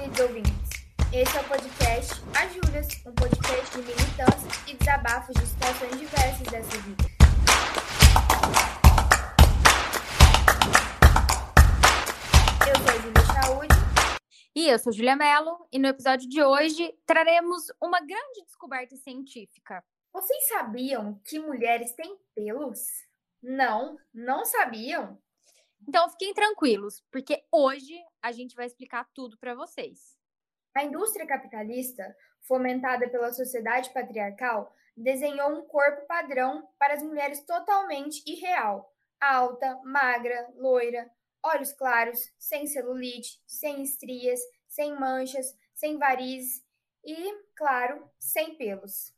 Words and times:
queridos 0.00 0.20
ouvintes. 0.20 0.70
Esse 1.12 1.36
é 1.36 1.40
o 1.40 1.44
podcast 1.48 2.22
A 2.34 2.46
Júlias, 2.48 2.88
um 3.04 3.12
podcast 3.12 3.76
de 3.76 3.82
militância 3.82 4.48
e 4.66 4.74
desabafos 4.74 5.34
de 5.34 5.46
situações 5.46 5.98
diversas 5.98 6.46
dessa 6.48 6.78
vida. 6.78 7.04
Eu 12.66 12.76
sou 12.76 12.88
a 12.88 12.98
Júlia 12.98 13.42
Saúde. 13.42 13.74
E 14.56 14.68
eu 14.68 14.78
sou 14.78 14.92
Julia 14.92 15.16
Mello, 15.16 15.66
e 15.70 15.78
no 15.78 15.88
episódio 15.88 16.26
de 16.26 16.42
hoje 16.42 16.94
traremos 17.04 17.66
uma 17.78 18.00
grande 18.00 18.42
descoberta 18.46 18.96
científica. 18.96 19.84
Vocês 20.14 20.48
sabiam 20.48 21.20
que 21.26 21.38
mulheres 21.38 21.92
têm 21.92 22.16
pelos? 22.34 22.80
Não, 23.42 23.98
não 24.14 24.46
sabiam? 24.46 25.20
Então 25.86 26.08
fiquem 26.10 26.32
tranquilos, 26.32 27.02
porque 27.10 27.42
hoje 27.52 27.98
a 28.22 28.32
gente 28.32 28.54
vai 28.54 28.66
explicar 28.66 29.08
tudo 29.14 29.38
para 29.38 29.54
vocês. 29.54 30.16
A 30.74 30.84
indústria 30.84 31.26
capitalista, 31.26 32.16
fomentada 32.42 33.08
pela 33.08 33.32
sociedade 33.32 33.92
patriarcal, 33.92 34.74
desenhou 34.96 35.50
um 35.50 35.66
corpo 35.66 36.06
padrão 36.06 36.68
para 36.78 36.94
as 36.94 37.02
mulheres 37.02 37.44
totalmente 37.44 38.22
irreal: 38.26 38.92
alta, 39.20 39.80
magra, 39.84 40.52
loira, 40.56 41.10
olhos 41.42 41.72
claros, 41.72 42.32
sem 42.38 42.66
celulite, 42.66 43.42
sem 43.46 43.82
estrias, 43.82 44.40
sem 44.68 44.94
manchas, 44.98 45.56
sem 45.74 45.98
varizes 45.98 46.64
e, 47.04 47.34
claro, 47.56 48.08
sem 48.18 48.54
pelos. 48.56 49.14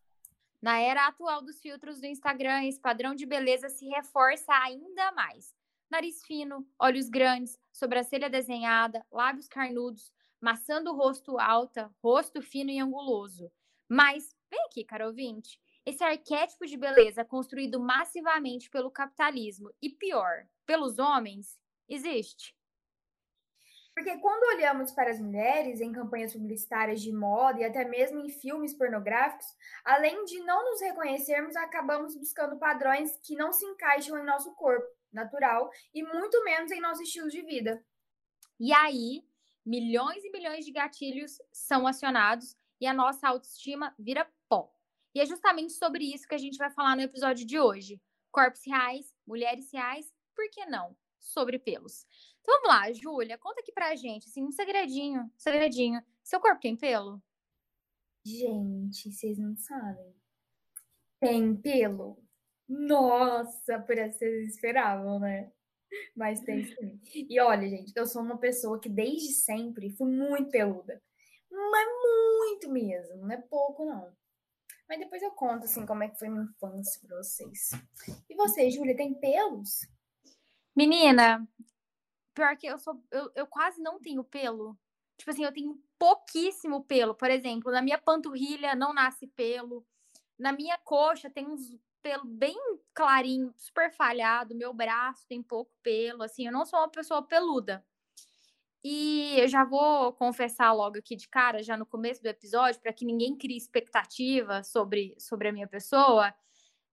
Na 0.60 0.78
era 0.78 1.08
atual 1.08 1.42
dos 1.42 1.60
filtros 1.60 2.00
do 2.00 2.06
Instagram, 2.06 2.64
esse 2.64 2.80
padrão 2.80 3.14
de 3.14 3.26
beleza 3.26 3.68
se 3.68 3.84
reforça 3.88 4.52
ainda 4.62 5.10
mais. 5.12 5.52
Nariz 5.90 6.24
fino, 6.24 6.66
olhos 6.78 7.10
grandes, 7.10 7.58
sobrancelha 7.72 8.28
desenhada, 8.28 9.04
lábios 9.10 9.48
carnudos, 9.48 10.12
maçã 10.40 10.82
do 10.82 10.94
rosto 10.94 11.38
alta, 11.38 11.90
rosto 12.02 12.42
fino 12.42 12.70
e 12.70 12.78
anguloso. 12.78 13.50
Mas, 13.88 14.34
vem 14.50 14.60
aqui, 14.66 14.84
caro 14.84 15.06
ouvinte, 15.06 15.60
esse 15.84 16.02
arquétipo 16.04 16.66
de 16.66 16.76
beleza 16.76 17.24
construído 17.24 17.80
massivamente 17.80 18.70
pelo 18.70 18.90
capitalismo 18.90 19.70
e 19.80 19.90
pior, 19.90 20.46
pelos 20.64 20.98
homens, 20.98 21.58
existe. 21.88 22.54
Porque 23.94 24.16
quando 24.18 24.56
olhamos 24.56 24.90
para 24.92 25.10
as 25.10 25.20
mulheres 25.20 25.80
em 25.80 25.92
campanhas 25.92 26.32
publicitárias 26.32 27.00
de 27.02 27.12
moda 27.12 27.60
e 27.60 27.64
até 27.64 27.84
mesmo 27.84 28.20
em 28.20 28.28
filmes 28.30 28.72
pornográficos, 28.72 29.46
além 29.84 30.24
de 30.24 30.40
não 30.40 30.64
nos 30.64 30.80
reconhecermos, 30.80 31.54
acabamos 31.56 32.16
buscando 32.16 32.58
padrões 32.58 33.18
que 33.18 33.36
não 33.36 33.52
se 33.52 33.66
encaixam 33.66 34.18
em 34.18 34.24
nosso 34.24 34.54
corpo 34.54 34.86
natural 35.12 35.70
e 35.94 36.02
muito 36.02 36.42
menos 36.44 36.70
em 36.70 36.80
nosso 36.80 37.02
estilo 37.02 37.28
de 37.28 37.42
vida. 37.42 37.84
E 38.58 38.72
aí, 38.72 39.24
milhões 39.64 40.24
e 40.24 40.30
milhões 40.30 40.64
de 40.64 40.72
gatilhos 40.72 41.38
são 41.52 41.86
acionados 41.86 42.56
e 42.80 42.86
a 42.86 42.94
nossa 42.94 43.28
autoestima 43.28 43.94
vira 43.98 44.28
pó. 44.48 44.72
E 45.14 45.20
é 45.20 45.26
justamente 45.26 45.72
sobre 45.72 46.04
isso 46.04 46.26
que 46.26 46.34
a 46.34 46.38
gente 46.38 46.56
vai 46.56 46.70
falar 46.70 46.96
no 46.96 47.02
episódio 47.02 47.46
de 47.46 47.58
hoje. 47.58 48.00
Corpos 48.30 48.62
reais, 48.66 49.14
mulheres 49.26 49.70
reais, 49.72 50.12
por 50.34 50.48
que 50.50 50.64
não? 50.66 50.96
Sobre 51.20 51.58
pelos. 51.58 52.06
Então 52.40 52.54
vamos 52.54 52.68
lá, 52.68 52.92
Júlia, 52.92 53.38
conta 53.38 53.60
aqui 53.60 53.72
pra 53.72 53.94
gente, 53.94 54.28
assim, 54.28 54.42
um 54.42 54.50
segredinho, 54.50 55.22
um 55.22 55.30
segredinho. 55.38 56.02
Seu 56.24 56.40
corpo 56.40 56.60
tem 56.60 56.76
pelo? 56.76 57.22
Gente, 58.24 59.12
vocês 59.12 59.38
não 59.38 59.56
sabem. 59.56 60.14
Tem 61.20 61.56
pelo? 61.56 62.21
Nossa, 62.72 63.78
por 63.80 63.98
essa 63.98 64.18
vocês 64.18 64.54
esperavam, 64.54 65.20
né? 65.20 65.52
Mas 66.16 66.40
tem 66.40 66.64
sim. 66.64 67.00
E 67.14 67.38
olha, 67.38 67.68
gente, 67.68 67.92
eu 67.94 68.06
sou 68.06 68.22
uma 68.22 68.38
pessoa 68.38 68.80
que 68.80 68.88
desde 68.88 69.32
sempre 69.34 69.90
fui 69.90 70.10
muito 70.10 70.50
peluda. 70.50 71.02
Mas 71.50 71.86
muito 72.06 72.70
mesmo, 72.70 73.16
não 73.16 73.30
é 73.30 73.36
pouco, 73.36 73.84
não. 73.84 74.10
Mas 74.88 74.98
depois 74.98 75.22
eu 75.22 75.30
conto, 75.32 75.64
assim, 75.64 75.84
como 75.84 76.02
é 76.02 76.08
que 76.08 76.18
foi 76.18 76.30
minha 76.30 76.44
infância 76.44 76.98
pra 77.06 77.18
vocês. 77.18 77.70
E 78.28 78.34
você, 78.34 78.70
Júlia, 78.70 78.96
tem 78.96 79.12
pelos? 79.14 79.86
Menina, 80.74 81.46
pior 82.34 82.56
que 82.56 82.66
eu 82.66 82.78
sou. 82.78 83.02
Eu, 83.10 83.30
eu 83.34 83.46
quase 83.46 83.82
não 83.82 84.00
tenho 84.00 84.24
pelo. 84.24 84.78
Tipo 85.18 85.30
assim, 85.30 85.44
eu 85.44 85.52
tenho 85.52 85.78
pouquíssimo 85.98 86.84
pelo. 86.84 87.14
Por 87.14 87.30
exemplo, 87.30 87.70
na 87.70 87.82
minha 87.82 87.98
panturrilha 87.98 88.74
não 88.74 88.94
nasce 88.94 89.26
pelo. 89.26 89.86
Na 90.38 90.52
minha 90.52 90.78
coxa 90.78 91.28
tem 91.28 91.46
uns 91.46 91.78
pelo 92.02 92.24
bem 92.24 92.56
clarinho, 92.92 93.54
super 93.56 93.92
falhado. 93.92 94.54
Meu 94.54 94.74
braço 94.74 95.26
tem 95.26 95.42
pouco 95.42 95.70
pelo. 95.82 96.22
Assim, 96.22 96.46
eu 96.46 96.52
não 96.52 96.66
sou 96.66 96.78
uma 96.78 96.88
pessoa 96.88 97.22
peluda. 97.22 97.84
E 98.84 99.38
eu 99.38 99.46
já 99.46 99.64
vou 99.64 100.12
confessar 100.12 100.72
logo 100.72 100.98
aqui 100.98 101.14
de 101.14 101.28
cara, 101.28 101.62
já 101.62 101.76
no 101.76 101.86
começo 101.86 102.20
do 102.20 102.26
episódio, 102.26 102.80
para 102.80 102.92
que 102.92 103.04
ninguém 103.04 103.36
crie 103.36 103.56
expectativa 103.56 104.64
sobre, 104.64 105.14
sobre 105.18 105.48
a 105.48 105.52
minha 105.52 105.68
pessoa, 105.68 106.34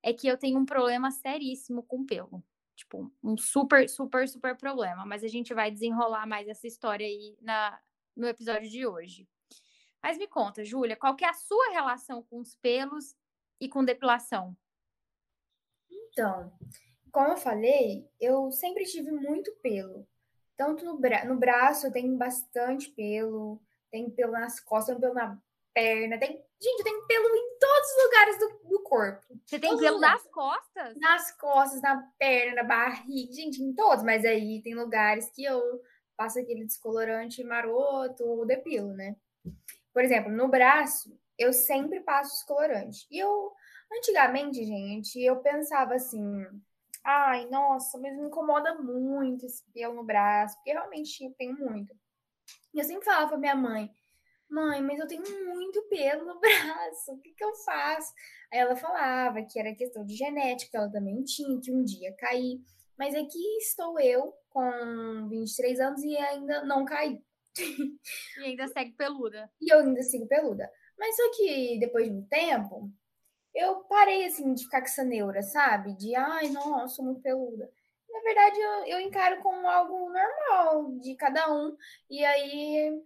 é 0.04 0.14
que 0.14 0.28
eu 0.28 0.38
tenho 0.38 0.60
um 0.60 0.66
problema 0.66 1.10
seríssimo 1.10 1.82
com 1.82 2.06
pelo. 2.06 2.44
Tipo, 2.76 3.12
um 3.24 3.36
super, 3.36 3.90
super, 3.90 4.28
super 4.30 4.56
problema. 4.56 5.04
Mas 5.06 5.24
a 5.24 5.28
gente 5.28 5.54
vai 5.54 5.72
desenrolar 5.72 6.28
mais 6.28 6.48
essa 6.48 6.68
história 6.68 7.06
aí 7.06 7.36
na, 7.42 7.80
no 8.16 8.28
episódio 8.28 8.70
de 8.70 8.86
hoje. 8.86 9.28
Mas 10.02 10.18
me 10.18 10.28
conta, 10.28 10.64
Júlia, 10.64 10.96
qual 10.96 11.16
que 11.16 11.26
é 11.26 11.30
a 11.30 11.34
sua 11.34 11.72
relação 11.72 12.24
com 12.24 12.40
os 12.40 12.56
pelos 12.56 13.16
e 13.60 13.68
com 13.68 13.84
depilação? 13.84 14.56
Então, 15.92 16.52
como 17.12 17.30
eu 17.30 17.38
falei, 17.38 18.08
eu 18.20 18.52
sempre 18.52 18.86
tive 18.86 19.12
muito 19.12 19.52
pelo. 19.62 20.08
Tanto 20.58 20.84
no, 20.86 20.98
bra 20.98 21.26
no 21.26 21.38
braço 21.38 21.88
eu 21.88 21.92
tenho 21.92 22.18
bastante 22.18 22.90
pelo, 22.90 23.62
tenho 23.90 24.12
pelo 24.12 24.34
nas 24.34 24.60
costas, 24.60 24.96
tenho 24.96 25.00
pelo 25.00 25.14
na 25.14 25.40
perna, 25.74 26.20
tem, 26.20 26.44
gente, 26.62 26.80
eu 26.80 26.84
tenho 26.84 27.08
pelo 27.08 27.36
em 27.36 27.58
todos 27.60 27.90
os 27.90 28.04
lugares 28.04 28.40
do, 28.40 28.70
do 28.70 28.84
corpo. 28.84 29.26
Você 29.46 29.60
tem 29.60 29.78
pelo 29.78 30.00
nas 30.00 30.24
costas? 30.28 30.98
Nas 30.98 31.32
costas, 31.38 31.82
na 31.82 32.02
perna, 32.18 32.56
na 32.56 32.64
barriga, 32.64 33.32
gente, 33.32 33.62
em 33.62 33.74
todos, 33.74 34.04
mas 34.04 34.26
aí 34.26 34.62
tem 34.62 34.76
lugares 34.76 35.30
que 35.30 35.44
eu 35.44 35.62
passo 36.18 36.40
aquele 36.40 36.66
descolorante 36.66 37.44
maroto 37.44 38.26
ou 38.26 38.46
depilo, 38.46 38.94
né? 38.94 39.16
Por 39.94 40.04
exemplo, 40.04 40.32
no 40.32 40.50
braço, 40.50 41.18
eu 41.38 41.54
sempre 41.54 42.02
passo 42.02 42.36
descolorante. 42.36 43.08
E 43.10 43.18
eu, 43.18 43.54
antigamente, 43.92 44.64
gente, 44.64 45.20
eu 45.22 45.38
pensava 45.42 45.96
assim, 45.96 46.46
ai, 47.04 47.48
nossa, 47.50 47.98
mas 47.98 48.18
me 48.18 48.28
incomoda 48.28 48.76
muito 48.76 49.46
esse 49.46 49.64
pelo 49.72 49.96
no 49.96 50.04
braço, 50.04 50.56
porque 50.58 50.72
realmente 50.72 51.24
eu 51.24 51.34
tenho 51.34 51.58
muito. 51.58 51.96
E 52.74 52.80
eu 52.80 52.84
sempre 52.84 53.06
falava 53.06 53.30
pra 53.30 53.38
minha 53.38 53.56
mãe, 53.56 53.92
mãe, 54.50 54.82
mas 54.82 55.00
eu 55.00 55.08
tenho 55.08 55.24
muito 55.46 55.82
pelo 55.90 56.26
no 56.26 56.40
braço, 56.42 57.14
o 57.14 57.20
que, 57.20 57.34
que 57.34 57.44
eu 57.44 57.54
faço? 57.56 58.14
Aí 58.52 58.60
ela 58.60 58.76
falava 58.76 59.42
que 59.44 59.60
era 59.60 59.76
questão 59.76 60.06
de 60.06 60.16
genética, 60.16 60.78
ela 60.78 60.92
também 60.92 61.24
tinha, 61.24 61.60
que 61.62 61.72
um 61.72 61.84
dia 61.84 62.14
cair. 62.18 62.60
Mas 62.98 63.16
aqui 63.16 63.40
estou 63.60 64.00
eu, 64.00 64.34
com 64.50 65.30
23 65.30 65.80
anos, 65.80 66.04
e 66.04 66.18
ainda 66.18 66.66
não 66.66 66.84
caí. 66.84 67.22
E 68.38 68.44
ainda 68.44 68.68
segue 68.68 68.92
peluda. 68.94 69.50
E 69.62 69.72
eu 69.72 69.80
ainda 69.80 70.02
sigo 70.04 70.28
peluda. 70.28 70.70
Mas 70.98 71.16
só 71.16 71.32
que 71.36 71.80
depois 71.80 72.06
de 72.06 72.12
um 72.12 72.24
tempo, 72.24 72.92
eu 73.60 73.84
parei 73.84 74.26
assim 74.26 74.54
de 74.54 74.64
ficar 74.64 74.82
com 74.82 74.88
essa 74.88 75.04
neura, 75.04 75.42
sabe? 75.42 75.94
De 75.96 76.16
ai, 76.16 76.50
nossa, 76.50 76.96
sou 76.96 77.06
muito 77.06 77.22
peluda. 77.22 77.70
Na 78.10 78.20
verdade, 78.22 78.60
eu, 78.60 78.86
eu 78.86 79.02
encaro 79.02 79.42
como 79.42 79.68
algo 79.68 80.10
normal 80.10 80.92
de 81.00 81.16
cada 81.16 81.52
um. 81.54 81.76
E 82.10 82.24
aí 82.26 83.02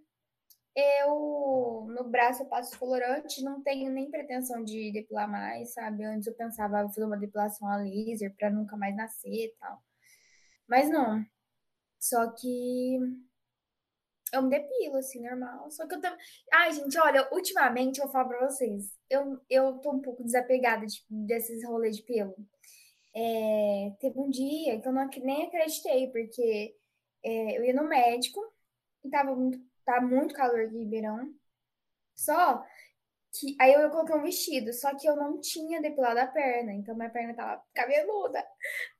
eu 0.76 1.86
no 1.88 2.04
braço 2.04 2.42
eu 2.42 2.46
passo 2.46 2.78
colorante, 2.78 3.42
não 3.42 3.62
tenho 3.62 3.92
nem 3.92 4.10
pretensão 4.10 4.64
de 4.64 4.92
depilar 4.92 5.30
mais, 5.30 5.72
sabe? 5.72 6.04
Antes 6.04 6.26
eu 6.26 6.34
pensava 6.34 6.82
vou 6.82 6.88
fazer 6.88 7.04
uma 7.04 7.18
depilação 7.18 7.68
a 7.68 7.76
laser 7.76 8.34
para 8.36 8.50
nunca 8.50 8.76
mais 8.76 8.96
nascer 8.96 9.46
e 9.46 9.54
tal. 9.60 9.82
Mas 10.68 10.88
não. 10.90 11.24
Só 12.00 12.30
que 12.32 12.98
eu 14.34 14.42
me 14.42 14.50
depilo, 14.50 14.96
assim, 14.96 15.22
normal. 15.22 15.70
Só 15.70 15.86
que 15.86 15.94
eu 15.94 16.00
também. 16.00 16.18
Ai, 16.52 16.72
gente, 16.72 16.98
olha, 16.98 17.28
ultimamente 17.32 18.00
eu 18.00 18.08
falar 18.08 18.26
pra 18.26 18.48
vocês. 18.48 18.92
Eu, 19.08 19.40
eu 19.48 19.78
tô 19.78 19.92
um 19.92 20.00
pouco 20.00 20.24
desapegada 20.24 20.86
de, 20.86 21.04
desses 21.10 21.64
rolês 21.64 21.96
de 21.96 22.02
pelo. 22.02 22.36
É, 23.14 23.92
teve 24.00 24.18
um 24.18 24.28
dia 24.28 24.80
que 24.80 24.88
eu 24.88 24.92
não, 24.92 25.08
nem 25.22 25.46
acreditei, 25.46 26.08
porque 26.08 26.76
é, 27.22 27.58
eu 27.58 27.64
ia 27.64 27.74
no 27.74 27.88
médico 27.88 28.40
e 29.04 29.10
tava 29.10 29.34
muito 29.34 29.60
tá 29.84 30.00
muito 30.00 30.34
calor 30.34 30.60
aqui 30.60 30.76
em 30.76 30.84
Ribeirão. 30.84 31.32
Só 32.14 32.64
que 33.32 33.56
aí 33.60 33.72
eu 33.72 33.90
coloquei 33.90 34.16
um 34.16 34.22
vestido, 34.22 34.72
só 34.72 34.94
que 34.96 35.08
eu 35.08 35.16
não 35.16 35.40
tinha 35.40 35.82
depilado 35.82 36.20
a 36.20 36.26
perna, 36.26 36.72
então 36.72 36.94
minha 36.94 37.10
perna 37.10 37.34
tava 37.34 37.62
cabeluda. 37.74 38.44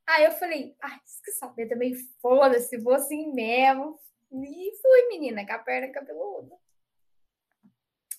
Aí 0.07 0.25
eu 0.25 0.33
falei, 0.33 0.77
ai, 0.83 0.99
que 1.25 1.31
saber 1.33 1.69
também, 1.69 1.95
foda-se, 2.21 2.77
vou 2.79 2.95
assim 2.95 3.33
mesmo. 3.33 3.99
E 4.43 4.77
fui, 4.83 5.09
menina, 5.09 5.47
com 5.47 5.53
a 5.53 5.59
perna 5.59 5.93
cabeluda. 5.93 6.57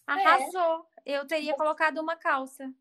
Arrasou. 0.07 0.88
É. 1.06 1.17
Eu 1.17 1.27
teria 1.27 1.56
colocado 1.56 1.97
uma 1.97 2.15
calça. 2.15 2.73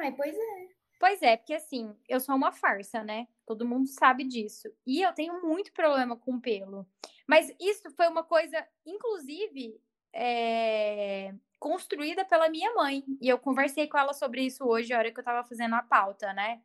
Ai, 0.00 0.12
pois 0.12 0.34
é. 0.34 0.68
Pois 0.98 1.22
é, 1.22 1.36
porque 1.36 1.54
assim, 1.54 1.94
eu 2.08 2.18
sou 2.20 2.34
uma 2.34 2.52
farsa, 2.52 3.02
né? 3.02 3.28
Todo 3.44 3.66
mundo 3.66 3.86
sabe 3.88 4.24
disso. 4.24 4.72
E 4.86 5.02
eu 5.02 5.12
tenho 5.12 5.42
muito 5.42 5.72
problema 5.72 6.16
com 6.16 6.40
pelo. 6.40 6.86
Mas 7.26 7.54
isso 7.60 7.90
foi 7.90 8.08
uma 8.08 8.24
coisa, 8.24 8.66
inclusive, 8.86 9.78
é, 10.12 11.34
construída 11.58 12.24
pela 12.24 12.48
minha 12.48 12.72
mãe. 12.74 13.04
E 13.20 13.28
eu 13.28 13.38
conversei 13.38 13.86
com 13.86 13.98
ela 13.98 14.14
sobre 14.14 14.42
isso 14.42 14.64
hoje, 14.64 14.94
a 14.94 14.98
hora 14.98 15.12
que 15.12 15.20
eu 15.20 15.24
tava 15.24 15.46
fazendo 15.46 15.74
a 15.74 15.82
pauta, 15.82 16.32
né? 16.32 16.62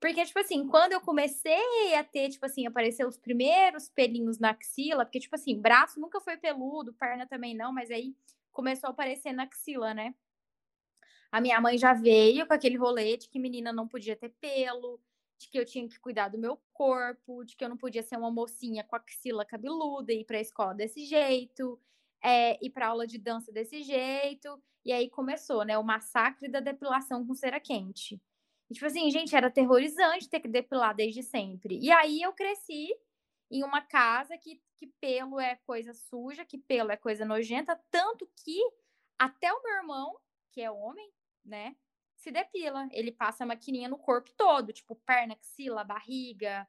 Porque, 0.00 0.24
tipo 0.24 0.38
assim, 0.38 0.66
quando 0.66 0.92
eu 0.92 1.00
comecei 1.00 1.94
a 1.94 2.02
ter, 2.02 2.30
tipo 2.30 2.46
assim, 2.46 2.66
aparecer 2.66 3.06
os 3.06 3.18
primeiros 3.18 3.88
pelinhos 3.90 4.38
na 4.38 4.50
axila, 4.50 5.04
porque, 5.04 5.20
tipo 5.20 5.34
assim, 5.34 5.60
braço 5.60 6.00
nunca 6.00 6.20
foi 6.20 6.38
peludo, 6.38 6.94
perna 6.94 7.26
também 7.26 7.54
não, 7.54 7.72
mas 7.72 7.90
aí 7.90 8.16
começou 8.50 8.88
a 8.88 8.90
aparecer 8.92 9.32
na 9.32 9.42
axila, 9.44 9.92
né? 9.92 10.14
A 11.30 11.40
minha 11.40 11.60
mãe 11.60 11.78
já 11.78 11.92
veio 11.92 12.46
com 12.46 12.54
aquele 12.54 12.76
rolê 12.76 13.16
de 13.16 13.28
que 13.28 13.38
menina 13.38 13.72
não 13.72 13.86
podia 13.86 14.16
ter 14.16 14.30
pelo, 14.40 15.00
de 15.38 15.48
que 15.48 15.58
eu 15.58 15.64
tinha 15.66 15.86
que 15.88 16.00
cuidar 16.00 16.28
do 16.28 16.38
meu 16.38 16.58
corpo, 16.72 17.44
de 17.44 17.54
que 17.54 17.64
eu 17.64 17.68
não 17.68 17.76
podia 17.76 18.02
ser 18.02 18.16
uma 18.16 18.30
mocinha 18.30 18.82
com 18.82 18.96
axila 18.96 19.44
cabeluda 19.44 20.12
e 20.12 20.20
ir 20.20 20.24
para 20.24 20.38
a 20.38 20.40
escola 20.40 20.74
desse 20.74 21.04
jeito, 21.04 21.78
é, 22.22 22.58
ir 22.64 22.70
para 22.70 22.88
aula 22.88 23.06
de 23.06 23.18
dança 23.18 23.52
desse 23.52 23.82
jeito. 23.82 24.60
E 24.84 24.92
aí 24.92 25.10
começou, 25.10 25.64
né, 25.64 25.76
o 25.78 25.84
massacre 25.84 26.48
da 26.48 26.58
depilação 26.58 27.24
com 27.26 27.34
cera 27.34 27.60
quente. 27.60 28.20
E, 28.70 28.74
tipo 28.74 28.86
assim, 28.86 29.10
gente, 29.10 29.34
era 29.34 29.48
aterrorizante 29.48 30.28
ter 30.28 30.38
que 30.38 30.48
depilar 30.48 30.94
desde 30.94 31.22
sempre. 31.22 31.78
E 31.80 31.90
aí 31.90 32.22
eu 32.22 32.32
cresci 32.32 32.88
em 33.50 33.64
uma 33.64 33.82
casa 33.82 34.38
que, 34.38 34.62
que 34.76 34.86
pelo 35.00 35.40
é 35.40 35.56
coisa 35.66 35.92
suja, 35.92 36.44
que 36.44 36.56
pelo 36.56 36.92
é 36.92 36.96
coisa 36.96 37.24
nojenta, 37.24 37.78
tanto 37.90 38.30
que 38.44 38.60
até 39.18 39.52
o 39.52 39.62
meu 39.62 39.72
irmão, 39.74 40.16
que 40.52 40.62
é 40.62 40.70
homem, 40.70 41.10
né, 41.44 41.74
se 42.14 42.30
depila. 42.30 42.88
Ele 42.92 43.10
passa 43.10 43.42
a 43.42 43.46
maquininha 43.46 43.88
no 43.88 43.98
corpo 43.98 44.30
todo, 44.36 44.72
tipo 44.72 44.94
perna, 44.94 45.34
axila, 45.34 45.82
barriga. 45.82 46.66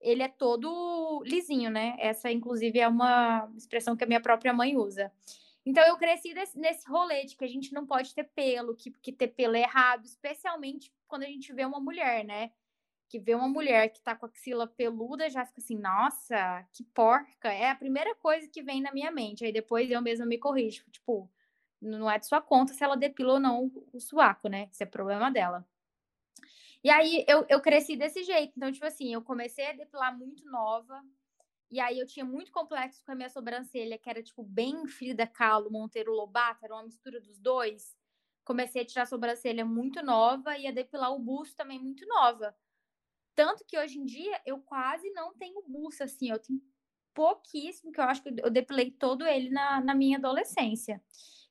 Ele 0.00 0.22
é 0.22 0.28
todo 0.28 1.22
lisinho, 1.24 1.70
né? 1.70 1.96
Essa, 1.98 2.30
inclusive, 2.30 2.78
é 2.78 2.88
uma 2.88 3.50
expressão 3.56 3.96
que 3.96 4.04
a 4.04 4.06
minha 4.06 4.20
própria 4.20 4.52
mãe 4.52 4.76
usa. 4.76 5.12
Então, 5.66 5.84
eu 5.86 5.96
cresci 5.98 6.32
desse, 6.32 6.58
nesse 6.58 6.88
rolê 6.88 7.24
de 7.24 7.36
que 7.36 7.44
a 7.44 7.48
gente 7.48 7.72
não 7.74 7.86
pode 7.86 8.14
ter 8.14 8.24
pelo, 8.24 8.74
que, 8.74 8.90
que 8.90 9.12
ter 9.12 9.28
pelo 9.28 9.56
é 9.56 9.60
errado, 9.60 10.04
especialmente 10.06 10.90
quando 11.10 11.24
a 11.24 11.26
gente 11.26 11.52
vê 11.52 11.64
uma 11.66 11.80
mulher, 11.80 12.24
né? 12.24 12.52
Que 13.08 13.18
vê 13.18 13.34
uma 13.34 13.48
mulher 13.48 13.88
que 13.90 14.00
tá 14.00 14.16
com 14.16 14.24
a 14.24 14.28
axila 14.28 14.66
peluda, 14.66 15.28
já 15.28 15.44
fica 15.44 15.60
assim, 15.60 15.76
nossa, 15.76 16.66
que 16.72 16.84
porca. 16.84 17.52
É 17.52 17.70
a 17.70 17.76
primeira 17.76 18.14
coisa 18.14 18.48
que 18.48 18.62
vem 18.62 18.80
na 18.80 18.92
minha 18.92 19.10
mente. 19.10 19.44
Aí 19.44 19.52
depois 19.52 19.90
eu 19.90 20.00
mesma 20.00 20.24
me 20.24 20.38
corrijo. 20.38 20.84
Tipo, 20.90 21.28
não 21.80 22.10
é 22.10 22.18
de 22.18 22.26
sua 22.26 22.40
conta 22.40 22.72
se 22.72 22.84
ela 22.84 22.96
depila 22.96 23.34
ou 23.34 23.40
não 23.40 23.70
o 23.92 24.00
suaco, 24.00 24.48
né? 24.48 24.68
Isso 24.72 24.82
é 24.82 24.86
problema 24.86 25.30
dela. 25.30 25.66
E 26.82 26.88
aí 26.88 27.24
eu, 27.28 27.44
eu 27.48 27.60
cresci 27.60 27.96
desse 27.96 28.22
jeito. 28.22 28.52
Então, 28.56 28.72
tipo 28.72 28.86
assim, 28.86 29.12
eu 29.12 29.22
comecei 29.22 29.66
a 29.66 29.72
depilar 29.72 30.16
muito 30.16 30.44
nova. 30.48 31.02
E 31.70 31.78
aí 31.78 31.98
eu 31.98 32.06
tinha 32.06 32.24
muito 32.24 32.50
complexo 32.50 33.04
com 33.04 33.12
a 33.12 33.14
minha 33.14 33.28
sobrancelha, 33.28 33.98
que 33.98 34.10
era 34.10 34.22
tipo 34.22 34.42
bem 34.42 34.86
Frida 34.86 35.26
Kahlo, 35.26 35.70
Monteiro 35.70 36.12
Lobato, 36.12 36.64
era 36.64 36.74
uma 36.74 36.82
mistura 36.82 37.20
dos 37.20 37.38
dois. 37.38 37.96
Comecei 38.50 38.82
a 38.82 38.84
tirar 38.84 39.02
a 39.02 39.06
sobrancelha 39.06 39.64
muito 39.64 40.02
nova 40.02 40.58
e 40.58 40.66
a 40.66 40.72
depilar 40.72 41.14
o 41.14 41.20
busto 41.20 41.54
também 41.54 41.78
muito 41.78 42.04
nova. 42.04 42.52
Tanto 43.32 43.64
que 43.64 43.78
hoje 43.78 43.96
em 43.96 44.04
dia 44.04 44.42
eu 44.44 44.58
quase 44.58 45.08
não 45.12 45.32
tenho 45.34 45.62
busto, 45.62 46.02
assim, 46.02 46.30
eu 46.32 46.38
tenho 46.40 46.60
pouquíssimo, 47.14 47.92
que 47.92 48.00
eu 48.00 48.04
acho 48.04 48.20
que 48.20 48.34
eu 48.42 48.50
depilei 48.50 48.90
todo 48.90 49.24
ele 49.24 49.50
na, 49.50 49.80
na 49.80 49.94
minha 49.94 50.18
adolescência. 50.18 51.00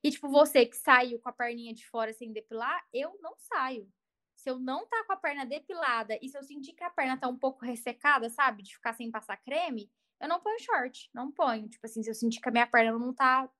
E, 0.04 0.10
tipo, 0.10 0.28
você 0.28 0.66
que 0.66 0.76
saiu 0.76 1.18
com 1.18 1.30
a 1.30 1.32
perninha 1.32 1.72
de 1.72 1.88
fora 1.88 2.12
sem 2.12 2.34
depilar, 2.34 2.86
eu 2.92 3.18
não 3.22 3.34
saio. 3.38 3.90
Se 4.36 4.50
eu 4.50 4.58
não 4.58 4.86
tá 4.86 5.02
com 5.06 5.14
a 5.14 5.16
perna 5.16 5.46
depilada 5.46 6.18
e 6.20 6.28
se 6.28 6.36
eu 6.36 6.42
sentir 6.42 6.74
que 6.74 6.84
a 6.84 6.90
perna 6.90 7.16
tá 7.16 7.28
um 7.28 7.38
pouco 7.38 7.64
ressecada, 7.64 8.28
sabe? 8.28 8.62
De 8.62 8.74
ficar 8.74 8.92
sem 8.92 9.10
passar 9.10 9.38
creme, 9.38 9.90
eu 10.20 10.28
não 10.28 10.38
ponho 10.38 10.60
short. 10.60 11.08
Não 11.14 11.32
ponho. 11.32 11.66
Tipo 11.66 11.86
assim, 11.86 12.02
se 12.02 12.10
eu 12.10 12.14
sentir 12.14 12.42
que 12.42 12.48
a 12.50 12.52
minha 12.52 12.66
perna 12.66 12.92
não 12.98 13.14
tá 13.14 13.50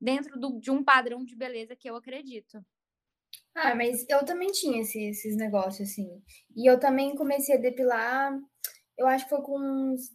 dentro 0.00 0.38
do, 0.38 0.58
de 0.58 0.70
um 0.70 0.82
padrão 0.82 1.24
de 1.24 1.36
beleza 1.36 1.76
que 1.76 1.88
eu 1.88 1.96
acredito. 1.96 2.64
Ah, 3.54 3.74
mas 3.74 4.06
eu 4.08 4.24
também 4.24 4.50
tinha 4.52 4.80
esse, 4.80 5.02
esses 5.02 5.36
negócios, 5.36 5.90
assim. 5.90 6.22
E 6.56 6.70
eu 6.70 6.78
também 6.78 7.14
comecei 7.14 7.56
a 7.56 7.60
depilar, 7.60 8.38
eu 8.96 9.06
acho 9.06 9.24
que 9.24 9.30
foi 9.30 9.42
com 9.42 9.58
uns, 9.58 10.10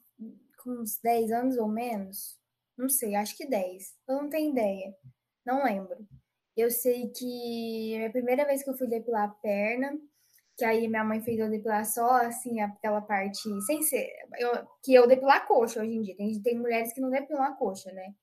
com 0.64 0.72
uns 0.82 1.00
10 1.02 1.32
anos 1.32 1.58
ou 1.58 1.68
menos. 1.68 2.38
Não 2.78 2.90
sei, 2.90 3.16
acho 3.16 3.36
que 3.38 3.48
10. 3.48 3.94
Eu 4.08 4.16
não 4.16 4.30
tenho 4.30 4.52
ideia. 4.52 4.94
Não 5.46 5.64
lembro. 5.64 6.08
Eu 6.56 6.72
sei 6.72 7.10
que 7.10 8.06
a 8.06 8.10
primeira 8.10 8.46
vez 8.46 8.64
que 8.64 8.70
eu 8.70 8.78
fui 8.78 8.88
depilar 8.88 9.26
a 9.26 9.34
perna, 9.34 9.98
que 10.58 10.64
aí 10.64 10.88
minha 10.88 11.04
mãe 11.04 11.22
fez 11.22 11.38
eu 11.40 11.50
depilar 11.50 11.86
só 11.86 12.10
assim, 12.26 12.62
aquela 12.62 13.02
parte, 13.02 13.50
sem 13.66 13.82
ser. 13.82 14.10
Eu, 14.40 14.66
que 14.84 14.94
eu 14.94 15.08
depilar 15.08 15.38
a 15.38 15.46
coxa 15.46 15.82
hoje 15.82 15.94
em 15.94 16.02
dia. 16.02 16.16
Tem, 16.16 16.42
tem 16.42 16.58
mulheres 16.58 16.94
que 16.94 17.02
não 17.02 17.10
depilam 17.10 17.44
a 17.44 17.56
coxa, 17.56 17.92
né? 17.92 18.14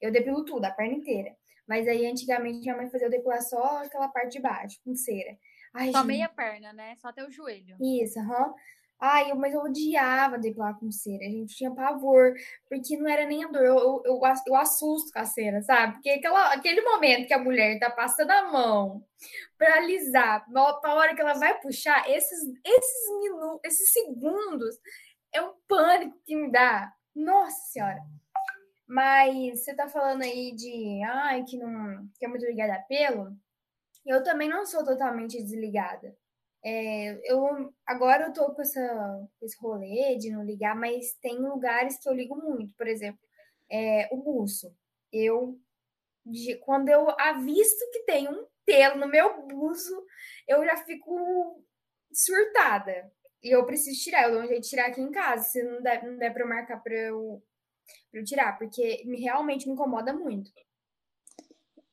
Eu 0.00 0.10
depilo 0.10 0.44
tudo, 0.44 0.64
a 0.64 0.70
perna 0.70 0.94
inteira. 0.94 1.34
Mas 1.66 1.86
aí 1.86 2.06
antigamente 2.06 2.60
minha 2.60 2.76
mãe 2.76 2.90
fazia 2.90 3.06
eu 3.06 3.10
depilar 3.10 3.42
só 3.42 3.84
aquela 3.84 4.08
parte 4.08 4.32
de 4.32 4.40
baixo, 4.40 4.80
com 4.84 4.94
cera. 4.94 5.36
Ai, 5.72 5.92
só 5.92 5.98
gente... 5.98 6.06
meia 6.06 6.28
perna, 6.28 6.72
né? 6.72 6.96
Só 6.96 7.08
até 7.08 7.24
o 7.24 7.30
joelho. 7.30 7.76
Isso, 7.80 8.18
aham. 8.18 8.48
Uhum. 8.48 8.54
Ai, 9.02 9.30
eu, 9.30 9.36
mas 9.36 9.54
eu 9.54 9.62
odiava 9.62 10.36
depilar 10.36 10.78
com 10.78 10.90
cera, 10.90 11.24
a 11.24 11.30
gente 11.30 11.56
tinha 11.56 11.70
pavor, 11.70 12.34
porque 12.68 12.98
não 12.98 13.08
era 13.08 13.24
nem 13.24 13.42
a 13.42 13.48
dor, 13.48 13.64
eu, 13.64 13.78
eu, 13.78 14.02
eu, 14.04 14.20
eu 14.46 14.54
assusto 14.56 15.10
com 15.10 15.18
a 15.18 15.24
cera, 15.24 15.62
sabe? 15.62 15.94
Porque 15.94 16.10
aquela, 16.10 16.52
aquele 16.52 16.82
momento 16.82 17.26
que 17.26 17.32
a 17.32 17.38
mulher 17.38 17.78
tá 17.78 17.88
passando 17.90 18.30
a 18.30 18.52
mão 18.52 19.02
pra 19.56 19.76
alisar, 19.76 20.44
pra 20.82 20.94
hora 20.94 21.14
que 21.14 21.20
ela 21.22 21.32
vai 21.32 21.58
puxar, 21.60 22.10
esses, 22.10 22.40
esses 22.62 23.18
minutos, 23.20 23.60
esses 23.64 23.90
segundos, 23.90 24.76
é 25.32 25.40
um 25.40 25.54
pânico 25.66 26.20
que 26.26 26.36
me 26.36 26.52
dá. 26.52 26.92
Nossa 27.14 27.58
Senhora! 27.72 28.02
Mas 28.90 29.62
você 29.62 29.72
tá 29.72 29.88
falando 29.88 30.22
aí 30.22 30.50
de, 30.52 31.00
ai, 31.04 31.44
que 31.44 31.56
não, 31.56 32.08
que 32.18 32.24
é 32.24 32.28
muito 32.28 32.44
ligada 32.44 32.74
a 32.74 32.80
pelo, 32.80 33.36
eu 34.04 34.20
também 34.24 34.48
não 34.48 34.66
sou 34.66 34.84
totalmente 34.84 35.40
desligada. 35.40 36.12
É, 36.64 37.20
eu 37.22 37.72
agora 37.86 38.24
eu 38.24 38.32
tô 38.32 38.52
com 38.52 38.60
essa, 38.60 39.28
esse 39.42 39.56
rolê 39.60 40.16
de 40.16 40.30
não 40.30 40.44
ligar, 40.44 40.74
mas 40.74 41.14
tem 41.22 41.38
lugares 41.38 41.98
que 42.02 42.08
eu 42.08 42.12
ligo 42.12 42.34
muito, 42.34 42.74
por 42.76 42.88
exemplo, 42.88 43.20
é, 43.70 44.08
o 44.10 44.16
buço. 44.16 44.74
Eu 45.12 45.56
de, 46.26 46.56
quando 46.56 46.88
eu 46.88 47.08
avisto 47.10 47.88
que 47.92 48.00
tem 48.00 48.28
um 48.28 48.44
pelo 48.66 48.98
no 48.98 49.06
meu 49.06 49.46
buço, 49.46 50.04
eu 50.48 50.64
já 50.64 50.76
fico 50.78 51.64
surtada. 52.12 53.08
E 53.40 53.54
eu 53.54 53.64
preciso 53.64 54.02
tirar, 54.02 54.24
eu 54.24 54.32
dou 54.32 54.42
um 54.42 54.48
jeito 54.48 54.62
de 54.62 54.68
tirar 54.68 54.86
aqui 54.86 55.00
em 55.00 55.12
casa, 55.12 55.44
se 55.44 55.62
não 55.62 55.80
der, 55.80 56.04
não 56.04 56.16
der 56.18 56.34
para 56.34 56.44
marcar 56.44 56.82
para 56.82 56.92
eu, 56.92 57.40
pra 58.10 58.20
eu 58.20 58.24
tirar, 58.24 58.58
porque 58.58 59.02
me, 59.04 59.20
realmente 59.20 59.66
me 59.66 59.74
incomoda 59.74 60.12
muito. 60.12 60.50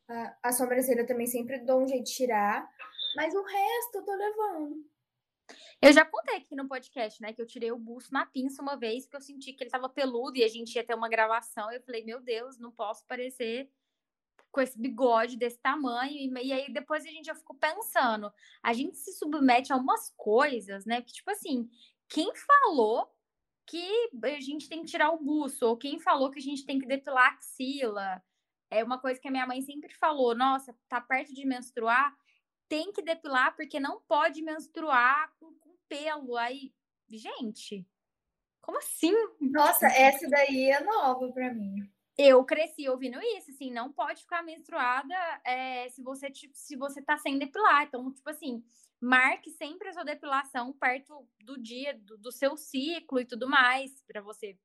A, 0.08 0.38
a 0.44 0.52
sobrancelha 0.52 1.06
também 1.06 1.28
sempre 1.28 1.60
dou 1.60 1.84
um 1.84 1.88
jeito 1.88 2.06
de 2.06 2.14
tirar, 2.14 2.70
mas 3.16 3.34
o 3.34 3.44
resto 3.44 3.96
eu 3.96 4.06
tô 4.06 4.16
levando. 4.16 4.86
Eu 5.82 5.94
já 5.94 6.04
contei 6.04 6.38
aqui 6.38 6.56
no 6.56 6.68
podcast, 6.68 7.22
né, 7.22 7.34
que 7.34 7.42
eu 7.42 7.46
tirei 7.46 7.72
o 7.72 7.78
buço 7.78 8.12
na 8.12 8.26
pinça 8.26 8.62
uma 8.62 8.76
vez, 8.76 9.06
porque 9.06 9.18
eu 9.18 9.22
senti 9.22 9.54
que 9.54 9.64
ele 9.64 9.70
tava 9.70 9.88
peludo 9.88 10.38
e 10.38 10.44
a 10.44 10.48
gente 10.48 10.76
ia 10.76 10.84
ter 10.84 10.96
uma 10.96 11.08
gravação. 11.08 11.72
Eu 11.72 11.82
falei, 11.82 12.04
meu 12.04 12.20
Deus, 12.20 12.58
não 12.58 12.72
posso 12.72 13.06
parecer 13.06 13.70
com 14.52 14.60
esse 14.60 14.80
bigode 14.80 15.38
desse 15.38 15.60
tamanho. 15.60 16.36
E, 16.42 16.52
aí 16.52 16.72
depois 16.74 17.06
a 17.06 17.10
gente 17.10 17.26
já 17.26 17.36
ficou 17.36 17.56
pensando. 17.56 18.34
A 18.64 18.74
gente 18.74 18.98
se 18.98 19.14
submete 19.14 19.72
a 19.72 19.78
umas 19.78 20.12
coisas, 20.18 20.86
né, 20.86 21.02
que 21.02 21.14
tipo 21.14 21.30
assim, 21.30 21.70
quem 22.10 22.32
falou 22.36 23.08
que 23.68 24.10
a 24.24 24.40
gente 24.40 24.70
tem 24.70 24.82
que 24.82 24.92
tirar 24.92 25.12
o 25.12 25.22
buço, 25.22 25.66
ou 25.68 25.78
quem 25.78 26.00
falou 26.00 26.32
que 26.32 26.40
a 26.40 26.42
gente 26.42 26.66
tem 26.66 26.80
que 26.80 26.88
depilar 26.88 27.26
a 27.26 27.36
axila. 27.36 28.24
É 28.70 28.84
uma 28.84 29.00
coisa 29.00 29.20
que 29.20 29.28
a 29.28 29.32
minha 29.32 29.46
mãe 29.46 29.62
sempre 29.62 29.94
falou, 29.94 30.34
nossa, 30.34 30.76
tá 30.90 31.00
perto 31.00 31.34
de 31.34 31.46
menstruar, 31.46 32.16
tem 32.68 32.92
que 32.92 33.02
depilar 33.02 33.56
porque 33.56 33.80
não 33.80 34.02
pode 34.02 34.42
menstruar 34.42 35.34
com, 35.40 35.54
com 35.60 35.76
pelo. 35.88 36.36
Aí, 36.38 36.74
gente, 37.10 37.86
como 38.62 38.78
assim? 38.78 39.14
Nossa, 39.40 39.88
essa 39.88 40.30
daí 40.30 40.70
é 40.70 40.84
nova 40.84 41.32
para 41.32 41.54
mim. 41.54 41.90
Eu 42.18 42.44
cresci 42.44 42.90
ouvindo 42.90 43.20
isso, 43.22 43.52
assim, 43.52 43.72
não 43.72 43.92
pode 43.92 44.22
ficar 44.22 44.42
menstruada 44.42 45.14
é, 45.46 45.88
se 45.90 46.02
você 46.02 46.32
se 46.54 46.76
você 46.76 47.02
tá 47.02 47.18
sem 47.18 47.38
depilar. 47.38 47.84
Então, 47.84 48.12
tipo 48.12 48.30
assim, 48.30 48.64
marque 49.00 49.52
sempre 49.52 49.90
a 49.90 49.94
sua 49.94 50.04
depilação 50.04 50.74
perto 50.74 51.28
do 51.40 51.62
dia 51.62 51.94
do, 51.94 52.18
do 52.18 52.32
seu 52.32 52.58
ciclo 52.58 53.20
e 53.20 53.26
tudo 53.26 53.48
mais, 53.48 54.02
para 54.08 54.22
você 54.22 54.58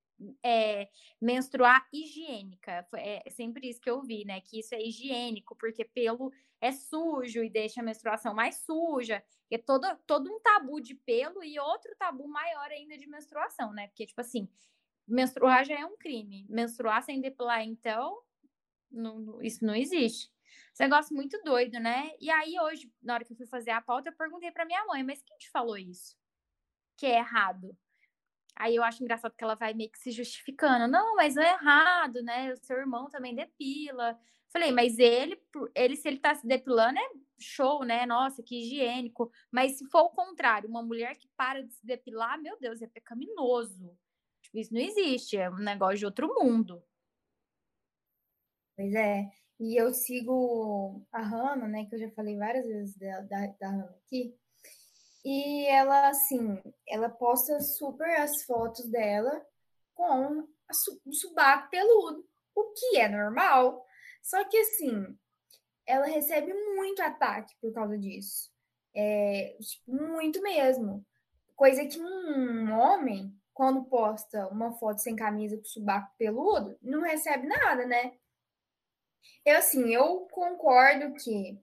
é, 0.42 0.88
menstruar 1.20 1.86
higiênica. 1.92 2.86
É 2.96 3.28
sempre 3.30 3.68
isso 3.68 3.80
que 3.80 3.90
eu 3.90 4.02
vi, 4.02 4.24
né? 4.24 4.40
Que 4.40 4.60
isso 4.60 4.74
é 4.74 4.80
higiênico, 4.80 5.56
porque 5.56 5.84
pelo 5.84 6.32
é 6.60 6.70
sujo 6.72 7.42
e 7.42 7.50
deixa 7.50 7.80
a 7.80 7.84
menstruação 7.84 8.34
mais 8.34 8.56
suja. 8.64 9.22
É 9.50 9.58
todo, 9.58 9.86
todo 10.06 10.32
um 10.32 10.40
tabu 10.40 10.80
de 10.80 10.94
pelo 10.94 11.42
e 11.42 11.58
outro 11.58 11.94
tabu 11.98 12.26
maior 12.28 12.70
ainda 12.70 12.96
de 12.96 13.06
menstruação, 13.06 13.72
né? 13.72 13.88
Porque, 13.88 14.06
tipo 14.06 14.20
assim, 14.20 14.48
menstruar 15.06 15.64
já 15.64 15.78
é 15.78 15.84
um 15.84 15.96
crime. 15.96 16.46
Menstruar 16.48 17.02
sem 17.02 17.20
depilar, 17.20 17.62
então, 17.62 18.22
não, 18.90 19.42
isso 19.42 19.64
não 19.64 19.74
existe. 19.74 20.31
Esse 20.72 20.82
negócio 20.82 21.14
muito 21.14 21.38
doido, 21.44 21.78
né? 21.78 22.10
E 22.18 22.30
aí, 22.30 22.58
hoje, 22.60 22.90
na 23.02 23.14
hora 23.14 23.24
que 23.24 23.32
eu 23.32 23.36
fui 23.36 23.46
fazer 23.46 23.70
a 23.70 23.80
pauta, 23.82 24.08
eu 24.08 24.16
perguntei 24.16 24.50
para 24.50 24.64
minha 24.64 24.84
mãe, 24.86 25.02
mas 25.02 25.22
quem 25.22 25.36
te 25.36 25.50
falou 25.50 25.76
isso? 25.76 26.16
Que 26.96 27.06
é 27.06 27.18
errado. 27.18 27.76
Aí 28.56 28.76
eu 28.76 28.82
acho 28.82 29.02
engraçado 29.02 29.34
que 29.36 29.44
ela 29.44 29.54
vai 29.54 29.74
meio 29.74 29.90
que 29.90 29.98
se 29.98 30.10
justificando. 30.10 30.88
Não, 30.88 31.14
mas 31.16 31.36
é 31.36 31.52
errado, 31.52 32.22
né? 32.22 32.52
O 32.52 32.56
seu 32.64 32.78
irmão 32.78 33.08
também 33.10 33.34
depila. 33.34 34.18
Falei, 34.52 34.70
mas 34.70 34.98
ele, 34.98 35.40
ele 35.74 35.96
se 35.96 36.08
ele 36.08 36.18
tá 36.18 36.34
se 36.34 36.46
depilando, 36.46 36.98
é 36.98 37.08
show, 37.40 37.84
né? 37.84 38.04
Nossa, 38.06 38.42
que 38.42 38.60
higiênico. 38.60 39.30
Mas 39.50 39.78
se 39.78 39.86
for 39.90 40.02
o 40.02 40.10
contrário, 40.10 40.68
uma 40.68 40.82
mulher 40.82 41.16
que 41.16 41.28
para 41.36 41.62
de 41.62 41.72
se 41.72 41.84
depilar, 41.84 42.40
meu 42.40 42.58
Deus, 42.60 42.82
é 42.82 42.86
pecaminoso. 42.86 43.98
Tipo, 44.42 44.58
isso 44.58 44.74
não 44.74 44.80
existe, 44.80 45.36
é 45.36 45.48
um 45.50 45.56
negócio 45.56 45.98
de 45.98 46.06
outro 46.06 46.28
mundo. 46.34 46.82
Pois 48.76 48.94
é. 48.94 49.41
E 49.62 49.76
eu 49.76 49.94
sigo 49.94 51.06
a 51.12 51.22
Hannah, 51.22 51.68
né? 51.68 51.86
Que 51.86 51.94
eu 51.94 52.00
já 52.00 52.10
falei 52.10 52.36
várias 52.36 52.66
vezes 52.66 52.96
da, 52.96 53.20
da, 53.20 53.46
da 53.60 53.68
Hannah 53.68 53.94
aqui. 54.04 54.36
E 55.24 55.66
ela, 55.66 56.08
assim, 56.08 56.60
ela 56.88 57.08
posta 57.08 57.60
super 57.60 58.10
as 58.18 58.42
fotos 58.42 58.84
dela 58.90 59.46
com 59.94 60.48
o 61.06 61.12
subaco 61.12 61.70
peludo, 61.70 62.26
o 62.56 62.72
que 62.72 62.98
é 62.98 63.08
normal. 63.08 63.86
Só 64.20 64.42
que, 64.42 64.56
assim, 64.58 65.16
ela 65.86 66.06
recebe 66.06 66.52
muito 66.74 67.00
ataque 67.00 67.54
por 67.60 67.72
causa 67.72 67.96
disso. 67.96 68.50
É, 68.92 69.56
tipo, 69.60 69.92
muito 69.92 70.42
mesmo. 70.42 71.06
Coisa 71.54 71.86
que 71.86 72.00
um 72.00 72.72
homem, 72.72 73.32
quando 73.54 73.84
posta 73.84 74.48
uma 74.48 74.72
foto 74.72 74.98
sem 74.98 75.14
camisa 75.14 75.56
com 75.56 75.64
subaco 75.64 76.12
peludo, 76.18 76.76
não 76.82 77.02
recebe 77.02 77.46
nada, 77.46 77.86
né? 77.86 78.14
Eu, 79.44 79.56
assim, 79.56 79.94
eu 79.94 80.26
concordo 80.30 81.12
que 81.14 81.58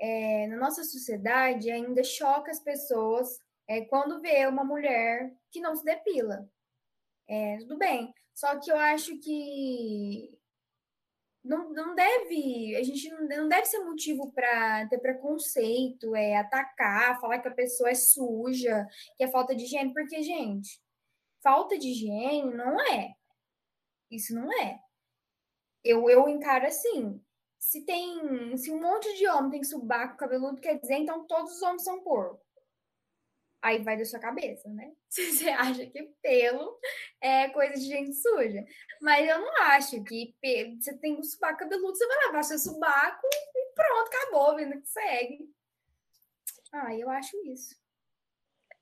é, 0.00 0.46
na 0.48 0.56
nossa 0.56 0.82
sociedade 0.84 1.70
ainda 1.70 2.02
choca 2.02 2.50
as 2.50 2.60
pessoas 2.60 3.40
é, 3.68 3.82
quando 3.82 4.20
vê 4.20 4.46
uma 4.46 4.64
mulher 4.64 5.32
que 5.50 5.60
não 5.60 5.74
se 5.76 5.84
depila. 5.84 6.48
É, 7.28 7.58
tudo 7.58 7.78
bem. 7.78 8.12
Só 8.34 8.58
que 8.58 8.70
eu 8.70 8.76
acho 8.76 9.18
que 9.18 10.38
não, 11.44 11.70
não 11.70 11.94
deve, 11.94 12.76
a 12.76 12.82
gente 12.82 13.08
não, 13.10 13.26
não 13.26 13.48
deve 13.48 13.66
ser 13.66 13.80
motivo 13.80 14.32
para 14.32 14.86
ter 14.88 14.98
preconceito, 14.98 16.14
é 16.14 16.36
atacar, 16.36 17.20
falar 17.20 17.40
que 17.40 17.48
a 17.48 17.54
pessoa 17.54 17.90
é 17.90 17.94
suja, 17.94 18.86
que 19.16 19.24
é 19.24 19.28
falta 19.28 19.54
de 19.54 19.64
higiene, 19.64 19.92
porque, 19.92 20.22
gente, 20.22 20.80
falta 21.42 21.78
de 21.78 21.88
higiene 21.88 22.54
não 22.54 22.80
é. 22.80 23.14
Isso 24.10 24.34
não 24.34 24.52
é. 24.52 24.78
Eu, 25.84 26.08
eu 26.08 26.28
encaro 26.28 26.66
assim 26.66 27.20
se 27.62 27.80
tem. 27.82 28.56
Se 28.58 28.72
um 28.72 28.80
monte 28.80 29.16
de 29.16 29.28
homem 29.28 29.52
tem 29.52 29.64
subaco 29.64 30.16
cabeludo, 30.16 30.60
quer 30.60 30.80
dizer, 30.80 30.96
então 30.96 31.24
todos 31.26 31.52
os 31.54 31.62
homens 31.62 31.84
são 31.84 32.02
porco. 32.02 32.44
Aí 33.62 33.80
vai 33.80 33.96
da 33.96 34.04
sua 34.04 34.18
cabeça, 34.18 34.68
né? 34.68 34.92
Se 35.08 35.32
você 35.32 35.48
acha 35.48 35.86
que 35.86 36.02
pelo 36.20 36.76
é 37.20 37.48
coisa 37.50 37.74
de 37.74 37.86
gente 37.86 38.12
suja. 38.14 38.64
Mas 39.00 39.28
eu 39.28 39.38
não 39.38 39.56
acho 39.62 40.02
que 40.02 40.34
você 40.80 40.98
tem 40.98 41.16
um 41.16 41.22
subaco 41.22 41.60
cabeludo, 41.60 41.96
você 41.96 42.06
vai 42.08 42.26
lavar 42.26 42.42
seu 42.42 42.58
subaco 42.58 43.28
e 43.54 43.72
pronto, 43.72 44.08
acabou, 44.08 44.56
vendo 44.56 44.80
que 44.80 44.88
segue. 44.88 45.48
Ah, 46.72 46.92
eu 46.96 47.08
acho 47.08 47.36
isso. 47.46 47.76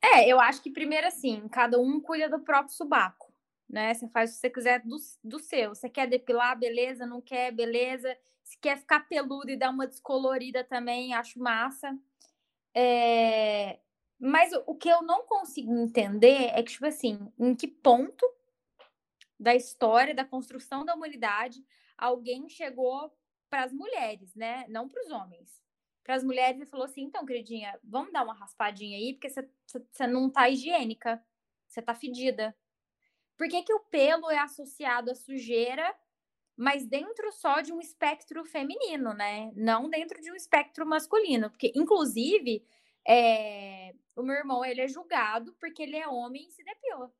É, 0.03 0.27
eu 0.27 0.41
acho 0.41 0.63
que 0.63 0.71
primeiro 0.71 1.07
assim, 1.07 1.47
cada 1.49 1.79
um 1.79 2.01
cuida 2.01 2.31
do 2.31 2.43
próprio 2.43 2.75
subaco, 2.75 3.30
né? 3.71 3.95
Você 3.95 4.09
faz 4.09 4.31
o 4.31 4.35
que 4.35 4.41
você 4.41 4.51
quiser 4.51 4.83
do, 4.83 4.97
do 5.23 5.39
seu. 5.39 5.75
Você 5.75 5.89
quer 5.89 6.09
depilar, 6.09 6.59
beleza? 6.59 7.07
Não 7.07 7.21
quer, 7.21 7.53
beleza? 7.53 8.17
Se 8.43 8.59
quer 8.59 8.77
ficar 8.77 9.09
peludo 9.09 9.51
e 9.51 9.57
dar 9.57 9.71
uma 9.71 9.87
descolorida 9.87 10.65
também, 10.65 11.15
acho 11.15 11.39
massa. 11.39 11.97
É... 12.75 13.79
Mas 14.19 14.53
o 14.67 14.75
que 14.75 14.89
eu 14.89 15.03
não 15.03 15.25
consigo 15.25 15.73
entender 15.79 16.51
é 16.53 16.63
que, 16.63 16.73
tipo 16.73 16.87
assim, 16.87 17.33
em 17.39 17.55
que 17.55 17.69
ponto 17.69 18.27
da 19.39 19.55
história, 19.55 20.15
da 20.15 20.25
construção 20.25 20.85
da 20.85 20.95
humanidade, 20.95 21.65
alguém 21.97 22.49
chegou 22.49 23.11
para 23.49 23.65
as 23.65 23.73
mulheres, 23.73 24.35
né? 24.35 24.67
Não 24.69 24.89
para 24.89 25.03
os 25.03 25.11
homens. 25.11 25.63
Para 26.03 26.17
as 26.17 26.25
mulheres 26.25 26.61
e 26.61 26.67
falou 26.67 26.85
assim: 26.85 27.03
então, 27.03 27.25
queridinha, 27.25 27.79
vamos 27.85 28.13
dar 28.13 28.25
uma 28.25 28.35
raspadinha 28.35 28.99
aí, 28.99 29.15
porque 29.15 29.31
você 29.31 30.07
não 30.07 30.29
tá 30.29 30.51
higiênica, 30.51 31.23
você 31.67 31.81
tá 31.81 31.95
fedida. 31.95 32.55
Por 33.41 33.49
que, 33.49 33.63
que 33.63 33.73
o 33.73 33.81
pelo 33.81 34.31
é 34.31 34.39
associado 34.39 35.11
à 35.11 35.15
sujeira 35.15 35.97
mas 36.55 36.85
dentro 36.85 37.33
só 37.33 37.63
de 37.63 37.73
um 37.73 37.81
espectro 37.81 38.45
feminino, 38.45 39.15
né? 39.15 39.51
Não 39.57 39.89
dentro 39.89 40.21
de 40.21 40.31
um 40.31 40.35
espectro 40.35 40.85
masculino, 40.85 41.49
porque 41.49 41.73
inclusive 41.75 42.63
é, 43.09 43.95
o 44.15 44.23
meu 44.23 44.37
irmão 44.37 44.63
ele 44.63 44.83
é 44.83 44.87
julgado 44.87 45.55
porque 45.59 45.83
ele 45.83 45.97
é 45.97 46.07
homem 46.07 46.47
e 46.47 46.51
se 46.51 46.63
depila. 46.63 47.11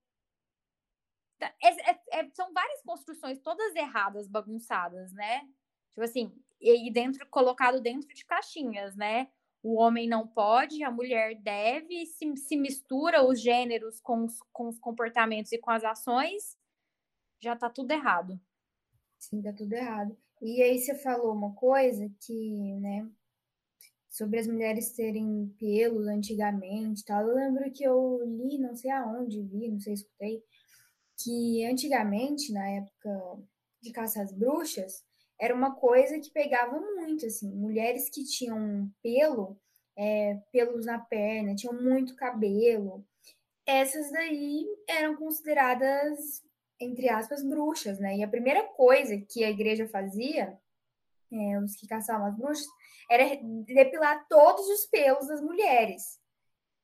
Tá, 1.39 1.55
é, 1.63 1.91
é, 1.91 2.01
é, 2.11 2.31
são 2.35 2.53
várias 2.53 2.83
construções 2.83 3.41
todas 3.41 3.75
erradas, 3.75 4.29
bagunçadas, 4.29 5.11
né? 5.15 5.49
Tipo 5.89 6.03
assim, 6.03 6.31
e 6.61 6.93
dentro 6.93 7.27
colocado 7.29 7.81
dentro 7.81 8.15
de 8.15 8.27
caixinhas, 8.27 8.95
né? 8.95 9.33
O 9.63 9.79
homem 9.79 10.09
não 10.09 10.27
pode, 10.27 10.83
a 10.83 10.91
mulher 10.91 11.35
deve, 11.43 12.07
se, 12.07 12.35
se 12.37 12.57
mistura 12.57 13.23
os 13.27 13.41
gêneros 13.41 14.01
com 14.01 14.25
os, 14.25 14.39
com 14.53 14.69
os 14.69 14.79
comportamentos 14.79 15.53
e 15.53 15.59
com 15.59 15.71
as 15.71 15.85
ações, 15.85 16.57
já 17.43 17.55
tá 17.55 17.69
tudo 17.69 17.91
errado. 17.91 18.41
Sim, 19.19 19.43
tá 19.43 19.53
tudo 19.53 19.73
errado. 19.73 20.17
E 20.41 20.63
aí 20.63 20.79
você 20.79 20.95
falou 20.95 21.35
uma 21.35 21.55
coisa 21.55 22.11
que, 22.21 22.75
né, 22.77 23.07
sobre 24.09 24.41
as 24.41 24.47
mulheres 24.47 24.93
terem 24.93 25.55
pelos 25.59 26.07
antigamente, 26.07 27.05
tal. 27.05 27.29
Eu 27.29 27.35
lembro 27.35 27.71
que 27.71 27.85
eu 27.85 28.21
li, 28.25 28.59
não 28.59 28.75
sei 28.75 28.91
aonde 28.91 29.43
vi, 29.43 29.69
não 29.69 29.79
sei 29.79 29.93
escutei, 29.93 30.43
que 31.23 31.65
antigamente, 31.65 32.53
na 32.53 32.67
época 32.69 33.39
de 33.83 33.93
caça 33.93 34.23
às 34.23 34.33
bruxas, 34.33 35.05
era 35.41 35.55
uma 35.55 35.75
coisa 35.75 36.21
que 36.21 36.31
pegava 36.31 36.79
muito, 36.79 37.27
assim, 37.27 37.51
mulheres 37.51 38.09
que 38.11 38.25
tinham 38.25 38.91
pelo, 39.03 39.57
é, 39.97 40.39
pelos 40.53 40.85
na 40.87 40.99
perna, 40.99 41.55
tinham 41.55 41.75
muito 41.75 42.15
cabelo, 42.15 43.05
essas 43.67 44.11
daí 44.11 44.67
eram 44.89 45.17
consideradas 45.17 46.43
entre 46.81 47.11
aspas, 47.11 47.43
bruxas, 47.43 47.99
né? 47.99 48.17
E 48.17 48.25
a 48.25 48.29
primeira 48.29 48.65
coisa 48.65 49.17
que 49.19 49.45
a 49.45 49.51
igreja 49.51 49.87
fazia, 49.87 50.59
é, 51.31 51.59
os 51.59 51.77
que 51.77 51.87
caçavam 51.87 52.27
as 52.27 52.37
bruxas, 52.37 52.67
era 53.11 53.25
depilar 53.67 54.27
todos 54.29 54.67
os 54.67 54.87
pelos 54.87 55.29
das 55.29 55.43
mulheres. 55.43 56.19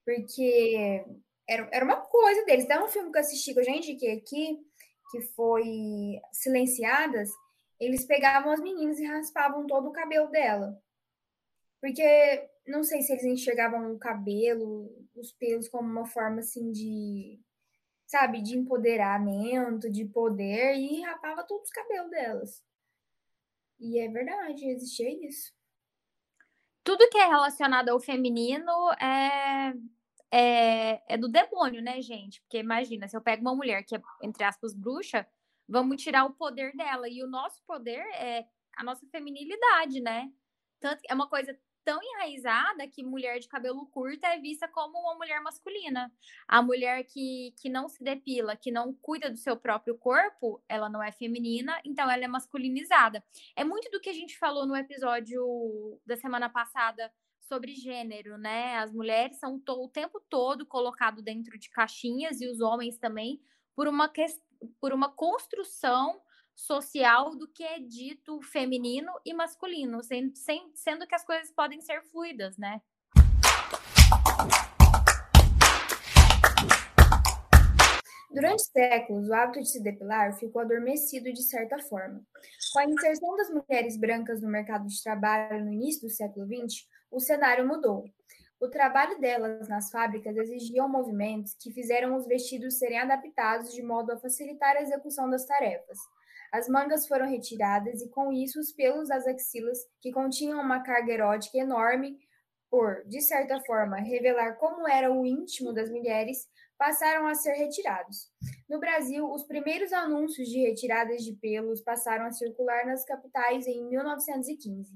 Porque 0.04 1.04
era, 1.48 1.68
era 1.72 1.84
uma 1.84 2.02
coisa 2.02 2.44
deles. 2.44 2.66
Tem 2.66 2.78
um 2.78 2.88
filme 2.88 3.10
que 3.10 3.16
eu 3.16 3.22
assisti 3.22 3.54
com 3.54 3.60
a 3.60 3.64
gente 3.64 3.94
que 3.94 4.10
aqui, 4.10 4.58
que 5.10 5.20
foi 5.34 6.20
Silenciadas, 6.32 7.30
eles 7.80 8.04
pegavam 8.04 8.52
as 8.52 8.61
meninas 8.61 8.99
e 8.99 9.06
raspavam 9.06 9.66
todo 9.66 9.88
o 9.88 9.92
cabelo 9.92 10.28
dela. 10.28 10.80
Porque 11.80 12.49
não 12.66 12.83
sei 12.83 13.02
se 13.02 13.12
eles 13.12 13.25
enxergavam 13.25 13.92
o 13.92 13.99
cabelo, 13.99 14.90
os 15.14 15.33
pelos 15.33 15.68
como 15.68 15.88
uma 15.88 16.06
forma 16.06 16.40
assim 16.40 16.73
de 16.73 17.40
sabe, 18.06 18.40
de 18.40 18.56
empoderamento, 18.56 19.90
de 19.90 20.04
poder, 20.04 20.76
e 20.76 21.02
rapava 21.02 21.45
todos 21.45 21.64
os 21.64 21.71
cabelos 21.71 22.11
delas. 22.11 22.64
E 23.78 23.99
é 23.99 24.09
verdade, 24.09 24.68
existia 24.68 25.11
isso. 25.26 25.52
Tudo 26.85 27.09
que 27.11 27.18
é 27.18 27.26
relacionado 27.26 27.88
ao 27.88 27.99
feminino 27.99 28.73
é, 28.92 29.75
é, 30.30 31.14
é 31.14 31.18
do 31.18 31.28
demônio, 31.28 31.83
né, 31.83 32.00
gente? 32.00 32.40
Porque 32.42 32.59
imagina, 32.59 33.09
se 33.09 33.16
eu 33.16 33.21
pego 33.21 33.42
uma 33.42 33.56
mulher 33.56 33.83
que 33.83 33.97
é, 33.97 34.00
entre 34.23 34.45
aspas, 34.45 34.73
bruxa, 34.73 35.26
vamos 35.68 36.02
tirar 36.02 36.25
o 36.25 36.35
poder 36.35 36.75
dela. 36.76 37.08
E 37.08 37.23
o 37.23 37.28
nosso 37.28 37.62
poder 37.64 38.00
é 38.14 38.46
a 38.76 38.85
nossa 38.85 39.06
feminilidade, 39.06 40.00
né? 40.00 40.30
Tanto 40.80 41.00
é 41.08 41.14
uma 41.14 41.28
coisa 41.28 41.58
tão 41.87 42.00
enraizada 42.02 42.88
que 42.88 43.04
mulher 43.04 43.38
de 43.38 43.46
cabelo 43.46 43.87
curto 43.87 44.25
é 44.25 44.40
vista 44.40 44.66
como 44.66 44.99
uma 44.99 45.14
mulher 45.14 45.40
masculina. 45.40 46.12
A 46.49 46.61
mulher 46.61 47.04
que, 47.04 47.54
que 47.62 47.68
não 47.68 47.88
se 47.88 48.02
depila, 48.02 48.56
que 48.56 48.73
não 48.73 48.92
cuida 48.92 49.30
do 49.30 49.37
seu 49.37 49.56
próprio 49.56 49.96
corpo, 49.96 50.61
ela 50.68 50.88
não 50.88 51.00
é 51.00 51.12
feminina, 51.12 51.80
então 51.85 52.11
ela 52.11 52.25
é 52.25 52.28
masculinizada. 52.28 53.23
É 53.54 53.62
muito 53.62 53.88
do 53.88 54.00
que 54.00 54.11
a 54.11 54.12
gente 54.12 54.37
falou 54.37 54.66
no 54.66 54.75
episódio 54.76 56.00
da 56.04 56.16
semana 56.16 56.50
passada 56.50 57.11
sobre 57.40 57.76
gênero, 57.76 58.37
né? 58.37 58.78
As 58.78 58.92
mulheres 58.92 59.38
são 59.38 59.62
o 59.68 59.88
tempo 59.88 60.20
todo 60.28 60.66
colocado 60.66 61.23
dentro 61.23 61.56
de 61.56 61.70
caixinhas 61.70 62.40
e 62.40 62.49
os 62.49 62.61
homens 62.61 62.99
também 62.99 63.40
por 63.76 63.87
uma 63.87 64.08
por 64.80 64.92
uma 64.92 65.10
construção 65.10 66.20
social 66.54 67.36
do 67.36 67.46
que 67.46 67.62
é 67.62 67.78
dito 67.78 68.40
feminino 68.40 69.12
e 69.25 69.34
masculino, 69.34 70.02
sendo, 70.02 70.32
sendo 70.75 71.06
que 71.06 71.14
as 71.14 71.25
coisas 71.25 71.52
podem 71.52 71.80
ser 71.80 72.02
fluidas, 72.04 72.56
né? 72.56 72.80
Durante 78.30 78.64
séculos, 78.64 79.28
o 79.30 79.34
hábito 79.34 79.60
de 79.60 79.70
se 79.70 79.82
depilar 79.82 80.38
ficou 80.38 80.60
adormecido 80.60 81.32
de 81.32 81.42
certa 81.42 81.78
forma. 81.78 82.22
Com 82.72 82.80
a 82.80 82.84
inserção 82.84 83.34
das 83.34 83.48
mulheres 83.48 83.98
brancas 83.98 84.42
no 84.42 84.48
mercado 84.48 84.86
de 84.86 85.02
trabalho 85.02 85.64
no 85.64 85.72
início 85.72 86.02
do 86.02 86.10
século 86.10 86.46
XX, 86.46 86.86
o 87.10 87.18
cenário 87.18 87.66
mudou. 87.66 88.04
O 88.58 88.68
trabalho 88.68 89.20
delas 89.20 89.68
nas 89.68 89.90
fábricas 89.90 90.34
exigiam 90.36 90.88
movimentos 90.88 91.54
que 91.60 91.72
fizeram 91.72 92.16
os 92.16 92.26
vestidos 92.26 92.78
serem 92.78 92.98
adaptados 92.98 93.72
de 93.72 93.82
modo 93.82 94.12
a 94.12 94.18
facilitar 94.18 94.76
a 94.76 94.82
execução 94.82 95.28
das 95.28 95.44
tarefas. 95.44 95.98
As 96.50 96.66
mangas 96.66 97.06
foram 97.06 97.28
retiradas 97.28 98.00
e, 98.00 98.08
com 98.08 98.32
isso, 98.32 98.58
os 98.58 98.72
pelos 98.72 99.08
das 99.08 99.26
axilas, 99.26 99.78
que 100.00 100.10
continham 100.10 100.60
uma 100.60 100.82
carga 100.82 101.12
erótica 101.12 101.58
enorme, 101.58 102.16
por, 102.70 103.04
de 103.06 103.20
certa 103.20 103.60
forma, 103.60 103.96
revelar 103.98 104.56
como 104.56 104.88
era 104.88 105.12
o 105.12 105.26
íntimo 105.26 105.72
das 105.72 105.90
mulheres, 105.90 106.48
passaram 106.78 107.26
a 107.26 107.34
ser 107.34 107.52
retirados. 107.52 108.30
No 108.68 108.80
Brasil, 108.80 109.30
os 109.30 109.44
primeiros 109.44 109.92
anúncios 109.92 110.48
de 110.48 110.60
retiradas 110.60 111.22
de 111.22 111.34
pelos 111.34 111.82
passaram 111.82 112.25
a 112.25 112.30
circular 112.30 112.86
nas 112.86 113.04
capitais 113.04 113.66
em 113.66 113.86
1915. 113.88 114.92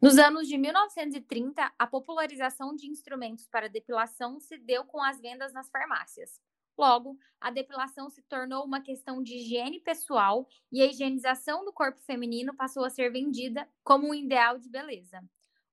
Nos 0.00 0.16
anos 0.16 0.46
de 0.46 0.56
1930, 0.56 1.72
a 1.76 1.84
popularização 1.84 2.72
de 2.72 2.86
instrumentos 2.86 3.48
para 3.48 3.68
depilação 3.68 4.38
se 4.38 4.56
deu 4.56 4.84
com 4.84 5.02
as 5.02 5.20
vendas 5.20 5.52
nas 5.52 5.68
farmácias. 5.68 6.40
Logo, 6.78 7.18
a 7.40 7.50
depilação 7.50 8.08
se 8.08 8.22
tornou 8.22 8.64
uma 8.64 8.80
questão 8.80 9.20
de 9.20 9.34
higiene 9.34 9.80
pessoal 9.80 10.48
e 10.70 10.80
a 10.80 10.86
higienização 10.86 11.64
do 11.64 11.72
corpo 11.72 12.00
feminino 12.02 12.54
passou 12.54 12.84
a 12.84 12.90
ser 12.90 13.10
vendida 13.10 13.68
como 13.82 14.08
um 14.08 14.14
ideal 14.14 14.56
de 14.56 14.70
beleza. 14.70 15.20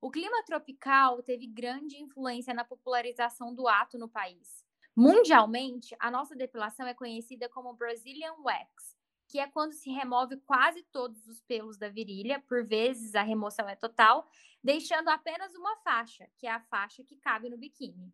O 0.01 0.09
clima 0.09 0.43
tropical 0.43 1.21
teve 1.21 1.45
grande 1.45 2.01
influência 2.01 2.51
na 2.51 2.65
popularização 2.65 3.53
do 3.53 3.67
ato 3.67 3.95
no 3.99 4.09
país. 4.09 4.65
Mundialmente, 4.95 5.95
a 5.99 6.09
nossa 6.09 6.35
depilação 6.35 6.87
é 6.87 6.95
conhecida 6.95 7.47
como 7.47 7.75
Brazilian 7.75 8.33
Wax, 8.39 8.97
que 9.27 9.39
é 9.39 9.47
quando 9.47 9.73
se 9.73 9.89
remove 9.89 10.37
quase 10.37 10.83
todos 10.91 11.27
os 11.27 11.41
pelos 11.41 11.77
da 11.77 11.89
virilha, 11.89 12.43
por 12.47 12.65
vezes 12.65 13.15
a 13.15 13.21
remoção 13.21 13.67
é 13.67 13.75
total, 13.75 14.27
deixando 14.63 15.09
apenas 15.09 15.53
uma 15.55 15.75
faixa, 15.77 16.27
que 16.37 16.47
é 16.47 16.51
a 16.51 16.59
faixa 16.59 17.03
que 17.03 17.15
cabe 17.17 17.49
no 17.49 17.57
biquíni. 17.57 18.13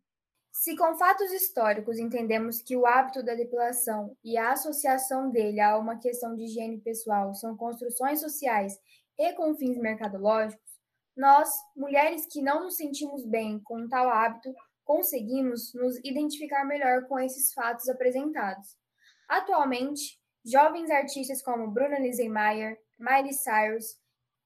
Se 0.51 0.75
com 0.75 0.95
fatos 0.95 1.31
históricos 1.31 1.97
entendemos 1.97 2.61
que 2.61 2.75
o 2.75 2.85
hábito 2.85 3.23
da 3.23 3.33
depilação 3.33 4.15
e 4.23 4.37
a 4.37 4.51
associação 4.51 5.31
dele 5.31 5.61
a 5.61 5.77
uma 5.77 5.97
questão 5.97 6.35
de 6.35 6.43
higiene 6.43 6.81
pessoal 6.81 7.33
são 7.33 7.55
construções 7.55 8.19
sociais 8.19 8.77
e 9.17 9.33
com 9.33 9.55
fins 9.55 9.77
mercadológicos, 9.77 10.71
nós, 11.15 11.49
mulheres 11.75 12.25
que 12.25 12.41
não 12.41 12.63
nos 12.63 12.75
sentimos 12.75 13.25
bem 13.25 13.59
com 13.59 13.87
tal 13.87 14.09
hábito, 14.09 14.53
conseguimos 14.83 15.73
nos 15.73 15.97
identificar 16.03 16.65
melhor 16.65 17.07
com 17.07 17.17
esses 17.19 17.53
fatos 17.53 17.87
apresentados. 17.87 18.75
Atualmente, 19.27 20.20
jovens 20.43 20.89
artistas 20.89 21.41
como 21.41 21.69
Bruna 21.69 21.99
Lisenmeyer, 21.99 22.79
Miley 22.99 23.33
Cyrus 23.33 23.99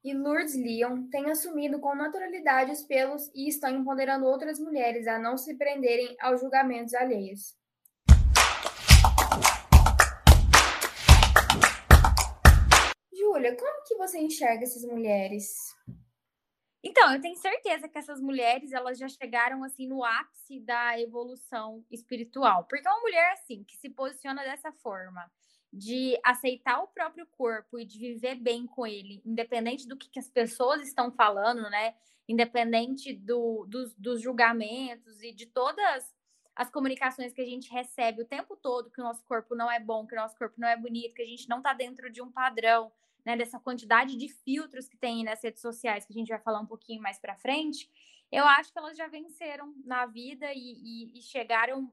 e 0.04 0.14
Lourdes 0.14 0.56
Leon 0.56 1.08
têm 1.10 1.32
assumido 1.32 1.80
com 1.80 1.96
naturalidade 1.96 2.72
os 2.72 2.84
pelos 2.84 3.32
e 3.34 3.48
estão 3.48 3.70
empoderando 3.70 4.25
outras 4.25 4.60
mulheres 4.60 5.08
a 5.08 5.18
não 5.18 5.38
se 5.38 5.56
prenderem 5.56 6.16
aos 6.20 6.42
julgamentos 6.42 6.94
alheios. 6.94 7.58
Júlia, 13.18 13.56
como 13.56 13.84
que 13.86 13.96
você 13.96 14.20
enxerga 14.20 14.64
essas 14.64 14.84
mulheres? 14.84 15.48
Então, 16.84 17.12
eu 17.16 17.20
tenho 17.20 17.36
certeza 17.36 17.90
que 17.90 17.98
essas 17.98 18.22
mulheres, 18.22 18.72
elas 18.72 19.00
já 19.00 19.08
chegaram 19.08 19.64
assim 19.64 19.88
no 19.88 20.04
ápice 20.04 20.60
da 20.60 21.00
evolução 21.00 21.84
espiritual. 21.90 22.66
Porque 22.66 22.88
é 22.88 22.92
uma 22.92 23.02
mulher 23.02 23.32
assim 23.32 23.64
que 23.64 23.75
se 23.78 23.90
posiciona 23.90 24.44
dessa 24.44 24.72
forma, 24.72 25.28
de 25.72 26.18
aceitar 26.24 26.82
o 26.82 26.88
próprio 26.88 27.28
corpo 27.28 27.80
e 27.80 27.86
de 27.86 28.00
viver 28.00 28.36
bem 28.36 28.66
com 28.66 28.88
ele, 28.88 29.22
independente 29.26 29.88
do 29.88 29.98
que, 29.98 30.10
que 30.10 30.20
as 30.20 30.30
pessoas 30.30 30.82
estão 30.82 31.12
falando, 31.12 31.70
né? 31.70 31.96
Independente 32.28 33.14
do, 33.14 33.66
dos, 33.68 33.94
dos 33.96 34.22
julgamentos 34.22 35.22
e 35.22 35.34
de 35.34 35.46
todas 35.46 36.16
as 36.56 36.72
comunicações 36.72 37.34
que 37.34 37.42
a 37.42 37.46
gente 37.46 37.70
recebe 37.70 38.22
o 38.22 38.26
tempo 38.26 38.56
todo 38.56 38.90
que 38.90 39.02
o 39.02 39.04
nosso 39.04 39.24
corpo 39.26 39.54
não 39.54 39.70
é 39.70 39.80
bom, 39.80 40.08
que 40.08 40.16
o 40.16 40.18
nosso 40.18 40.38
corpo 40.38 40.56
não 40.58 40.68
é 40.68 40.78
bonito, 40.78 41.14
que 41.14 41.22
a 41.22 41.28
gente 41.28 41.50
não 41.50 41.58
está 41.58 41.74
dentro 41.74 42.10
de 42.10 42.22
um 42.22 42.32
padrão, 42.32 42.92
né? 43.26 43.36
Dessa 43.36 43.60
quantidade 43.60 44.16
de 44.16 44.30
filtros 44.30 44.88
que 44.88 44.98
tem 44.98 45.24
nas 45.24 45.44
redes 45.44 45.62
sociais, 45.62 46.06
que 46.06 46.14
a 46.14 46.18
gente 46.18 46.30
vai 46.30 46.40
falar 46.40 46.62
um 46.62 46.66
pouquinho 46.66 47.02
mais 47.02 47.20
para 47.20 47.36
frente. 47.36 47.90
Eu 48.32 48.46
acho 48.46 48.72
que 48.72 48.80
elas 48.80 48.96
já 48.96 49.08
venceram 49.08 49.75
na 49.86 50.06
vida 50.06 50.54
e, 50.54 51.12
e, 51.14 51.20
e 51.20 51.22
chegaram 51.22 51.92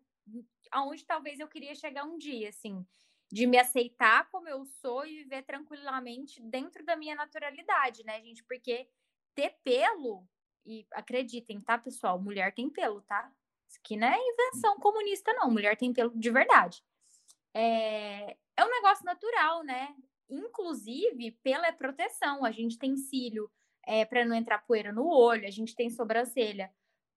aonde 0.70 1.04
talvez 1.04 1.40
eu 1.40 1.48
queria 1.48 1.74
chegar 1.74 2.04
um 2.04 2.16
dia, 2.16 2.48
assim 2.48 2.86
de 3.32 3.46
me 3.46 3.56
aceitar 3.58 4.28
como 4.30 4.46
eu 4.46 4.62
sou 4.66 5.06
e 5.06 5.22
viver 5.22 5.42
tranquilamente 5.44 6.38
dentro 6.42 6.84
da 6.84 6.94
minha 6.94 7.14
naturalidade, 7.14 8.04
né, 8.04 8.20
gente? 8.20 8.44
Porque 8.44 8.86
ter 9.34 9.56
pelo, 9.64 10.28
e 10.66 10.86
acreditem, 10.92 11.58
tá, 11.58 11.78
pessoal? 11.78 12.20
Mulher 12.20 12.54
tem 12.54 12.68
pelo, 12.68 13.00
tá? 13.00 13.32
Isso 13.66 13.78
aqui 13.82 13.96
não 13.96 14.06
é 14.06 14.18
invenção 14.18 14.78
comunista, 14.78 15.32
não. 15.32 15.50
Mulher 15.50 15.78
tem 15.78 15.94
pelo 15.94 16.10
de 16.14 16.30
verdade. 16.30 16.84
É, 17.54 18.36
é 18.54 18.64
um 18.66 18.70
negócio 18.70 19.02
natural, 19.02 19.64
né? 19.64 19.96
Inclusive, 20.28 21.30
pelo 21.42 21.64
é 21.64 21.72
proteção. 21.72 22.44
A 22.44 22.50
gente 22.50 22.78
tem 22.78 22.98
cílio 22.98 23.50
é, 23.86 24.04
para 24.04 24.26
não 24.26 24.36
entrar 24.36 24.58
poeira 24.58 24.92
no 24.92 25.06
olho, 25.06 25.46
a 25.46 25.50
gente 25.50 25.74
tem 25.74 25.88
sobrancelha 25.88 26.70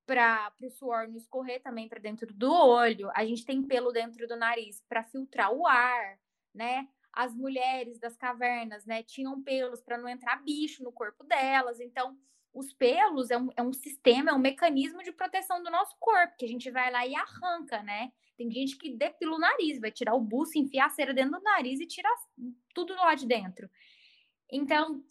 para 0.05 0.53
o 0.61 0.69
suor 0.69 1.07
não 1.07 1.17
escorrer 1.17 1.61
também 1.61 1.89
para 1.89 1.99
dentro 1.99 2.33
do 2.33 2.51
olho. 2.51 3.09
A 3.15 3.25
gente 3.25 3.45
tem 3.45 3.61
pelo 3.63 3.91
dentro 3.91 4.27
do 4.27 4.35
nariz 4.35 4.83
para 4.87 5.03
filtrar 5.03 5.51
o 5.51 5.65
ar, 5.65 6.19
né? 6.53 6.87
As 7.11 7.33
mulheres 7.33 7.97
das 7.97 8.15
cavernas, 8.17 8.85
né, 8.85 9.01
tinham 9.01 9.41
pelos 9.41 9.81
para 9.81 9.97
não 9.97 10.09
entrar 10.09 10.43
bicho 10.43 10.83
no 10.83 10.91
corpo 10.91 11.23
delas. 11.23 11.79
Então, 11.79 12.17
os 12.53 12.73
pelos 12.73 13.31
é 13.31 13.37
um, 13.37 13.49
é 13.55 13.61
um 13.61 13.73
sistema, 13.73 14.31
é 14.31 14.33
um 14.33 14.39
mecanismo 14.39 15.01
de 15.03 15.11
proteção 15.11 15.63
do 15.63 15.69
nosso 15.69 15.95
corpo, 15.99 16.35
que 16.37 16.45
a 16.45 16.47
gente 16.47 16.69
vai 16.71 16.91
lá 16.91 17.05
e 17.05 17.15
arranca, 17.15 17.81
né? 17.83 18.11
Tem 18.37 18.51
gente 18.51 18.77
que 18.77 18.95
depila 18.95 19.35
o 19.35 19.39
nariz, 19.39 19.79
vai 19.79 19.91
tirar 19.91 20.13
o 20.13 20.21
buço, 20.21 20.57
enfiar 20.57 20.87
a 20.87 20.89
cera 20.89 21.13
dentro 21.13 21.39
do 21.39 21.43
nariz 21.43 21.79
e 21.79 21.87
tirar 21.87 22.13
tudo 22.73 22.93
lá 22.95 23.15
de 23.15 23.25
dentro. 23.25 23.69
Então, 24.51 25.03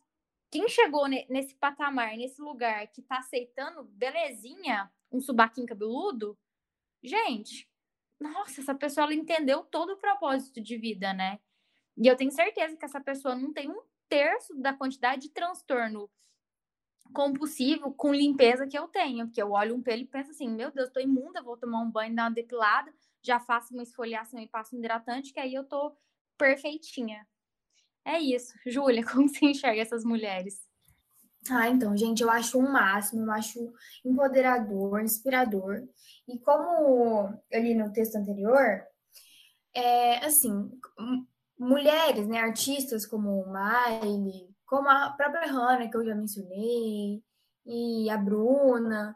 quem 0.54 0.68
chegou 0.68 1.08
nesse 1.08 1.52
patamar, 1.56 2.16
nesse 2.16 2.40
lugar, 2.40 2.86
que 2.86 3.02
tá 3.02 3.18
aceitando 3.18 3.82
belezinha, 3.82 4.88
um 5.10 5.20
subaquinho 5.20 5.66
cabeludo, 5.66 6.38
gente, 7.02 7.68
nossa, 8.20 8.60
essa 8.60 8.72
pessoa 8.72 9.06
ela 9.06 9.14
entendeu 9.14 9.64
todo 9.64 9.94
o 9.94 9.96
propósito 9.96 10.60
de 10.60 10.78
vida, 10.78 11.12
né? 11.12 11.40
E 11.96 12.06
eu 12.06 12.16
tenho 12.16 12.30
certeza 12.30 12.76
que 12.76 12.84
essa 12.84 13.00
pessoa 13.00 13.34
não 13.34 13.52
tem 13.52 13.68
um 13.68 13.82
terço 14.08 14.54
da 14.54 14.72
quantidade 14.72 15.22
de 15.22 15.30
transtorno 15.30 16.08
compulsivo 17.12 17.92
com 17.92 18.14
limpeza 18.14 18.64
que 18.64 18.78
eu 18.78 18.86
tenho, 18.86 19.26
porque 19.26 19.42
eu 19.42 19.50
olho 19.50 19.74
um 19.74 19.82
pelo 19.82 20.02
e 20.02 20.06
penso 20.06 20.30
assim, 20.30 20.48
meu 20.48 20.70
Deus, 20.70 20.88
tô 20.88 21.00
imunda, 21.00 21.42
vou 21.42 21.56
tomar 21.56 21.80
um 21.80 21.90
banho, 21.90 22.14
dar 22.14 22.26
uma 22.26 22.30
depilada, 22.30 22.94
já 23.20 23.40
faço 23.40 23.74
uma 23.74 23.82
esfoliação 23.82 24.38
e 24.38 24.46
passo 24.46 24.76
um 24.76 24.78
hidratante, 24.78 25.32
que 25.32 25.40
aí 25.40 25.52
eu 25.52 25.64
tô 25.64 25.96
perfeitinha. 26.38 27.26
É 28.04 28.18
isso. 28.18 28.52
Júlia, 28.66 29.04
como 29.06 29.28
você 29.28 29.46
enxerga 29.46 29.80
essas 29.80 30.04
mulheres? 30.04 30.60
Ah, 31.50 31.68
então, 31.68 31.94
gente, 31.96 32.22
eu 32.22 32.30
acho 32.30 32.58
um 32.58 32.70
máximo, 32.70 33.24
eu 33.24 33.32
acho 33.32 33.72
empoderador, 34.04 35.02
inspirador. 35.02 35.82
E 36.26 36.38
como 36.38 37.38
eu 37.50 37.62
li 37.62 37.74
no 37.74 37.92
texto 37.92 38.16
anterior, 38.16 38.82
é 39.74 40.24
assim, 40.24 40.70
mulheres, 41.58 42.26
né, 42.26 42.40
artistas 42.40 43.04
como 43.04 43.44
Miley, 43.46 44.48
como 44.64 44.88
a 44.88 45.10
própria 45.10 45.46
Hannah, 45.46 45.88
que 45.88 45.96
eu 45.96 46.04
já 46.04 46.14
mencionei, 46.14 47.22
e 47.66 48.08
a 48.08 48.16
Bruna, 48.16 49.14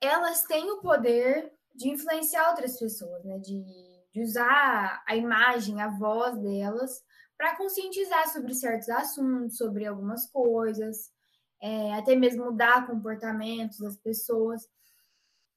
elas 0.00 0.44
têm 0.44 0.70
o 0.70 0.80
poder 0.80 1.52
de 1.74 1.88
influenciar 1.88 2.50
outras 2.50 2.78
pessoas, 2.78 3.24
né, 3.24 3.38
de, 3.38 3.64
de 4.12 4.22
usar 4.22 5.02
a 5.06 5.16
imagem, 5.16 5.80
a 5.80 5.88
voz 5.88 6.38
delas 6.40 7.02
para 7.36 7.56
conscientizar 7.56 8.28
sobre 8.32 8.54
certos 8.54 8.88
assuntos, 8.88 9.56
sobre 9.56 9.86
algumas 9.86 10.26
coisas, 10.30 11.10
é, 11.60 11.94
até 11.94 12.14
mesmo 12.14 12.46
mudar 12.46 12.86
comportamentos 12.86 13.78
das 13.78 13.96
pessoas. 13.96 14.68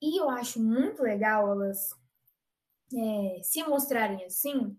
E 0.02 0.20
eu 0.20 0.30
acho 0.30 0.62
muito 0.62 1.02
legal 1.04 1.52
elas 1.52 1.90
é, 2.94 3.42
se 3.44 3.64
mostrarem 3.64 4.26
assim 4.26 4.78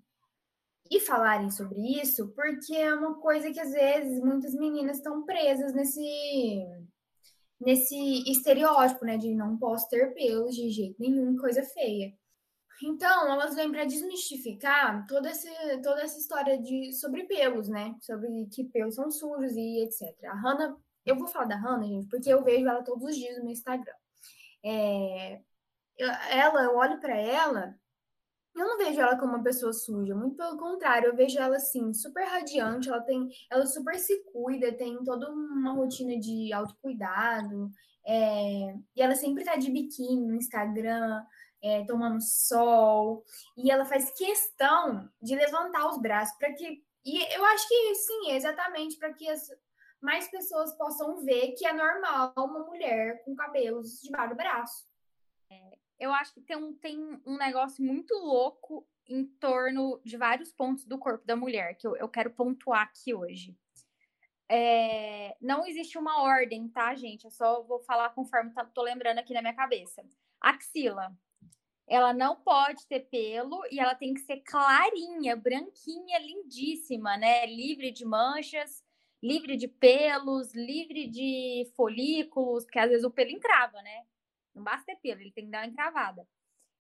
e 0.91 0.99
falarem 1.01 1.51
sobre 1.51 2.01
isso, 2.01 2.29
porque 2.35 2.75
é 2.75 2.93
uma 2.95 3.15
coisa 3.21 3.53
que 3.53 3.61
às 3.61 3.71
vezes 3.71 4.21
muitas 4.21 4.55
meninas 4.55 4.97
estão 4.97 5.25
presas 5.25 5.73
nesse 5.73 6.67
nesse 7.61 7.95
estereótipo, 8.31 9.05
né, 9.05 9.19
de 9.19 9.35
não 9.35 9.59
posso 9.59 9.87
ter 9.91 10.15
pelos 10.15 10.57
de 10.57 10.71
jeito 10.71 10.97
nenhum, 10.99 11.37
coisa 11.37 11.63
feia. 11.63 12.15
Então, 12.83 13.31
elas 13.33 13.55
vêm 13.55 13.71
para 13.71 13.85
desmistificar 13.85 15.07
toda, 15.07 15.31
esse, 15.31 15.49
toda 15.83 16.03
essa 16.03 16.19
história 16.19 16.61
de, 16.61 16.93
sobre 16.95 17.25
pelos, 17.25 17.69
né? 17.69 17.95
Sobre 18.01 18.47
que 18.47 18.65
pelos 18.65 18.95
são 18.95 19.11
sujos 19.11 19.53
e 19.57 19.83
etc. 19.83 20.25
A 20.25 20.35
Hannah, 20.35 20.77
eu 21.05 21.17
vou 21.17 21.27
falar 21.29 21.47
da 21.47 21.57
Hannah, 21.57 21.87
gente, 21.87 22.09
porque 22.09 22.33
eu 22.33 22.43
vejo 22.43 22.67
ela 22.67 22.83
todos 22.83 23.05
os 23.05 23.17
dias 23.17 23.43
no 23.43 23.51
Instagram. 23.51 23.95
É, 24.65 25.41
ela, 26.31 26.65
eu 26.65 26.77
olho 26.77 27.01
para 27.01 27.17
ela 27.17 27.79
eu 28.55 28.67
não 28.67 28.79
vejo 28.79 29.01
ela 29.01 29.17
como 29.17 29.35
uma 29.35 29.43
pessoa 29.43 29.73
suja, 29.73 30.15
muito 30.15 30.37
pelo 30.37 30.57
contrário, 30.59 31.09
eu 31.09 31.17
vejo 31.17 31.39
ela 31.39 31.57
assim, 31.57 31.93
super 31.95 32.25
radiante, 32.25 32.89
ela 32.89 33.01
tem, 33.01 33.29
ela 33.51 33.67
super 33.67 33.99
se 33.99 34.23
cuida, 34.33 34.73
tem 34.73 35.03
toda 35.05 35.31
uma 35.31 35.73
rotina 35.73 36.19
de 36.19 36.53
autocuidado, 36.53 37.71
é, 38.07 38.75
e 38.97 39.03
ela 39.03 39.15
sempre 39.15 39.45
tá 39.45 39.57
de 39.57 39.71
biquíni 39.71 40.27
no 40.27 40.35
Instagram, 40.35 41.23
é, 41.63 41.85
tomando 41.85 42.21
sol, 42.21 43.25
e 43.57 43.71
ela 43.71 43.85
faz 43.85 44.11
questão 44.13 45.11
de 45.21 45.35
levantar 45.35 45.89
os 45.89 46.01
braços 46.01 46.37
para 46.39 46.53
que. 46.53 46.83
E 47.05 47.35
eu 47.35 47.45
acho 47.47 47.69
que 47.69 47.95
sim, 47.95 48.31
exatamente 48.33 48.97
para 48.97 49.13
que 49.15 49.29
as 49.29 49.49
mais 50.01 50.29
pessoas 50.29 50.73
possam 50.77 51.23
ver 51.25 51.53
que 51.53 51.67
é 51.67 51.73
normal 51.73 52.33
uma 52.37 52.65
mulher 52.65 53.23
com 53.25 53.35
cabelos 53.35 54.01
debaixo 54.01 54.31
do 54.31 54.37
braço. 54.37 54.89
É, 55.51 55.79
eu 55.99 56.13
acho 56.13 56.33
que 56.33 56.41
tem 56.41 56.57
um, 56.57 56.75
tem 56.75 57.21
um 57.27 57.37
negócio 57.37 57.85
muito 57.85 58.15
louco 58.15 58.87
em 59.07 59.27
torno 59.27 60.01
de 60.05 60.17
vários 60.17 60.53
pontos 60.53 60.85
do 60.87 60.99
corpo 60.99 61.27
da 61.27 61.37
mulher 61.37 61.77
que 61.77 61.87
eu, 61.87 61.97
eu 61.97 62.09
quero 62.09 62.31
pontuar 62.31 62.83
aqui 62.83 63.13
hoje. 63.13 63.57
É, 64.49 65.37
não 65.41 65.67
existe 65.67 65.99
uma 65.99 66.23
ordem, 66.23 66.69
tá, 66.69 66.95
gente? 66.95 67.25
Eu 67.25 67.31
só 67.31 67.63
vou 67.63 67.79
falar 67.81 68.11
conforme 68.11 68.53
tá, 68.53 68.65
tô 68.65 68.83
lembrando 68.83 69.19
aqui 69.19 69.35
na 69.35 69.43
minha 69.43 69.55
cabeça. 69.55 70.03
Axila. 70.41 71.15
Ela 71.91 72.15
não 72.15 72.37
pode 72.37 72.87
ter 72.87 73.01
pelo 73.01 73.67
e 73.69 73.81
ela 73.81 73.97
tem 73.97 74.15
que 74.15 74.21
ser 74.21 74.41
clarinha, 74.43 75.35
branquinha, 75.35 76.21
lindíssima, 76.21 77.17
né? 77.17 77.45
Livre 77.47 77.91
de 77.91 78.05
manchas, 78.05 78.85
livre 79.21 79.57
de 79.57 79.67
pelos, 79.67 80.55
livre 80.55 81.09
de 81.09 81.69
folículos, 81.75 82.63
porque 82.63 82.79
às 82.79 82.89
vezes 82.89 83.05
o 83.05 83.11
pelo 83.11 83.31
encrava, 83.31 83.83
né? 83.83 84.07
Não 84.55 84.63
basta 84.63 84.85
ter 84.87 85.01
pelo, 85.01 85.21
ele 85.21 85.33
tem 85.33 85.47
que 85.47 85.51
dar 85.51 85.63
uma 85.65 85.67
encravada. 85.67 86.25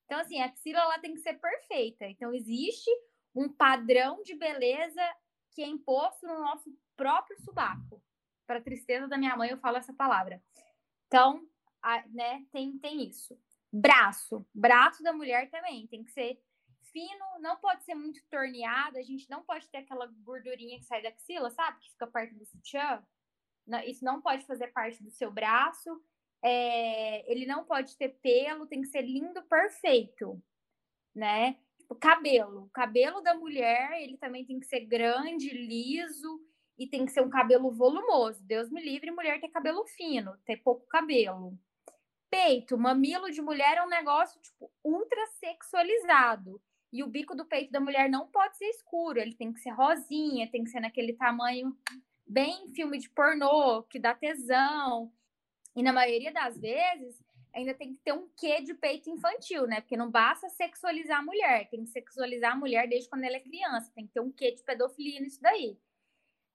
Então, 0.04 0.20
assim, 0.20 0.40
a 0.40 0.46
axila 0.46 0.78
ela 0.80 0.98
tem 1.00 1.12
que 1.12 1.20
ser 1.20 1.34
perfeita. 1.34 2.06
Então, 2.06 2.32
existe 2.32 2.90
um 3.34 3.48
padrão 3.48 4.22
de 4.22 4.36
beleza 4.36 5.02
que 5.52 5.60
é 5.60 5.66
imposto 5.66 6.24
no 6.24 6.40
nosso 6.40 6.72
próprio 6.96 7.36
subaco. 7.40 8.00
Para 8.46 8.60
tristeza 8.60 9.08
da 9.08 9.18
minha 9.18 9.36
mãe, 9.36 9.50
eu 9.50 9.58
falo 9.58 9.76
essa 9.76 9.92
palavra. 9.92 10.40
Então, 11.08 11.44
a, 11.82 12.06
né, 12.08 12.44
tem, 12.52 12.78
tem 12.78 13.08
isso. 13.08 13.36
Braço. 13.72 14.46
Braço 14.54 15.02
da 15.02 15.12
mulher 15.12 15.50
também 15.50 15.86
tem 15.86 16.02
que 16.02 16.10
ser 16.10 16.40
fino, 16.92 17.24
não 17.40 17.56
pode 17.56 17.84
ser 17.84 17.94
muito 17.94 18.20
torneado. 18.28 18.98
A 18.98 19.02
gente 19.02 19.28
não 19.30 19.42
pode 19.42 19.68
ter 19.68 19.78
aquela 19.78 20.06
gordurinha 20.06 20.78
que 20.78 20.84
sai 20.84 21.02
da 21.02 21.10
axila, 21.10 21.50
sabe? 21.50 21.80
Que 21.80 21.90
fica 21.90 22.06
perto 22.06 22.34
do 22.34 22.44
sutiã. 22.44 23.02
Isso 23.86 24.04
não 24.04 24.20
pode 24.20 24.44
fazer 24.46 24.68
parte 24.68 25.02
do 25.02 25.10
seu 25.10 25.30
braço. 25.30 26.02
É, 26.42 27.30
ele 27.30 27.46
não 27.46 27.64
pode 27.64 27.96
ter 27.96 28.08
pelo, 28.20 28.66
tem 28.66 28.80
que 28.80 28.88
ser 28.88 29.02
lindo, 29.02 29.42
perfeito, 29.42 30.42
né? 31.14 31.56
Tipo, 31.78 31.94
cabelo. 31.94 32.64
O 32.64 32.70
cabelo 32.70 33.20
da 33.20 33.34
mulher, 33.34 34.00
ele 34.00 34.16
também 34.16 34.44
tem 34.44 34.58
que 34.58 34.66
ser 34.66 34.80
grande, 34.80 35.50
liso 35.50 36.40
e 36.78 36.86
tem 36.86 37.04
que 37.04 37.12
ser 37.12 37.20
um 37.20 37.30
cabelo 37.30 37.70
volumoso. 37.70 38.42
Deus 38.44 38.70
me 38.70 38.82
livre, 38.82 39.10
mulher 39.10 39.40
ter 39.40 39.48
cabelo 39.48 39.84
fino, 39.86 40.36
ter 40.46 40.56
pouco 40.56 40.86
cabelo. 40.86 41.58
Peito, 42.30 42.78
mamilo 42.78 43.30
de 43.30 43.42
mulher 43.42 43.78
é 43.78 43.82
um 43.82 43.88
negócio 43.88 44.40
tipo 44.40 44.70
ultra 44.84 45.26
sexualizado. 45.38 46.62
E 46.92 47.02
o 47.02 47.06
bico 47.06 47.34
do 47.34 47.44
peito 47.44 47.70
da 47.72 47.80
mulher 47.80 48.08
não 48.08 48.26
pode 48.28 48.56
ser 48.56 48.66
escuro, 48.66 49.18
ele 49.18 49.34
tem 49.34 49.52
que 49.52 49.60
ser 49.60 49.70
rosinha, 49.70 50.50
tem 50.50 50.64
que 50.64 50.70
ser 50.70 50.80
naquele 50.80 51.12
tamanho 51.12 51.76
bem 52.26 52.68
filme 52.68 52.98
de 52.98 53.08
pornô, 53.10 53.82
que 53.84 53.98
dá 53.98 54.14
tesão. 54.14 55.12
E 55.74 55.82
na 55.82 55.92
maioria 55.92 56.32
das 56.32 56.58
vezes, 56.58 57.22
ainda 57.54 57.74
tem 57.74 57.92
que 57.92 58.00
ter 58.00 58.12
um 58.12 58.28
quê 58.36 58.60
de 58.60 58.74
peito 58.74 59.10
infantil, 59.10 59.66
né? 59.66 59.80
Porque 59.80 59.96
não 59.96 60.10
basta 60.10 60.48
sexualizar 60.48 61.20
a 61.20 61.24
mulher, 61.24 61.68
tem 61.68 61.84
que 61.84 61.90
sexualizar 61.90 62.52
a 62.52 62.56
mulher 62.56 62.88
desde 62.88 63.08
quando 63.08 63.24
ela 63.24 63.36
é 63.36 63.40
criança, 63.40 63.92
tem 63.94 64.06
que 64.06 64.12
ter 64.12 64.20
um 64.20 64.32
quê 64.32 64.52
de 64.52 64.62
pedofilia 64.62 65.20
nisso 65.20 65.40
daí. 65.40 65.76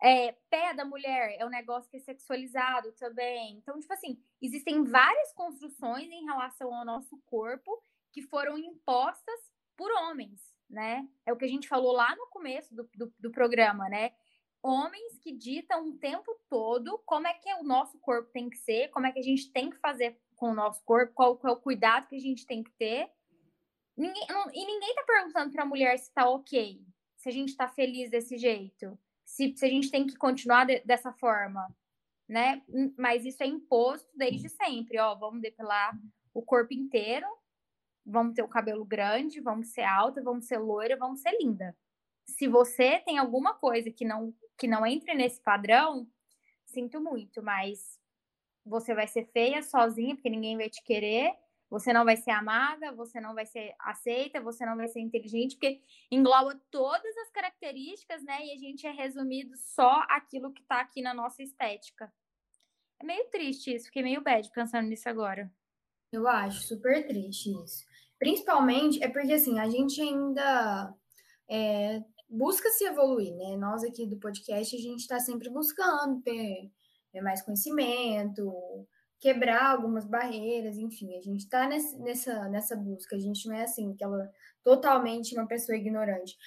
É, 0.06 0.34
pé 0.52 0.74
da 0.74 0.86
mulher 0.86 1.36
é 1.39 1.46
um 1.46 1.50
negócio 1.50 1.89
que 1.89 1.98
é 1.98 2.00
sexualizado 2.00 2.91
também. 2.94 3.58
Então, 3.58 3.80
tipo 3.80 3.91
assim, 3.91 4.22
existem 4.41 4.84
várias 4.84 5.34
construções 5.34 6.10
em 6.12 6.26
relação 6.26 6.74
ao 6.74 6.86
nosso 6.86 7.18
corpo 7.26 7.82
que 8.12 8.22
foram 8.22 8.58
impostas 8.58 9.39
por 9.76 9.91
homens, 9.91 10.39
né? 10.70 11.08
É 11.26 11.34
o 11.34 11.38
que 11.38 11.46
a 11.46 11.48
gente 11.48 11.68
falou 11.68 11.91
lá 11.91 12.15
no 12.15 12.28
começo 12.28 12.76
do, 12.76 12.88
do, 12.96 13.13
do 13.20 13.32
programa, 13.32 13.89
né? 13.89 14.12
homens 14.65 15.20
que 15.20 15.32
ditam 15.32 15.89
o 15.89 15.98
tempo 16.00 16.36
todo 16.50 16.98
como 17.06 17.28
é 17.28 17.34
que 17.36 17.54
o 17.54 17.63
nosso 17.63 18.00
corpo 18.00 18.32
tem 18.32 18.50
que 18.50 18.58
ser, 18.58 18.89
como 18.89 19.06
é 19.06 19.12
que 19.12 19.20
a 19.20 19.24
gente 19.24 19.52
tem 19.52 19.70
que 19.70 19.78
fazer 19.78 20.20
com 20.36 20.50
o 20.50 20.56
nosso 20.56 20.84
corpo, 20.84 21.13
qual, 21.13 21.38
qual 21.38 21.54
é 21.54 21.56
o 21.56 21.62
cuidado 21.62 22.08
que 22.08 22.15
a 22.15 22.20
gente 22.20 22.48
tem 22.48 22.63
que 22.63 22.72
ter. 22.72 23.08
Ninguém, 23.96 24.26
não, 24.28 24.50
e 24.52 24.65
ninguém 24.65 24.96
tá 24.96 25.04
perguntando 25.04 25.54
para 25.54 25.62
a 25.62 25.68
mulher 25.68 25.98
se 26.00 26.12
tá 26.12 26.28
ok, 26.28 26.84
se 27.15 27.30
a 27.30 27.32
gente 27.32 27.56
tá 27.56 27.68
feliz 27.68 28.10
desse 28.10 28.38
jeito, 28.38 28.98
se, 29.36 29.54
se 29.56 29.65
a 29.65 29.69
gente 29.69 29.91
tem 29.91 30.08
que 30.08 30.15
continuar 30.15 30.65
de, 30.65 30.80
dessa 30.86 31.12
forma, 31.12 31.67
né? 32.28 32.62
Mas 32.98 33.26
isso 33.26 33.43
é 33.43 33.45
imposto 33.45 34.10
desde 34.15 34.48
sempre, 34.48 34.98
ó, 34.98 35.13
vamos 35.13 35.41
depilar 35.41 35.93
o 36.34 36.41
corpo 36.41 36.74
inteiro, 36.74 37.28
vamos 38.06 38.34
ter 38.34 38.43
o 38.43 38.48
cabelo 38.48 38.86
grande, 38.86 39.41
vamos 39.41 39.74
ser 39.74 39.84
alta, 39.84 40.24
vamos 40.24 40.48
ser 40.48 40.58
loira, 40.58 40.95
vamos 40.95 41.19
ser 41.19 41.38
linda. 41.38 41.76
Se 42.26 42.48
você 42.48 43.00
tem 43.00 43.17
alguma 43.17 43.54
coisa 43.54 43.91
que 43.91 44.06
não 44.06 44.34
que 44.58 44.67
não 44.69 44.86
entre 44.86 45.13
nesse 45.13 45.41
padrão, 45.41 46.08
sinto 46.65 47.02
muito, 47.02 47.43
mas 47.43 48.00
você 48.65 48.95
vai 48.95 49.06
ser 49.06 49.26
feia 49.34 49.62
sozinha, 49.62 50.15
porque 50.15 50.30
ninguém 50.30 50.56
vai 50.56 50.69
te 50.69 50.82
querer, 50.82 51.34
você 51.69 51.91
não 51.91 52.06
vai 52.06 52.15
ser 52.15 52.32
amada, 52.32 52.91
você 52.91 53.19
não 53.19 53.34
vai 53.34 53.45
ser 53.45 53.73
aceita, 53.80 54.41
você 54.41 54.65
não 54.65 54.78
vai 54.78 54.88
ser 54.88 54.99
inteligente, 54.99 55.56
porque 55.56 55.82
engloba 56.12 56.60
todas 56.69 57.17
as 57.17 57.30
características, 57.32 58.23
né? 58.23 58.45
E 58.45 58.54
a 58.54 58.58
gente 58.58 58.86
é 58.86 58.91
resumido 58.91 59.56
só 59.58 60.06
aquilo 60.10 60.54
que 60.54 60.63
tá 60.63 60.80
aqui 60.80 61.01
na 61.01 61.13
nossa 61.13 61.41
estética. 61.41 62.12
É 63.01 63.06
meio 63.06 63.30
triste 63.30 63.73
isso, 63.73 63.86
fiquei 63.88 64.04
meio 64.04 64.21
bad 64.21 64.49
pensando 64.51 64.88
nisso 64.88 65.10
agora. 65.10 65.51
Eu 66.12 66.28
acho 66.28 66.62
super 66.62 67.06
triste 67.06 67.51
isso. 67.63 67.84
Principalmente 68.17 69.04
é 69.04 69.10
porque 69.10 69.34
assim, 69.34 69.60
a 69.60 69.69
gente 69.69 70.01
ainda 70.01 70.93
é, 71.49 72.01
busca 72.30 72.69
se 72.69 72.86
evoluir, 72.86 73.36
né? 73.36 73.58
Nós 73.58 73.84
aqui 73.84 74.06
do 74.06 74.17
podcast, 74.17 74.75
a 74.75 74.80
gente 74.80 75.01
está 75.01 75.19
sempre 75.19 75.49
buscando 75.49 76.21
ter, 76.21 76.71
ter, 77.12 77.21
mais 77.21 77.41
conhecimento, 77.41 78.88
quebrar 79.19 79.71
algumas 79.71 80.06
barreiras, 80.06 80.78
enfim, 80.78 81.15
a 81.17 81.21
gente 81.21 81.41
está 81.41 81.67
nessa, 81.67 82.49
nessa 82.49 82.75
busca, 82.75 83.15
a 83.15 83.19
gente 83.19 83.47
não 83.47 83.56
é 83.56 83.63
assim, 83.63 83.93
aquela 83.93 84.30
totalmente 84.63 85.36
uma 85.36 85.47
pessoa 85.47 85.78
ignorante. 85.78 86.38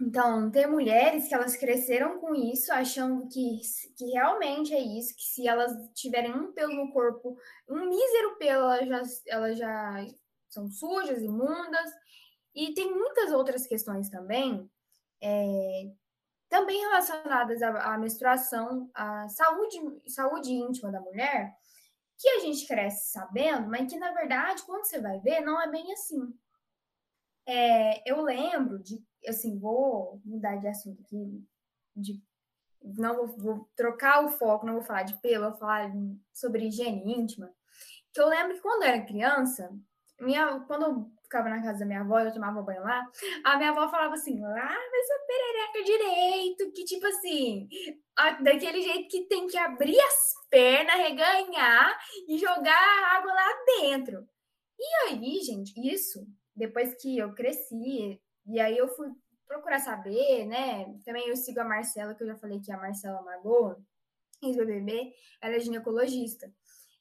Então, 0.00 0.50
ter 0.50 0.66
mulheres 0.66 1.26
que 1.26 1.34
elas 1.34 1.56
cresceram 1.56 2.20
com 2.20 2.34
isso, 2.34 2.72
achando 2.72 3.28
que, 3.28 3.60
que 3.96 4.04
realmente 4.12 4.72
é 4.72 4.80
isso, 4.80 5.14
que 5.16 5.24
se 5.24 5.48
elas 5.48 5.72
tiverem 5.92 6.32
um 6.32 6.52
pelo 6.52 6.74
no 6.74 6.92
corpo, 6.92 7.36
um 7.68 7.88
mísero 7.88 8.36
pelo, 8.38 8.70
elas 8.70 8.88
já, 8.88 9.02
elas 9.26 9.58
já 9.58 10.06
são 10.48 10.70
sujas, 10.70 11.20
imundas. 11.20 11.90
E 12.54 12.74
tem 12.74 12.94
muitas 12.94 13.32
outras 13.32 13.66
questões 13.66 14.08
também 14.08 14.70
é, 15.20 15.90
também 16.48 16.80
relacionadas 16.80 17.62
à, 17.62 17.94
à, 17.94 17.98
menstruação, 17.98 18.90
à 18.94 19.28
saúde, 19.28 19.78
saúde 20.06 20.52
íntima 20.52 20.90
da 20.90 21.00
mulher, 21.00 21.54
que 22.18 22.28
a 22.28 22.40
gente 22.40 22.66
cresce 22.66 23.12
sabendo, 23.12 23.68
mas 23.68 23.90
que 23.90 23.98
na 23.98 24.12
verdade, 24.12 24.62
quando 24.64 24.84
você 24.84 25.00
vai 25.00 25.20
ver, 25.20 25.40
não 25.40 25.60
é 25.60 25.70
bem 25.70 25.92
assim. 25.92 26.36
É, 27.46 28.10
eu 28.10 28.20
lembro 28.20 28.78
de, 28.80 29.02
assim, 29.26 29.58
vou 29.58 30.20
mudar 30.24 30.56
de 30.56 30.66
assunto 30.66 31.00
aqui, 31.00 31.46
de, 31.96 32.22
não 32.82 33.16
vou, 33.16 33.38
vou, 33.38 33.70
trocar 33.76 34.24
o 34.24 34.28
foco, 34.28 34.66
não 34.66 34.74
vou 34.74 34.82
falar 34.82 35.04
de 35.04 35.16
pelo, 35.18 35.50
vou 35.50 35.58
falar 35.58 35.90
sobre 36.34 36.66
higiene 36.66 37.12
íntima. 37.12 37.54
Que 38.12 38.20
eu 38.20 38.28
lembro 38.28 38.54
que 38.54 38.62
quando 38.62 38.82
eu 38.82 38.88
era 38.88 39.06
criança, 39.06 39.72
minha, 40.20 40.60
quando 40.60 40.82
eu 40.82 41.17
ficava 41.28 41.50
na 41.50 41.62
casa 41.62 41.80
da 41.80 41.86
minha 41.86 42.00
avó, 42.00 42.18
eu 42.18 42.32
tomava 42.32 42.62
banho 42.62 42.82
lá, 42.82 43.04
a 43.44 43.56
minha 43.58 43.70
avó 43.70 43.86
falava 43.88 44.14
assim, 44.14 44.40
lava 44.40 44.72
essa 44.72 45.26
perereca 45.26 45.84
direito, 45.84 46.72
que 46.72 46.84
tipo 46.84 47.06
assim, 47.06 47.68
daquele 48.42 48.80
jeito 48.80 49.08
que 49.08 49.26
tem 49.26 49.46
que 49.46 49.58
abrir 49.58 50.00
as 50.00 50.32
pernas, 50.50 50.96
reganhar 50.96 51.98
e 52.26 52.38
jogar 52.38 53.16
água 53.16 53.32
lá 53.32 53.48
dentro. 53.80 54.26
E 54.78 55.08
aí, 55.08 55.40
gente, 55.40 55.74
isso, 55.76 56.26
depois 56.56 56.94
que 57.00 57.18
eu 57.18 57.34
cresci, 57.34 58.18
e 58.46 58.58
aí 58.58 58.78
eu 58.78 58.88
fui 58.88 59.08
procurar 59.46 59.80
saber, 59.80 60.46
né? 60.46 60.86
Também 61.04 61.28
eu 61.28 61.36
sigo 61.36 61.60
a 61.60 61.64
Marcela, 61.64 62.14
que 62.14 62.22
eu 62.22 62.28
já 62.28 62.36
falei 62.36 62.60
que 62.60 62.70
é 62.70 62.74
a 62.74 62.78
Marcela 62.78 63.22
Magô, 63.22 63.76
ex-BBB, 64.42 65.12
ela 65.42 65.56
é 65.56 65.60
ginecologista. 65.60 66.50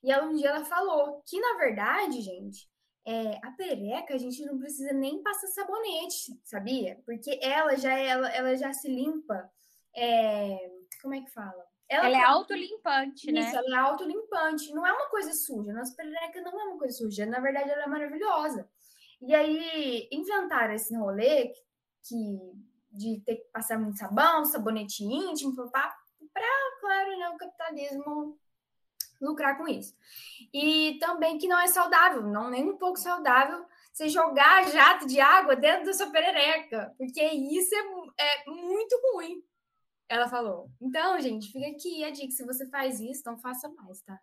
E 0.04 0.12
ela 0.12 0.26
um 0.26 0.36
dia 0.36 0.50
ela 0.50 0.66
falou 0.66 1.22
que, 1.26 1.40
na 1.40 1.58
verdade, 1.58 2.22
gente, 2.22 2.70
é, 3.08 3.40
a 3.42 3.52
pereca 3.52 4.14
a 4.14 4.18
gente 4.18 4.44
não 4.46 4.60
precisa 4.60 4.92
nem 4.92 5.24
passar 5.24 5.48
sabonete, 5.48 6.38
sabia? 6.44 7.02
Porque 7.06 7.40
ela 7.42 7.78
já 7.78 7.98
ela, 7.98 8.30
ela 8.30 8.54
já 8.58 8.74
se 8.74 8.90
limpa. 8.90 9.50
É, 9.96 10.70
como 11.02 11.16
é 11.16 11.22
que 11.22 11.32
fala? 11.32 11.66
Ela, 11.88 12.08
ela 12.08 12.18
é 12.18 12.24
autolimpante, 12.24 13.32
né? 13.32 13.40
Isso, 13.40 13.56
ela 13.56 13.78
é 13.78 13.80
autolimpante. 13.80 14.74
Não 14.74 14.86
é 14.86 14.92
uma 14.92 15.10
coisa 15.10 15.32
suja. 15.32 15.72
Nossa 15.72 15.96
perereca 15.96 16.42
não 16.42 16.60
é 16.60 16.64
uma 16.66 16.78
coisa 16.78 16.98
suja. 16.98 17.26
Na 17.26 17.40
verdade, 17.40 17.70
ela 17.70 17.84
é 17.84 17.88
maravilhosa. 17.88 18.70
E 19.22 19.34
aí 19.34 20.10
inventaram 20.12 20.74
esse 20.74 20.94
rolê 20.94 21.54
que, 22.04 22.52
de 22.92 23.22
ter 23.22 23.38
que 23.38 23.50
passar 23.54 23.80
muito 23.80 23.98
sabão, 23.98 24.44
sabonete 24.44 25.06
íntimo, 25.06 25.56
para, 25.72 25.96
claro, 26.82 27.18
né, 27.18 27.30
o 27.30 27.38
capitalismo 27.38 28.38
lucrar 29.22 29.58
com 29.58 29.68
isso. 29.68 29.96
E 30.54 30.98
também 31.00 31.38
que 31.38 31.48
não 31.48 31.60
é 31.60 31.68
saudável, 31.68 32.24
não 32.24 32.50
nem 32.50 32.70
um 32.70 32.78
pouco 32.78 32.98
saudável 33.00 33.66
você 33.92 34.10
jogar 34.10 34.70
jato 34.70 35.08
de 35.08 35.20
água 35.20 35.56
dentro 35.56 35.86
da 35.86 35.94
sua 35.94 36.12
perereca, 36.12 36.94
porque 36.98 37.24
isso 37.24 37.74
é, 37.74 38.24
é 38.24 38.46
muito 38.46 39.00
ruim. 39.12 39.44
Ela 40.08 40.30
falou. 40.30 40.70
Então, 40.80 41.20
gente, 41.20 41.52
fica 41.52 41.68
aqui 41.68 42.04
a 42.04 42.12
dica. 42.12 42.32
Se 42.32 42.46
você 42.46 42.68
faz 42.70 43.00
isso, 43.00 43.24
não 43.26 43.38
faça 43.38 43.68
mais, 43.70 44.02
tá? 44.02 44.20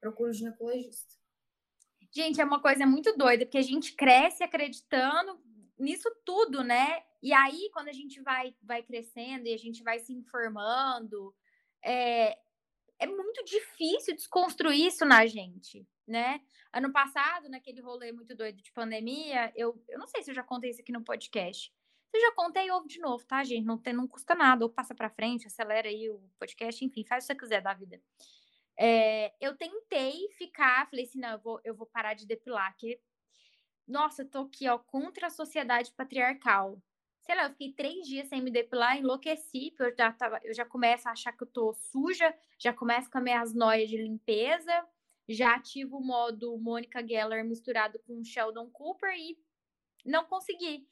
Procure 0.00 0.30
um 0.30 0.32
ginecologista. 0.32 1.14
Gente, 2.12 2.40
é 2.40 2.44
uma 2.44 2.60
coisa 2.60 2.86
muito 2.86 3.16
doida, 3.16 3.44
porque 3.44 3.58
a 3.58 3.62
gente 3.62 3.94
cresce 3.94 4.42
acreditando 4.42 5.38
nisso 5.78 6.10
tudo, 6.24 6.64
né? 6.64 7.02
E 7.22 7.32
aí, 7.32 7.68
quando 7.72 7.88
a 7.88 7.92
gente 7.92 8.20
vai, 8.22 8.54
vai 8.62 8.82
crescendo 8.82 9.46
e 9.46 9.54
a 9.54 9.58
gente 9.58 9.82
vai 9.82 9.98
se 9.98 10.12
informando, 10.12 11.34
é, 11.84 12.38
é 13.00 13.06
muito 13.06 13.42
difícil 13.44 14.14
desconstruir 14.14 14.86
isso 14.86 15.06
na 15.06 15.26
gente, 15.26 15.86
né? 16.06 16.40
Ano 16.70 16.92
passado, 16.92 17.48
naquele 17.48 17.80
rolê 17.80 18.12
muito 18.12 18.36
doido 18.36 18.62
de 18.62 18.70
pandemia, 18.72 19.50
eu, 19.56 19.82
eu 19.88 19.98
não 19.98 20.06
sei 20.06 20.22
se 20.22 20.30
eu 20.30 20.34
já 20.34 20.42
contei 20.42 20.70
isso 20.70 20.82
aqui 20.82 20.92
no 20.92 21.02
podcast. 21.02 21.72
Se 22.10 22.16
eu 22.16 22.20
já 22.20 22.32
contei, 22.32 22.70
ouve 22.70 22.88
de 22.88 23.00
novo, 23.00 23.24
tá, 23.24 23.42
gente? 23.42 23.64
Não, 23.64 23.78
tem, 23.78 23.94
não 23.94 24.06
custa 24.06 24.34
nada, 24.34 24.64
ou 24.64 24.70
passa 24.70 24.94
para 24.94 25.08
frente, 25.08 25.46
acelera 25.46 25.88
aí 25.88 26.10
o 26.10 26.20
podcast, 26.38 26.84
enfim, 26.84 27.04
faz 27.04 27.24
o 27.24 27.28
que 27.28 27.32
você 27.32 27.38
quiser 27.38 27.62
da 27.62 27.72
vida. 27.72 28.00
É, 28.78 29.32
eu 29.40 29.56
tentei 29.56 30.28
ficar, 30.36 30.88
falei 30.90 31.06
assim, 31.06 31.20
não, 31.20 31.30
eu 31.30 31.38
vou, 31.38 31.60
eu 31.64 31.74
vou 31.74 31.86
parar 31.86 32.14
de 32.14 32.26
depilar, 32.26 32.76
que, 32.76 33.00
nossa, 33.86 34.22
eu 34.22 34.28
tô 34.28 34.40
aqui, 34.40 34.68
ó, 34.68 34.78
contra 34.78 35.28
a 35.28 35.30
sociedade 35.30 35.92
patriarcal 35.92 36.82
sei 37.22 37.34
lá, 37.34 37.44
eu 37.44 37.50
fiquei 37.50 37.72
três 37.72 38.06
dias 38.06 38.28
sem 38.28 38.42
me 38.42 38.50
depilar, 38.50 38.96
enlouqueci, 38.96 39.70
porque 39.70 39.92
eu 39.92 39.96
já, 39.96 40.12
tava, 40.12 40.40
eu 40.42 40.54
já 40.54 40.64
começo 40.64 41.08
a 41.08 41.12
achar 41.12 41.32
que 41.32 41.42
eu 41.42 41.46
tô 41.46 41.72
suja, 41.74 42.34
já 42.58 42.72
começo 42.72 43.10
com 43.10 43.18
as 43.18 43.24
minhas 43.24 43.54
noias 43.54 43.88
de 43.88 43.96
limpeza, 43.96 44.86
já 45.28 45.54
ativo 45.54 45.98
o 45.98 46.04
modo 46.04 46.58
Mônica 46.58 47.06
Geller 47.06 47.44
misturado 47.44 47.98
com 48.00 48.24
Sheldon 48.24 48.68
Cooper 48.70 49.14
e 49.16 49.38
não 50.04 50.24
consegui. 50.24 50.88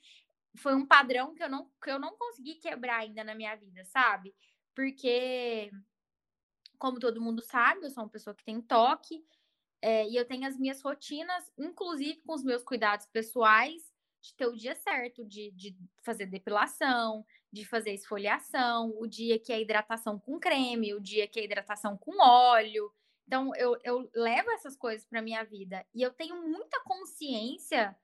Foi 0.57 0.75
um 0.75 0.87
padrão 0.87 1.35
que 1.35 1.43
eu 1.43 1.49
não, 1.49 1.71
que 1.83 1.91
eu 1.91 1.99
não 1.99 2.17
consegui 2.17 2.57
quebrar 2.57 2.99
ainda 2.99 3.25
na 3.25 3.35
minha 3.35 3.55
vida, 3.57 3.85
sabe? 3.85 4.35
Porque, 4.75 5.71
como 6.79 7.01
todo 7.01 7.21
mundo 7.21 7.43
sabe, 7.43 7.85
eu 7.85 7.91
sou 7.91 8.05
uma 8.05 8.11
pessoa 8.11 8.35
que 8.35 8.45
tem 8.45 8.61
toque, 8.61 9.25
é, 9.81 10.09
e 10.09 10.17
eu 10.17 10.25
tenho 10.25 10.47
as 10.47 10.57
minhas 10.59 10.81
rotinas, 10.81 11.53
inclusive 11.57 12.21
com 12.23 12.35
os 12.35 12.43
meus 12.43 12.63
cuidados 12.63 13.07
pessoais, 13.07 13.93
de 14.29 14.35
ter 14.35 14.47
o 14.47 14.57
dia 14.57 14.75
certo 14.75 15.25
de, 15.25 15.51
de 15.53 15.75
fazer 16.03 16.27
depilação, 16.27 17.25
de 17.51 17.65
fazer 17.65 17.93
esfoliação, 17.93 18.95
o 18.99 19.07
dia 19.07 19.39
que 19.39 19.53
é 19.53 19.61
hidratação 19.61 20.19
com 20.19 20.39
creme, 20.39 20.95
o 20.95 21.01
dia 21.01 21.27
que 21.27 21.41
é 21.41 21.45
hidratação 21.45 21.97
com 21.97 22.23
óleo. 22.23 22.93
Então, 23.27 23.55
eu, 23.57 23.77
eu 23.83 24.11
levo 24.15 24.51
essas 24.51 24.77
coisas 24.77 25.07
para 25.07 25.23
minha 25.23 25.43
vida 25.45 25.85
e 25.95 26.03
eu 26.03 26.13
tenho 26.13 26.47
muita 26.47 26.81
consciência 26.85 27.97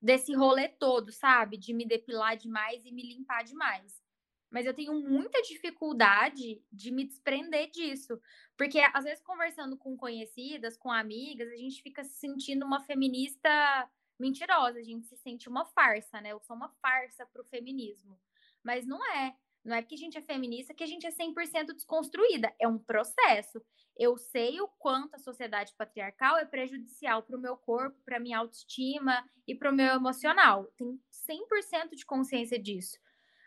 desse 0.00 0.32
rolê 0.34 0.68
todo, 0.68 1.10
sabe? 1.10 1.56
De 1.56 1.72
me 1.72 1.84
depilar 1.84 2.36
demais 2.36 2.84
e 2.84 2.92
me 2.92 3.02
limpar 3.02 3.42
demais. 3.42 4.02
Mas 4.50 4.66
eu 4.66 4.74
tenho 4.74 4.94
muita 4.94 5.42
dificuldade 5.42 6.62
de 6.70 6.92
me 6.92 7.04
desprender 7.04 7.70
disso. 7.70 8.20
Porque, 8.56 8.78
às 8.92 9.02
vezes, 9.02 9.22
conversando 9.24 9.76
com 9.76 9.96
conhecidas, 9.96 10.76
com 10.76 10.92
amigas, 10.92 11.50
a 11.50 11.56
gente 11.56 11.82
fica 11.82 12.04
se 12.04 12.14
sentindo 12.20 12.64
uma 12.64 12.80
feminista 12.80 13.90
mentirosa, 14.18 14.78
a 14.78 14.82
gente 14.82 15.06
se 15.06 15.16
sente 15.16 15.48
uma 15.48 15.64
farsa, 15.64 16.20
né? 16.20 16.32
Eu 16.32 16.40
sou 16.40 16.56
uma 16.56 16.68
farsa 16.80 17.26
pro 17.26 17.44
feminismo. 17.44 18.18
Mas 18.62 18.86
não 18.86 19.04
é. 19.12 19.34
Não 19.64 19.74
é 19.74 19.80
porque 19.80 19.94
a 19.94 19.98
gente 19.98 20.18
é 20.18 20.22
feminista 20.22 20.74
que 20.74 20.84
a 20.84 20.86
gente 20.86 21.06
é 21.06 21.10
100% 21.10 21.72
desconstruída. 21.72 22.54
É 22.60 22.68
um 22.68 22.78
processo. 22.78 23.64
Eu 23.96 24.18
sei 24.18 24.60
o 24.60 24.68
quanto 24.78 25.14
a 25.14 25.18
sociedade 25.18 25.72
patriarcal 25.76 26.36
é 26.36 26.44
prejudicial 26.44 27.22
para 27.22 27.36
o 27.36 27.40
meu 27.40 27.56
corpo, 27.56 27.98
para 28.04 28.20
minha 28.20 28.38
autoestima 28.38 29.24
e 29.46 29.54
para 29.54 29.70
o 29.70 29.74
meu 29.74 29.94
emocional. 29.94 30.66
Tenho 30.76 31.00
100% 31.10 31.94
de 31.94 32.04
consciência 32.04 32.58
disso. 32.58 32.98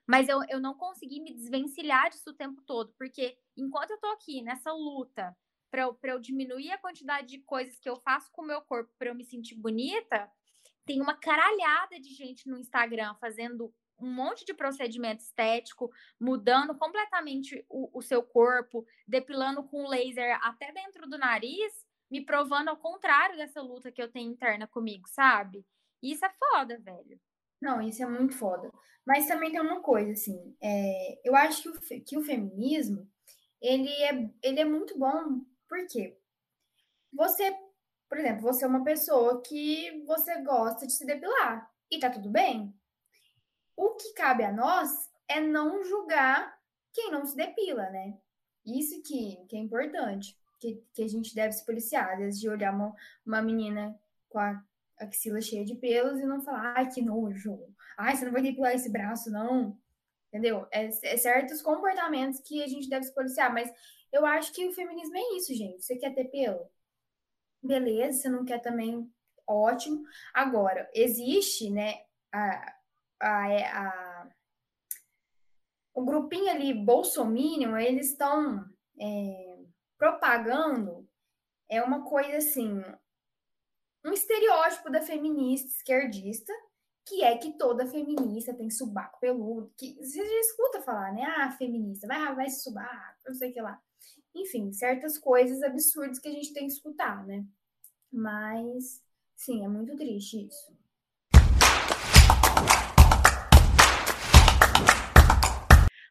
Mas 0.08 0.30
eu, 0.30 0.40
eu 0.50 0.60
não 0.60 0.74
consegui 0.74 1.20
me 1.20 1.34
desvencilhar 1.34 2.10
disso 2.10 2.30
o 2.30 2.34
tempo 2.34 2.62
todo, 2.62 2.94
porque 2.98 3.38
enquanto 3.58 3.92
eu 3.92 4.00
tô 4.00 4.08
aqui 4.08 4.42
nessa 4.42 4.72
luta 4.72 5.36
para 5.70 5.82
eu, 5.82 6.00
eu 6.02 6.20
diminuir 6.20 6.72
a 6.72 6.78
quantidade 6.78 7.28
de 7.28 7.40
coisas 7.40 7.78
que 7.78 7.90
eu 7.90 7.98
faço 7.98 8.32
com 8.32 8.42
o 8.42 8.48
meu 8.48 8.62
corpo 8.62 8.90
para 8.98 9.10
eu 9.10 9.16
me 9.16 9.26
sentir 9.26 9.56
bonita, 9.56 10.32
tem 10.88 11.02
uma 11.02 11.14
caralhada 11.14 12.00
de 12.00 12.14
gente 12.16 12.50
no 12.50 12.58
Instagram 12.58 13.14
fazendo 13.20 13.72
um 14.00 14.10
monte 14.10 14.46
de 14.46 14.54
procedimento 14.54 15.22
estético, 15.22 15.92
mudando 16.20 16.74
completamente 16.76 17.66
o, 17.68 17.98
o, 17.98 18.02
seu 18.02 18.24
corpo, 18.24 18.86
depilando 19.08 19.64
com 19.64 19.88
laser 19.88 20.40
até 20.42 20.72
dentro 20.72 21.10
do 21.10 21.18
nariz, 21.18 21.86
me 22.10 22.24
provando 22.24 22.70
ao 22.70 22.78
contrário 22.78 23.36
dessa 23.36 23.62
luta 23.62 23.92
que 23.92 24.02
eu 24.02 24.10
tenho 24.10 24.32
interna 24.32 24.66
comigo, 24.68 25.08
sabe? 25.10 25.66
Isso 26.02 26.24
é 26.24 26.30
foda, 26.30 26.80
velho. 26.80 27.20
Não, 27.60 27.82
isso 27.82 28.02
é 28.02 28.06
muito 28.06 28.36
foda. 28.36 28.72
Mas 29.06 29.28
também 29.28 29.52
tem 29.52 29.60
uma 29.60 29.82
coisa, 29.82 30.12
assim, 30.12 30.56
é, 30.62 31.20
eu 31.28 31.36
acho 31.36 31.64
que 31.64 31.70
o, 31.70 32.04
que 32.04 32.18
o 32.18 32.24
feminismo, 32.24 33.10
ele 33.60 33.90
é, 34.04 34.30
ele 34.44 34.60
é 34.60 34.66
muito 34.66 34.98
bom, 34.98 35.42
por 35.68 35.86
quê? 35.88 36.16
Você 37.12 37.52
por 38.10 38.18
exemplo, 38.18 38.42
você 38.42 38.64
é 38.64 38.68
uma 38.68 38.84
pessoa 38.84 39.42
que 39.42 40.04
você 40.06 40.42
gosta 40.42 40.88
de 40.88 40.94
se 40.94 41.06
depilar 41.06 41.70
e 41.92 42.00
tá 42.00 42.10
tudo 42.10 42.30
bem. 42.30 42.74
O 43.76 43.96
que 43.96 44.14
cabe 44.14 44.44
a 44.44 44.52
nós 44.52 44.90
é 45.28 45.40
não 45.40 45.84
julgar 45.84 46.58
quem 46.94 47.12
não 47.12 47.26
se 47.26 47.36
depila, 47.36 47.90
né? 47.90 48.18
Isso 48.66 49.02
que, 49.04 49.38
que 49.48 49.56
é 49.56 49.60
importante, 49.60 50.36
que, 50.60 50.84
que 50.94 51.04
a 51.04 51.08
gente 51.08 51.36
deve 51.36 51.54
se 51.54 51.66
policiar, 51.66 52.14
às 52.14 52.20
vezes 52.20 52.40
de 52.40 52.50
olhar 52.50 52.74
uma, 52.74 52.94
uma 53.26 53.42
menina 53.42 53.98
com 54.30 54.40
a 54.40 54.62
axila 54.98 55.40
cheia 55.40 55.64
de 55.64 55.76
pelos 55.76 56.20
e 56.20 56.26
não 56.26 56.42
falar, 56.42 56.74
ai, 56.76 56.90
que 56.90 57.02
nojo, 57.02 57.60
ai, 57.98 58.16
você 58.16 58.26
não 58.26 58.32
vai 58.32 58.42
depilar 58.42 58.74
esse 58.74 58.90
braço, 58.90 59.30
não. 59.30 59.78
Entendeu? 60.28 60.68
É, 60.72 60.86
é 60.86 61.18
certos 61.18 61.62
comportamentos 61.62 62.40
que 62.40 62.64
a 62.64 62.68
gente 62.68 62.90
deve 62.90 63.06
se 63.06 63.14
policiar, 63.14 63.54
mas 63.54 63.72
eu 64.12 64.26
acho 64.26 64.52
que 64.54 64.66
o 64.68 64.74
feminismo 64.74 65.16
é 65.16 65.38
isso, 65.38 65.54
gente. 65.54 65.84
Você 65.84 65.96
quer 65.96 66.14
ter 66.14 66.26
pelo? 66.26 66.70
Beleza, 67.62 68.20
você 68.20 68.30
não 68.30 68.46
quer 68.46 68.60
também, 68.60 69.12
ótimo. 69.48 70.04
Agora, 70.34 70.90
existe, 70.94 71.70
né, 71.70 72.02
a, 72.32 72.76
a, 73.20 73.52
é, 73.52 73.68
a 73.68 74.30
o 75.94 76.06
grupinho 76.06 76.52
ali, 76.52 76.74
Bolsominion, 76.76 77.76
eles 77.76 78.12
estão 78.12 78.64
é, 79.00 79.58
propagando 79.98 81.08
é 81.70 81.82
uma 81.82 82.04
coisa 82.06 82.38
assim, 82.38 82.82
um 84.06 84.14
estereótipo 84.14 84.90
da 84.90 85.02
feminista 85.02 85.68
esquerdista, 85.70 86.54
que 87.06 87.24
é 87.24 87.38
que 87.38 87.58
toda 87.58 87.88
feminista 87.88 88.54
tem 88.54 88.70
subaco 88.70 89.20
peludo, 89.20 89.74
que 89.78 89.96
você 89.96 90.24
já 90.24 90.40
escuta 90.40 90.82
falar, 90.82 91.14
né? 91.14 91.24
Ah, 91.24 91.52
feminista, 91.52 92.08
vai, 92.08 92.36
vai 92.36 92.50
subaco, 92.50 93.18
não 93.26 93.34
sei 93.34 93.50
o 93.50 93.54
que 93.54 93.62
lá. 93.62 93.82
Enfim, 94.40 94.72
certas 94.72 95.18
coisas 95.18 95.64
absurdas 95.64 96.20
que 96.20 96.28
a 96.28 96.32
gente 96.32 96.54
tem 96.54 96.68
que 96.68 96.74
escutar, 96.74 97.26
né? 97.26 97.44
Mas, 98.12 99.04
sim, 99.36 99.66
é 99.66 99.68
muito 99.68 99.96
triste 99.96 100.46
isso. 100.46 100.78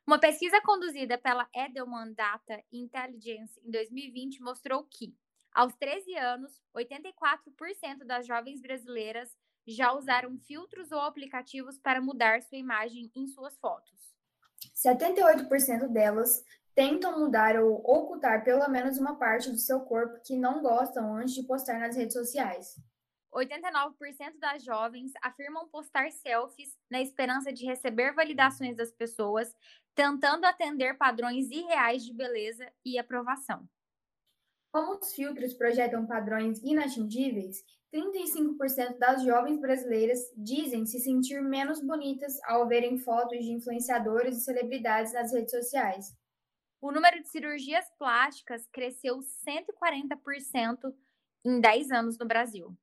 Uma 0.05 0.19
pesquisa 0.19 0.61
conduzida 0.61 1.17
pela 1.17 1.49
Edelman 1.55 2.13
Data 2.15 2.61
Intelligence 2.73 3.61
em 3.65 3.71
2020 3.71 4.43
mostrou 4.43 4.83
que, 4.85 5.17
aos 5.53 5.73
13 5.77 6.17
anos, 6.17 6.61
84% 6.77 8.05
das 8.05 8.27
jovens 8.27 8.61
brasileiras 8.61 9.37
já 9.65 9.93
usaram 9.93 10.37
filtros 10.39 10.91
ou 10.91 11.01
aplicativos 11.01 11.79
para 11.79 12.01
mudar 12.01 12.43
sua 12.43 12.59
imagem 12.59 13.09
em 13.15 13.29
suas 13.29 13.57
fotos. 13.59 14.17
78% 14.75 15.89
delas 15.89 16.45
tentam 16.77 17.19
mudar 17.19 17.59
ou 17.59 17.77
ocultar 17.77 18.45
pelo 18.45 18.69
menos 18.69 18.99
uma 18.99 19.17
parte 19.19 19.51
do 19.51 19.57
seu 19.57 19.81
corpo 19.81 20.21
que 20.23 20.37
não 20.37 20.61
gostam 20.63 21.17
antes 21.17 21.35
de 21.35 21.43
postar 21.43 21.81
nas 21.81 21.97
redes 21.97 22.13
sociais. 22.13 22.77
89% 23.35 24.39
das 24.39 24.63
jovens 24.63 25.13
afirmam 25.23 25.69
postar 25.69 26.11
selfies 26.13 26.77
na 26.91 27.01
esperança 27.01 27.53
de 27.53 27.65
receber 27.65 28.15
validações 28.15 28.77
das 28.77 28.93
pessoas, 28.93 29.55
tentando 29.95 30.45
atender 30.45 30.97
padrões 30.97 31.51
irreais 31.51 32.05
de 32.05 32.13
beleza 32.13 32.71
e 32.85 32.99
aprovação. 32.99 33.67
Como 34.71 34.99
os 34.99 35.15
filtros 35.15 35.55
projetam 35.55 36.07
padrões 36.07 36.63
inatingíveis, 36.63 37.65
35% 37.95 38.99
das 38.99 39.23
jovens 39.23 39.59
brasileiras 39.59 40.19
dizem 40.37 40.85
se 40.85 41.01
sentir 41.01 41.41
menos 41.41 41.81
bonitas 41.81 42.39
ao 42.45 42.69
verem 42.69 42.99
fotos 42.99 43.39
de 43.39 43.53
influenciadores 43.53 44.37
e 44.37 44.45
celebridades 44.45 45.15
nas 45.15 45.33
redes 45.33 45.51
sociais. 45.51 46.15
O 46.87 46.93
número 46.93 47.21
de 47.21 47.29
cirurgias 47.29 47.91
plásticas 47.99 48.65
cresceu 48.69 49.19
140% 49.19 50.95
em 51.45 51.61
10 51.61 51.91
anos 51.91 52.17
no 52.17 52.25
Brasil. 52.25 52.79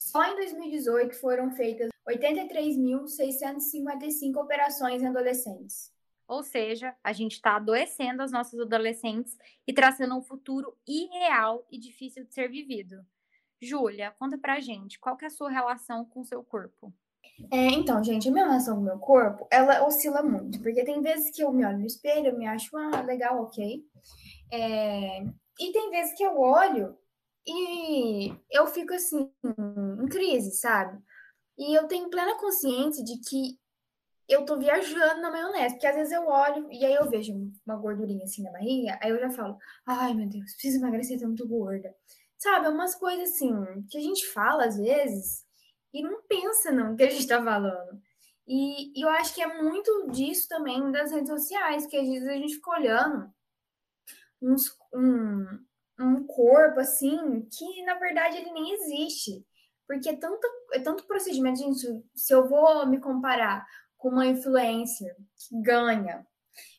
Só 0.00 0.24
em 0.24 0.34
2018 0.34 1.14
foram 1.14 1.52
feitas 1.52 1.90
83.655 2.08 4.36
operações 4.36 5.00
em 5.00 5.06
adolescentes. 5.06 5.94
Ou 6.26 6.42
seja, 6.42 6.96
a 7.04 7.12
gente 7.12 7.34
está 7.34 7.54
adoecendo 7.54 8.20
as 8.20 8.32
nossas 8.32 8.58
adolescentes 8.58 9.38
e 9.64 9.72
traçando 9.72 10.16
um 10.16 10.22
futuro 10.22 10.76
irreal 10.84 11.64
e 11.70 11.78
difícil 11.78 12.24
de 12.24 12.34
ser 12.34 12.50
vivido. 12.50 13.06
Júlia, 13.62 14.10
conta 14.18 14.36
pra 14.36 14.58
gente, 14.58 14.98
qual 14.98 15.16
que 15.16 15.24
é 15.24 15.28
a 15.28 15.30
sua 15.30 15.52
relação 15.52 16.04
com 16.04 16.22
o 16.22 16.24
seu 16.24 16.42
corpo? 16.42 16.92
É, 17.50 17.66
então, 17.68 18.02
gente, 18.04 18.28
a 18.28 18.32
minha 18.32 18.46
relação 18.46 18.76
com 18.76 18.82
o 18.82 18.84
meu 18.84 18.98
corpo, 18.98 19.46
ela 19.50 19.86
oscila 19.86 20.22
muito, 20.22 20.60
porque 20.60 20.84
tem 20.84 21.00
vezes 21.00 21.30
que 21.34 21.42
eu 21.42 21.52
me 21.52 21.64
olho 21.64 21.78
no 21.78 21.86
espelho, 21.86 22.28
eu 22.28 22.38
me 22.38 22.46
acho, 22.46 22.76
ah, 22.76 23.00
legal, 23.02 23.42
ok. 23.42 23.82
É, 24.52 25.22
e 25.58 25.72
tem 25.72 25.90
vezes 25.90 26.14
que 26.16 26.22
eu 26.22 26.38
olho 26.38 26.96
e 27.46 28.32
eu 28.50 28.66
fico 28.66 28.94
assim, 28.94 29.30
em 30.02 30.08
crise, 30.08 30.52
sabe? 30.52 30.98
E 31.58 31.74
eu 31.74 31.86
tenho 31.88 32.10
plena 32.10 32.38
consciência 32.38 33.02
de 33.04 33.18
que 33.20 33.58
eu 34.28 34.44
tô 34.44 34.56
viajando 34.56 35.20
na 35.20 35.30
maionese, 35.30 35.74
porque 35.74 35.86
às 35.86 35.96
vezes 35.96 36.12
eu 36.12 36.26
olho 36.26 36.68
e 36.70 36.84
aí 36.84 36.94
eu 36.94 37.10
vejo 37.10 37.32
uma 37.66 37.76
gordurinha 37.76 38.24
assim 38.24 38.42
na 38.42 38.52
barriga, 38.52 38.98
aí 39.02 39.10
eu 39.10 39.18
já 39.18 39.30
falo, 39.30 39.58
ai 39.84 40.14
meu 40.14 40.28
Deus, 40.28 40.52
preciso 40.52 40.78
emagrecer, 40.78 41.18
tô 41.18 41.26
muito 41.26 41.46
gorda. 41.48 41.92
Sabe, 42.38 42.66
é 42.66 42.68
umas 42.70 42.94
coisas 42.94 43.30
assim 43.30 43.52
que 43.90 43.98
a 43.98 44.00
gente 44.00 44.26
fala 44.28 44.64
às 44.64 44.76
vezes 44.76 45.44
e 45.92 46.02
não 46.02 46.22
pensa 46.22 46.70
não 46.70 46.96
que 46.96 47.02
a 47.02 47.10
gente 47.10 47.26
tá 47.26 47.42
falando. 47.42 48.00
E, 48.46 48.98
e 48.98 49.02
eu 49.02 49.08
acho 49.10 49.34
que 49.34 49.42
é 49.42 49.62
muito 49.62 50.08
disso 50.10 50.48
também 50.48 50.90
das 50.90 51.12
redes 51.12 51.28
sociais, 51.28 51.86
que 51.86 51.96
às 51.96 52.08
vezes 52.08 52.28
a 52.28 52.32
gente 52.32 52.54
fica 52.54 52.70
olhando 52.70 53.32
uns, 54.42 54.76
um, 54.92 55.46
um 55.98 56.26
corpo 56.26 56.80
assim 56.80 57.46
que 57.50 57.82
na 57.84 57.94
verdade 57.94 58.38
ele 58.38 58.52
nem 58.52 58.72
existe. 58.74 59.46
Porque 59.86 60.08
é 60.08 60.16
tanto, 60.16 60.46
é 60.72 60.78
tanto 60.78 61.04
procedimento, 61.04 61.58
gente. 61.58 62.04
Se 62.14 62.32
eu 62.32 62.48
vou 62.48 62.86
me 62.86 63.00
comparar 63.00 63.66
com 63.96 64.08
uma 64.10 64.26
influencer 64.26 65.16
que 65.36 65.60
ganha 65.60 66.26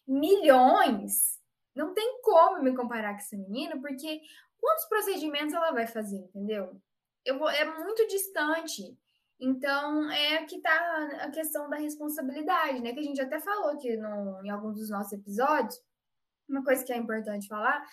milhões, 0.08 1.40
não 1.76 1.94
tem 1.94 2.22
como 2.22 2.64
me 2.64 2.76
comparar 2.76 3.12
com 3.14 3.20
essa 3.20 3.38
menina, 3.38 3.80
porque 3.80 4.22
quantos 4.58 4.86
procedimentos 4.86 5.54
ela 5.54 5.72
vai 5.72 5.88
fazer, 5.88 6.18
entendeu? 6.18 6.82
Eu 7.24 7.38
vou, 7.38 7.50
é 7.50 7.66
muito 7.84 8.08
distante. 8.08 8.98
Então, 9.44 10.10
é 10.12 10.38
aqui 10.38 10.62
tá 10.62 11.10
a 11.22 11.32
questão 11.32 11.68
da 11.68 11.78
responsabilidade, 11.78 12.80
né? 12.80 12.94
Que 12.94 13.00
a 13.00 13.04
gente 13.04 13.20
até 13.20 13.40
falou 13.40 13.72
aqui 13.72 13.98
no, 13.98 14.46
em 14.46 14.52
alguns 14.52 14.76
dos 14.76 14.90
nossos 14.92 15.14
episódios. 15.14 15.82
Uma 16.48 16.64
coisa 16.64 16.86
que 16.86 16.94
é 16.94 16.98
importante 16.98 17.48
falar, 17.48 17.84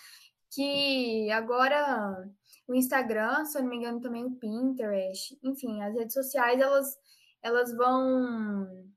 que 0.51 1.31
agora 1.31 2.29
o 2.67 2.75
Instagram, 2.75 3.47
se 3.47 3.57
eu 3.57 3.63
não 3.63 3.71
me 3.71 3.77
engano, 3.77 3.99
também 3.99 4.27
o 4.27 4.37
Pinterest, 4.37 5.39
enfim, 5.43 5.81
as 5.81 5.95
redes 5.95 6.13
sociais, 6.13 6.61
elas, 6.61 6.99
elas 7.43 7.75
vão 7.75 8.93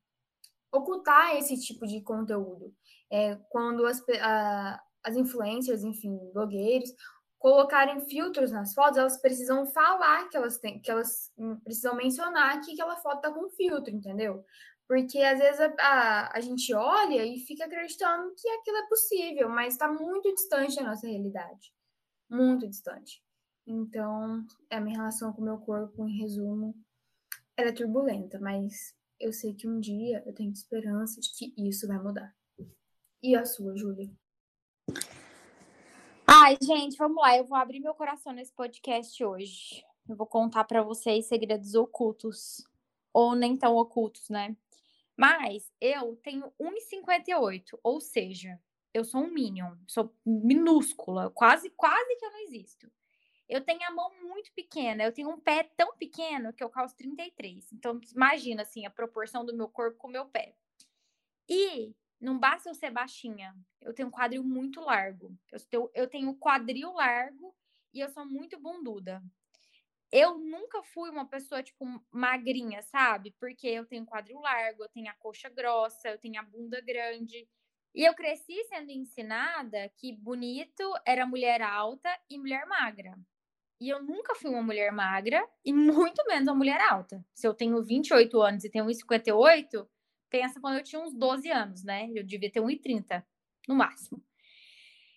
ocultar 0.74 1.38
esse 1.38 1.58
tipo 1.58 1.88
de 1.88 2.02
conteúdo. 2.02 2.76
É, 3.10 3.36
quando 3.50 3.86
as, 3.86 4.04
a, 4.22 4.84
as 5.06 5.16
influencers, 5.16 5.84
enfim, 5.84 6.18
blogueiros, 6.34 6.94
colocarem 7.42 8.00
filtros 8.02 8.52
nas 8.52 8.72
fotos, 8.72 9.00
elas 9.00 9.20
precisam 9.20 9.66
falar 9.66 10.30
que 10.30 10.38
elas 10.38 10.60
têm, 10.60 10.80
que 10.80 10.92
elas 10.92 11.34
precisam 11.64 11.96
mencionar 11.96 12.62
que 12.62 12.74
aquela 12.74 12.96
foto 12.98 13.20
tá 13.20 13.34
com 13.34 13.50
filtro, 13.50 13.92
entendeu? 13.92 14.46
Porque 14.88 15.18
às 15.18 15.40
vezes 15.40 15.60
a, 15.60 15.74
a, 15.80 16.38
a 16.38 16.40
gente 16.40 16.72
olha 16.72 17.26
e 17.26 17.40
fica 17.40 17.66
acreditando 17.66 18.32
que 18.38 18.48
aquilo 18.48 18.78
é 18.78 18.88
possível, 18.88 19.50
mas 19.50 19.74
está 19.74 19.92
muito 19.92 20.32
distante 20.32 20.76
da 20.76 20.84
nossa 20.84 21.08
realidade. 21.08 21.74
Muito 22.30 22.70
distante. 22.70 23.24
Então, 23.66 24.46
a 24.70 24.80
minha 24.80 24.98
relação 24.98 25.34
com 25.34 25.42
o 25.42 25.46
meu 25.46 25.58
corpo, 25.58 26.08
em 26.08 26.20
resumo, 26.20 26.76
ela 27.58 27.70
é 27.70 27.74
turbulenta, 27.74 28.40
mas 28.40 28.96
eu 29.20 29.34
sei 29.34 29.56
que 29.56 29.68
um 29.68 29.80
dia 29.80 30.22
eu 30.28 30.34
tenho 30.34 30.52
esperança 30.52 31.20
de 31.20 31.32
que 31.32 31.54
isso 31.58 31.88
vai 31.88 31.98
mudar. 31.98 32.36
E 33.24 33.36
a 33.36 33.46
sua, 33.46 33.76
Júlia? 33.76 34.12
Ai, 36.44 36.58
gente, 36.60 36.98
vamos 36.98 37.22
lá. 37.22 37.38
Eu 37.38 37.46
vou 37.46 37.56
abrir 37.56 37.80
meu 37.80 37.94
coração 37.94 38.34
nesse 38.34 38.52
podcast 38.52 39.24
hoje. 39.24 39.86
Eu 40.10 40.16
vou 40.16 40.26
contar 40.26 40.64
para 40.64 40.82
vocês 40.82 41.28
segredos 41.28 41.76
ocultos. 41.76 42.68
Ou 43.14 43.36
nem 43.36 43.56
tão 43.56 43.76
ocultos, 43.76 44.28
né? 44.28 44.58
Mas 45.16 45.72
eu 45.80 46.16
tenho 46.24 46.52
1,58, 46.60 47.78
ou 47.84 48.02
seja, 48.02 48.60
eu 48.92 49.06
sou 49.06 49.22
um 49.22 49.32
minion, 49.32 49.76
sou 49.88 50.12
minúscula, 50.26 51.30
quase, 51.30 51.70
quase 51.70 52.16
que 52.16 52.26
eu 52.26 52.32
não 52.32 52.40
existo. 52.40 52.92
Eu 53.48 53.62
tenho 53.62 53.84
a 53.84 53.92
mão 53.92 54.10
muito 54.24 54.52
pequena, 54.54 55.04
eu 55.04 55.14
tenho 55.14 55.30
um 55.30 55.40
pé 55.40 55.70
tão 55.78 55.96
pequeno 55.96 56.54
que 56.54 56.64
eu 56.64 56.72
calço 56.72 56.96
33. 56.96 57.72
Então, 57.72 58.02
imagina 58.16 58.64
assim 58.64 58.84
a 58.84 58.90
proporção 58.90 59.46
do 59.46 59.56
meu 59.56 59.70
corpo 59.70 60.00
com 60.00 60.08
o 60.08 60.12
meu 60.12 60.26
pé. 60.26 60.56
E 61.48 61.94
não 62.22 62.38
basta 62.38 62.70
eu 62.70 62.76
ser 62.76 62.92
baixinha, 62.92 63.56
eu 63.82 63.94
tenho 63.94 64.08
um 64.08 64.12
quadril 64.12 64.44
muito 64.44 64.80
largo. 64.80 65.36
Eu 65.94 66.08
tenho, 66.08 66.36
quadril 66.36 66.94
largo 66.94 67.56
e 67.94 68.00
eu 68.00 68.10
sou 68.10 68.26
muito 68.26 68.60
bunduda. 68.60 69.22
Eu 70.12 70.38
nunca 70.38 70.84
fui 70.84 71.10
uma 71.10 71.26
pessoa, 71.26 71.64
tipo, 71.64 71.86
magrinha, 72.12 72.82
sabe? 72.84 73.34
Porque 73.40 73.68
eu 73.68 73.86
tenho 73.86 74.06
quadril 74.06 74.40
largo, 74.40 74.84
eu 74.84 74.90
tenho 74.90 75.10
a 75.10 75.14
coxa 75.14 75.50
grossa, 75.50 76.10
eu 76.10 76.20
tenho 76.20 76.40
a 76.40 76.44
bunda 76.44 76.80
grande. 76.82 77.48
E 77.96 78.04
eu 78.04 78.14
cresci 78.14 78.64
sendo 78.66 78.92
ensinada 78.92 79.90
que 79.98 80.14
bonito 80.14 80.84
era 81.06 81.26
mulher 81.26 81.62
alta 81.62 82.10
e 82.30 82.38
mulher 82.38 82.66
magra. 82.68 83.18
E 83.80 83.90
eu 83.90 84.04
nunca 84.04 84.36
fui 84.36 84.52
uma 84.52 84.62
mulher 84.62 84.92
magra 84.92 85.44
e 85.66 85.74
muito 85.74 86.24
menos 86.28 86.48
uma 86.48 86.56
mulher 86.56 86.80
alta. 86.82 87.26
Se 87.34 87.48
eu 87.48 87.54
tenho 87.54 87.82
28 87.82 88.40
anos 88.42 88.64
e 88.64 88.70
tenho 88.70 88.86
1,58, 88.86 89.88
pensa 90.32 90.60
quando 90.60 90.78
eu 90.78 90.84
tinha 90.84 91.02
uns 91.02 91.14
12 91.14 91.52
anos, 91.52 91.84
né? 91.84 92.10
Eu 92.16 92.24
devia 92.24 92.52
ter 92.52 92.62
1,30 92.62 93.24
no 93.68 93.76
máximo. 93.76 94.24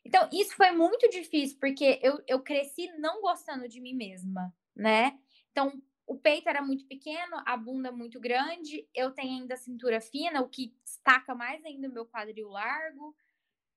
Então, 0.05 0.29
isso 0.31 0.55
foi 0.55 0.70
muito 0.72 1.09
difícil, 1.09 1.57
porque 1.59 1.98
eu, 2.03 2.22
eu 2.29 2.42
cresci 2.42 2.88
não 2.98 3.22
gostando 3.22 3.66
de 3.66 3.81
mim 3.81 3.94
mesma, 3.94 4.55
né? 4.77 5.18
Então, 5.50 5.81
o 6.07 6.18
peito 6.18 6.48
era 6.48 6.61
muito 6.61 6.87
pequeno, 6.87 7.42
a 7.46 7.57
bunda 7.57 7.90
muito 7.90 8.20
grande, 8.20 8.87
eu 8.92 9.12
tenho 9.12 9.40
ainda 9.40 9.55
a 9.55 9.57
cintura 9.57 10.00
fina, 10.03 10.42
o 10.42 10.48
que 10.48 10.74
destaca 10.85 11.35
mais 11.35 11.64
ainda 11.64 11.88
o 11.88 11.92
meu 11.92 12.05
quadril 12.05 12.48
largo. 12.48 13.16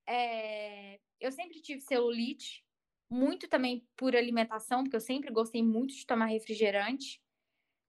É... 0.06 1.00
Eu 1.18 1.32
sempre 1.32 1.62
tive 1.62 1.80
celulite, 1.80 2.62
muito 3.08 3.48
também 3.48 3.86
por 3.96 4.14
alimentação, 4.14 4.82
porque 4.82 4.96
eu 4.96 5.00
sempre 5.00 5.30
gostei 5.30 5.62
muito 5.62 5.94
de 5.94 6.04
tomar 6.04 6.26
refrigerante. 6.26 7.22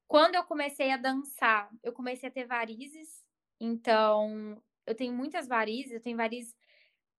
Quando 0.08 0.36
eu 0.36 0.44
comecei 0.44 0.92
a 0.92 0.98
dançar, 0.98 1.70
eu 1.84 1.92
comecei 1.92 2.30
a 2.30 2.32
ter 2.32 2.46
varizes. 2.46 3.24
Então, 3.60 4.62
eu 4.86 4.96
tenho 4.96 5.14
muitas 5.14 5.48
varizes, 5.48 5.92
eu 5.94 6.02
tenho 6.02 6.18
varizes 6.18 6.56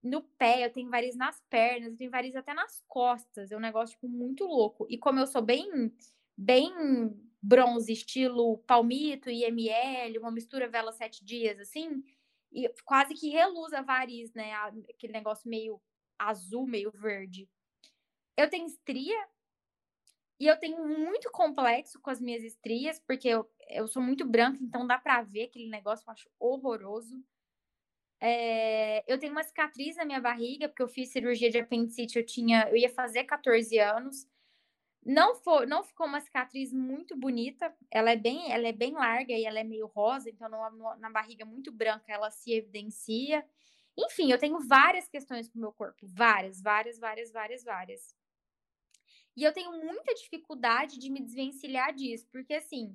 no 0.03 0.23
pé, 0.23 0.65
eu 0.65 0.73
tenho 0.73 0.91
varizes 0.91 1.17
nas 1.17 1.41
pernas, 1.51 1.93
eu 1.93 1.97
tenho 1.99 2.11
varizes 2.11 2.37
até 2.37 2.55
nas 2.55 2.83
costas. 2.89 3.53
É 3.53 3.57
um 3.57 3.61
negócio 3.61 3.95
tipo, 3.95 4.09
muito 4.09 4.45
louco. 4.47 4.87
E 4.89 4.99
como 4.99 5.21
eu 5.21 5.27
sou 5.27 5.43
bem 5.43 5.93
bem 6.37 6.73
bronze, 7.43 7.93
estilo 7.93 8.59
palmito 8.67 9.31
e 9.31 9.45
ML, 9.45 10.19
uma 10.19 10.31
mistura 10.31 10.69
vela 10.69 10.93
sete 10.93 11.25
dias 11.25 11.59
assim, 11.59 12.03
e 12.53 12.69
quase 12.85 13.15
que 13.15 13.29
reluz 13.29 13.73
a 13.73 13.83
variz, 13.83 14.33
né? 14.35 14.53
Aquele 14.55 15.13
negócio 15.13 15.49
meio 15.49 15.81
azul, 16.19 16.67
meio 16.67 16.91
verde. 16.91 17.49
Eu 18.37 18.49
tenho 18.49 18.67
estria 18.67 19.17
e 20.39 20.47
eu 20.47 20.59
tenho 20.59 20.87
muito 20.87 21.31
complexo 21.31 22.01
com 22.01 22.11
as 22.11 22.21
minhas 22.21 22.43
estrias, 22.43 22.99
porque 22.99 23.29
eu, 23.29 23.47
eu 23.71 23.87
sou 23.87 24.03
muito 24.03 24.25
branca, 24.27 24.59
então 24.63 24.87
dá 24.87 24.99
pra 24.99 25.23
ver 25.23 25.45
aquele 25.45 25.69
negócio, 25.69 26.05
eu 26.07 26.13
acho 26.13 26.31
horroroso. 26.39 27.23
É, 28.21 29.03
eu 29.11 29.19
tenho 29.19 29.33
uma 29.33 29.43
cicatriz 29.43 29.97
na 29.97 30.05
minha 30.05 30.21
barriga, 30.21 30.69
porque 30.69 30.83
eu 30.83 30.89
fiz 30.89 31.11
cirurgia 31.11 31.51
de 31.51 31.59
apendicite, 31.59 32.19
eu 32.19 32.27
tinha, 32.27 32.69
eu 32.69 32.77
ia 32.77 32.91
fazer 32.91 33.25
14 33.25 33.79
anos. 33.79 34.29
Não, 35.05 35.35
for, 35.35 35.67
não 35.67 35.83
ficou 35.83 36.07
uma 36.07 36.21
cicatriz 36.21 36.73
muito 36.73 37.17
bonita, 37.17 37.75
ela 37.91 38.11
é 38.11 38.17
bem, 38.17 38.53
ela 38.53 38.69
é 38.69 38.73
bem 38.73 38.93
larga 38.93 39.33
e 39.33 39.47
ela 39.47 39.59
é 39.59 39.65
meio 39.65 39.87
rosa, 39.87 40.29
então 40.29 40.49
na 40.99 41.11
barriga 41.11 41.45
muito 41.47 41.73
branca 41.73 42.13
ela 42.13 42.31
se 42.31 42.53
evidencia. 42.53 43.45
Enfim, 43.99 44.31
eu 44.31 44.39
tenho 44.39 44.61
várias 44.61 45.09
questões 45.09 45.49
com 45.49 45.59
o 45.59 45.61
meu 45.61 45.73
corpo, 45.73 46.07
várias, 46.07 46.61
várias, 46.61 46.99
várias, 46.99 47.33
várias, 47.33 47.65
várias. 47.65 48.15
E 49.37 49.43
eu 49.43 49.53
tenho 49.53 49.73
muita 49.73 50.15
dificuldade 50.15 50.99
de 50.99 51.11
me 51.11 51.21
desvencilhar 51.21 51.95
disso, 51.95 52.29
porque 52.31 52.55
assim, 52.55 52.95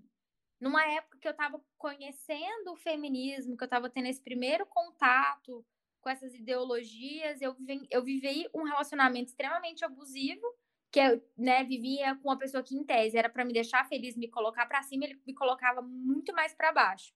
numa 0.59 0.85
época 0.87 1.17
que 1.19 1.27
eu 1.27 1.31
estava 1.31 1.61
conhecendo 1.77 2.71
o 2.71 2.75
feminismo, 2.75 3.57
que 3.57 3.63
eu 3.63 3.67
estava 3.67 3.89
tendo 3.89 4.07
esse 4.07 4.21
primeiro 4.21 4.65
contato 4.65 5.65
com 6.01 6.09
essas 6.09 6.34
ideologias, 6.36 7.41
eu, 7.41 7.53
vivi, 7.53 7.88
eu 7.89 8.03
vivi 8.03 8.47
um 8.53 8.63
relacionamento 8.63 9.30
extremamente 9.30 9.84
abusivo, 9.84 10.45
que 10.91 10.99
eu 10.99 11.21
né, 11.38 11.63
vivia 11.63 12.15
com 12.17 12.30
uma 12.30 12.38
pessoa 12.38 12.63
que, 12.63 12.75
em 12.75 12.84
tese, 12.84 13.17
era 13.17 13.30
para 13.30 13.43
me 13.43 13.53
deixar 13.53 13.86
feliz, 13.88 14.15
me 14.15 14.30
colocar 14.30 14.65
para 14.67 14.84
cima, 14.84 15.05
ele 15.05 15.19
me 15.25 15.34
colocava 15.34 15.82
muito 15.82 16.34
mais 16.34 16.53
para 16.53 16.71
baixo. 16.71 17.13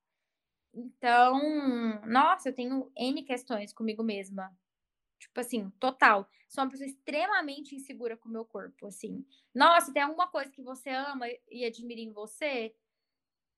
Então, 0.73 1.39
nossa, 2.05 2.49
eu 2.49 2.53
tenho 2.55 2.91
N 2.95 3.23
questões 3.23 3.73
comigo 3.73 4.03
mesma 4.03 4.55
Tipo 5.19 5.39
assim, 5.41 5.69
total. 5.79 6.29
Sou 6.47 6.63
uma 6.63 6.69
pessoa 6.71 6.87
extremamente 6.87 7.75
insegura 7.75 8.17
com 8.17 8.29
o 8.29 8.31
meu 8.31 8.45
corpo, 8.45 8.87
assim. 8.87 9.25
Nossa, 9.53 9.93
tem 9.93 10.01
alguma 10.03 10.27
coisa 10.29 10.51
que 10.51 10.61
você 10.61 10.89
ama 10.91 11.25
e 11.49 11.65
admira 11.65 12.01
em 12.01 12.11
você? 12.11 12.73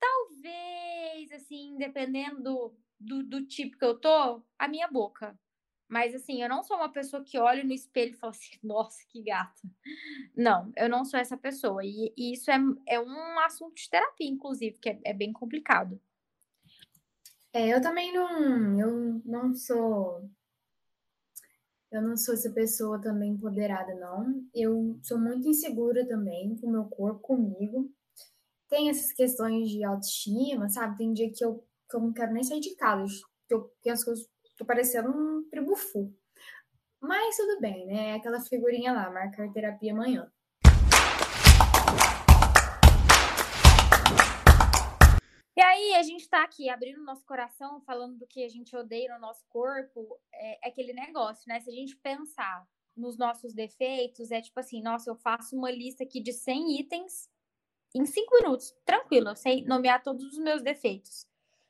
Talvez, 0.02 1.32
assim, 1.32 1.78
dependendo 1.78 2.76
do, 3.00 3.24
do, 3.24 3.46
tipo 3.46 3.78
que 3.78 3.86
eu 3.86 3.98
tô, 3.98 4.44
a 4.58 4.68
minha 4.68 4.88
boca. 4.88 5.40
Mas 5.88 6.16
assim, 6.16 6.42
eu 6.42 6.50
não 6.50 6.64
sou 6.64 6.78
uma 6.78 6.92
pessoa 6.92 7.24
que 7.24 7.38
olha 7.38 7.64
no 7.64 7.74
espelho 7.74 8.14
e 8.14 8.18
fala 8.18 8.32
assim, 8.32 8.58
nossa, 8.64 8.98
que 9.08 9.22
gata. 9.22 9.62
Não, 10.36 10.72
eu 10.76 10.90
não 10.90 11.06
sou 11.06 11.20
essa 11.20 11.38
pessoa. 11.38 11.86
E, 11.86 12.14
e 12.18 12.34
isso 12.34 12.50
é, 12.50 12.58
é 12.88 13.00
um 13.00 13.40
assunto 13.40 13.76
de 13.76 13.90
terapia, 13.90 14.28
inclusive, 14.28 14.80
que 14.80 14.90
é, 14.90 15.00
é 15.06 15.14
bem 15.14 15.32
complicado. 15.32 16.02
É, 17.54 17.74
eu 17.74 17.82
também 17.82 18.14
não, 18.14 18.80
eu 18.80 19.22
não 19.26 19.54
sou 19.54 20.30
eu 21.92 22.02
não 22.02 22.16
sou 22.16 22.34
essa 22.34 22.50
pessoa 22.50 23.02
também 23.02 23.34
empoderada, 23.34 23.94
não. 23.96 24.48
Eu 24.56 24.98
sou 25.04 25.20
muito 25.20 25.46
insegura 25.50 26.08
também 26.08 26.56
com 26.56 26.68
o 26.68 26.72
meu 26.72 26.86
corpo, 26.86 27.20
comigo. 27.20 27.92
Tem 28.72 28.90
essas 28.90 29.12
questões 29.12 29.70
de 29.70 29.84
autoestima, 29.84 30.70
sabe? 30.70 30.98
Tem 30.98 31.12
dia 31.12 31.30
que 31.30 31.44
eu, 31.44 31.62
que 31.90 31.94
eu 31.98 32.00
não 32.00 32.14
quero 32.14 32.32
nem 32.32 32.42
sair 32.42 32.62
de 32.62 32.74
casa, 32.78 33.06
que 33.46 33.54
eu 33.54 33.70
penso 33.84 34.06
que 34.06 34.12
eu 34.12 34.16
tô 34.58 34.66
parecendo 34.66 35.10
um 35.10 35.44
tribufu. 35.50 36.16
Mas 37.02 37.36
tudo 37.36 37.60
bem, 37.60 37.86
né? 37.86 38.14
Aquela 38.14 38.40
figurinha 38.40 38.94
lá, 38.94 39.12
marcar 39.12 39.52
terapia 39.52 39.92
amanhã. 39.92 40.32
E 45.54 45.62
aí, 45.62 45.96
a 45.96 46.04
gente 46.04 46.30
tá 46.30 46.42
aqui 46.42 46.70
abrindo 46.70 47.04
nosso 47.04 47.26
coração, 47.26 47.82
falando 47.82 48.20
do 48.20 48.26
que 48.26 48.42
a 48.46 48.50
gente 48.50 48.74
odeia 48.74 49.14
no 49.14 49.20
nosso 49.20 49.46
corpo. 49.50 50.18
É, 50.34 50.66
é 50.66 50.70
aquele 50.70 50.94
negócio, 50.94 51.44
né? 51.46 51.60
Se 51.60 51.70
a 51.70 51.74
gente 51.74 51.98
pensar 51.98 52.66
nos 52.96 53.18
nossos 53.18 53.54
defeitos, 53.54 54.32
é 54.32 54.40
tipo 54.40 54.58
assim: 54.62 54.82
nossa, 54.82 55.10
eu 55.10 55.16
faço 55.18 55.58
uma 55.58 55.70
lista 55.70 56.06
aqui 56.06 56.22
de 56.22 56.32
100 56.32 56.80
itens 56.80 57.30
em 57.94 58.06
5 58.06 58.36
minutos, 58.36 58.76
tranquilo, 58.86 59.36
sei 59.36 59.64
nomear 59.66 60.02
todos 60.02 60.24
os 60.26 60.38
meus 60.38 60.62
defeitos. 60.62 61.28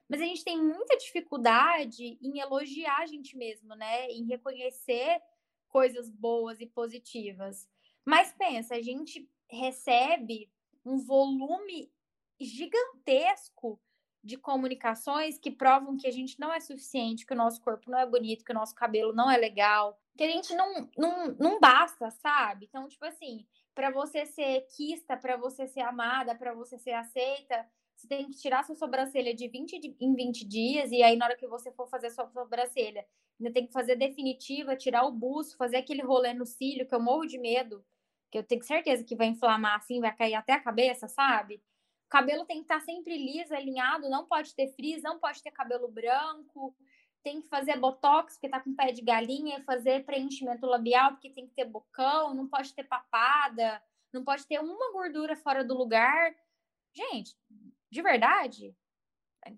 Mas 0.07 0.21
a 0.21 0.25
gente 0.25 0.43
tem 0.43 0.61
muita 0.61 0.97
dificuldade 0.97 2.17
em 2.21 2.39
elogiar 2.39 2.99
a 2.99 3.05
gente 3.05 3.37
mesmo, 3.37 3.75
né? 3.75 4.07
Em 4.09 4.25
reconhecer 4.25 5.21
coisas 5.69 6.09
boas 6.09 6.59
e 6.59 6.65
positivas. 6.65 7.67
Mas 8.05 8.33
pensa, 8.33 8.75
a 8.75 8.81
gente 8.81 9.29
recebe 9.49 10.51
um 10.85 10.97
volume 10.97 11.91
gigantesco 12.39 13.79
de 14.23 14.37
comunicações 14.37 15.39
que 15.39 15.49
provam 15.49 15.97
que 15.97 16.07
a 16.07 16.11
gente 16.11 16.39
não 16.39 16.53
é 16.53 16.59
suficiente, 16.59 17.25
que 17.25 17.33
o 17.33 17.37
nosso 17.37 17.61
corpo 17.61 17.89
não 17.89 17.97
é 17.97 18.05
bonito, 18.05 18.45
que 18.45 18.51
o 18.51 18.55
nosso 18.55 18.75
cabelo 18.75 19.13
não 19.13 19.31
é 19.31 19.37
legal, 19.37 19.99
que 20.15 20.23
a 20.23 20.27
gente 20.27 20.53
não, 20.53 20.89
não, 20.97 21.27
não 21.39 21.59
basta, 21.59 22.11
sabe? 22.11 22.67
Então, 22.67 22.87
tipo 22.87 23.05
assim, 23.05 23.47
para 23.81 23.89
você 23.89 24.27
ser 24.27 24.61
quista, 24.75 25.17
para 25.17 25.35
você 25.35 25.67
ser 25.67 25.81
amada, 25.81 26.35
para 26.35 26.53
você 26.53 26.77
ser 26.77 26.91
aceita, 26.91 27.67
você 27.95 28.07
tem 28.07 28.29
que 28.29 28.37
tirar 28.37 28.63
sua 28.63 28.75
sobrancelha 28.75 29.33
de 29.33 29.47
20 29.47 29.97
em 29.99 30.13
20 30.13 30.47
dias, 30.47 30.91
e 30.91 31.01
aí 31.01 31.17
na 31.17 31.25
hora 31.25 31.35
que 31.35 31.47
você 31.47 31.71
for 31.71 31.89
fazer 31.89 32.11
sua 32.11 32.27
sobrancelha, 32.27 33.03
ainda 33.39 33.51
tem 33.51 33.65
que 33.65 33.73
fazer 33.73 33.95
definitiva, 33.95 34.75
tirar 34.75 35.03
o 35.03 35.11
buço, 35.11 35.57
fazer 35.57 35.77
aquele 35.77 36.03
rolê 36.03 36.31
no 36.31 36.45
cílio, 36.45 36.87
que 36.87 36.93
eu 36.93 37.01
morro 37.01 37.25
de 37.25 37.39
medo, 37.39 37.83
que 38.29 38.37
eu 38.37 38.43
tenho 38.43 38.61
certeza 38.63 39.03
que 39.03 39.15
vai 39.15 39.25
inflamar 39.25 39.77
assim, 39.77 39.99
vai 39.99 40.15
cair 40.15 40.35
até 40.35 40.53
a 40.53 40.61
cabeça, 40.61 41.07
sabe? 41.07 41.59
cabelo 42.07 42.45
tem 42.45 42.57
que 42.57 42.63
estar 42.63 42.81
sempre 42.81 43.17
liso, 43.17 43.55
alinhado, 43.55 44.09
não 44.09 44.27
pode 44.27 44.53
ter 44.53 44.67
frizz, 44.75 45.01
não 45.01 45.17
pode 45.17 45.41
ter 45.41 45.49
cabelo 45.49 45.87
branco, 45.87 46.75
tem 47.23 47.41
que 47.41 47.47
fazer 47.47 47.77
botox 47.77 48.33
porque 48.33 48.49
tá 48.49 48.59
com 48.59 48.75
pé 48.75 48.91
de 48.91 49.01
galinha, 49.01 49.63
fazer 49.63 50.05
preenchimento 50.05 50.65
labial 50.65 51.11
porque 51.11 51.29
tem 51.29 51.47
que 51.47 51.53
ter 51.53 51.65
bocão, 51.65 52.33
não 52.33 52.47
pode 52.47 52.73
ter 52.73 52.83
papada, 52.83 53.81
não 54.13 54.23
pode 54.23 54.45
ter 54.45 54.59
uma 54.59 54.91
gordura 54.91 55.35
fora 55.35 55.63
do 55.63 55.77
lugar. 55.77 56.35
Gente, 56.93 57.37
de 57.89 58.01
verdade, 58.01 58.75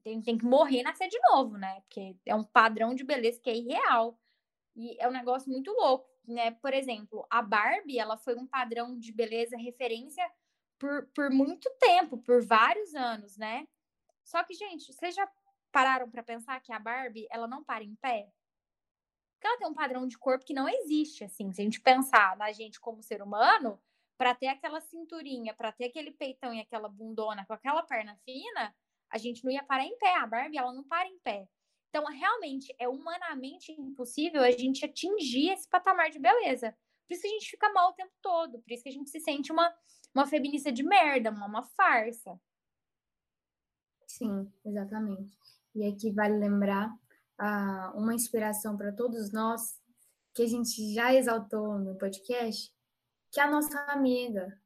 tem, 0.04 0.22
tem 0.22 0.38
que 0.38 0.46
morrer 0.46 0.80
e 0.80 0.84
nascer 0.84 1.08
de 1.08 1.20
novo, 1.32 1.58
né? 1.58 1.82
Porque 1.82 2.16
é 2.26 2.36
um 2.36 2.44
padrão 2.44 2.94
de 2.94 3.04
beleza 3.04 3.42
que 3.42 3.50
é 3.50 3.56
irreal. 3.56 4.20
E 4.76 4.98
é 5.00 5.08
um 5.08 5.12
negócio 5.12 5.52
muito 5.52 5.72
louco, 5.72 6.10
né? 6.28 6.52
Por 6.52 6.74
exemplo, 6.74 7.26
a 7.30 7.42
Barbie, 7.42 8.00
ela 8.00 8.18
foi 8.18 8.36
um 8.36 8.48
padrão 8.48 8.98
de 8.98 9.12
beleza 9.12 9.58
referência 9.58 10.30
por, 10.80 11.08
por 11.14 11.30
muito 11.30 11.70
tempo, 11.80 12.18
por 12.18 12.44
vários 12.44 12.96
anos, 12.96 13.38
né? 13.38 13.68
Só 14.24 14.44
que, 14.44 14.54
gente, 14.54 14.92
vocês 14.94 15.14
já 15.14 15.28
pararam 15.74 16.10
para 16.10 16.24
pensar 16.24 16.62
que 16.62 16.72
a 16.72 16.80
Barbie, 16.80 17.28
ela 17.30 17.48
não 17.48 17.64
para 17.64 17.84
em 17.84 17.96
pé? 17.96 18.32
Porque 19.34 19.48
ela 19.48 19.58
tem 19.58 19.68
um 19.68 19.74
padrão 19.74 20.08
de 20.08 20.18
corpo 20.18 20.46
que 20.46 20.54
não 20.54 20.70
existe, 20.70 21.26
assim. 21.26 21.52
Se 21.52 21.60
a 21.60 21.66
gente 21.66 21.82
pensar 21.82 22.38
na 22.38 22.54
gente 22.54 22.80
como 22.80 23.04
ser 23.04 23.22
humano, 23.22 23.78
para 24.18 24.34
ter 24.34 24.48
aquela 24.48 24.80
cinturinha, 24.80 25.54
para 25.54 25.72
ter 25.72 25.86
aquele 25.86 26.12
peitão 26.12 26.54
e 26.54 26.62
aquela 26.62 26.88
bundona 26.88 27.46
com 27.46 27.54
aquela 27.54 27.84
perna 27.84 28.16
fina, 28.24 28.74
a 29.10 29.18
gente 29.18 29.44
não 29.44 29.52
ia 29.52 29.64
parar 29.64 29.84
em 29.84 29.98
pé. 29.98 30.16
A 30.16 30.28
Barbie, 30.28 30.58
ela 30.58 30.72
não 30.72 30.84
para 30.84 31.10
em 31.10 31.20
pé. 31.20 31.50
Então, 31.90 32.06
realmente, 32.06 32.74
é 32.80 32.88
humanamente 32.88 33.74
impossível 33.74 34.42
a 34.42 34.52
gente 34.52 34.86
atingir 34.86 35.50
esse 35.50 35.68
patamar 35.68 36.10
de 36.10 36.20
beleza. 36.20 36.72
Por 37.06 37.16
isso 37.16 37.24
que 37.24 37.28
a 37.28 37.32
gente 37.32 37.50
fica 37.50 37.74
mal 37.74 37.90
o 37.90 37.94
tempo 37.94 38.14
todo, 38.22 38.62
por 38.62 38.72
isso 38.72 38.84
que 38.84 38.90
a 38.90 38.94
gente 38.94 39.10
se 39.10 39.20
sente 39.20 39.52
uma 39.52 39.76
uma 40.14 40.28
feminista 40.28 40.72
de 40.72 40.84
merda, 40.84 41.32
uma, 41.32 41.48
uma 41.48 41.64
farsa. 41.64 42.40
Sim, 44.08 44.52
exatamente. 44.64 45.36
E 45.76 45.88
aqui 45.88 46.12
vale 46.12 46.38
lembrar 46.38 46.94
ah, 47.38 47.94
uma 47.96 48.14
inspiração 48.14 48.78
para 48.78 48.92
todos 48.92 49.32
nós 49.32 49.82
que 50.34 50.44
a 50.44 50.48
gente 50.48 50.94
já 50.94 51.14
exaltou 51.14 51.78
no 51.78 51.96
podcast, 51.96 52.72
que 53.32 53.40
é 53.40 53.44
a 53.44 53.52
nossa 53.52 53.80
amiga 53.92 54.60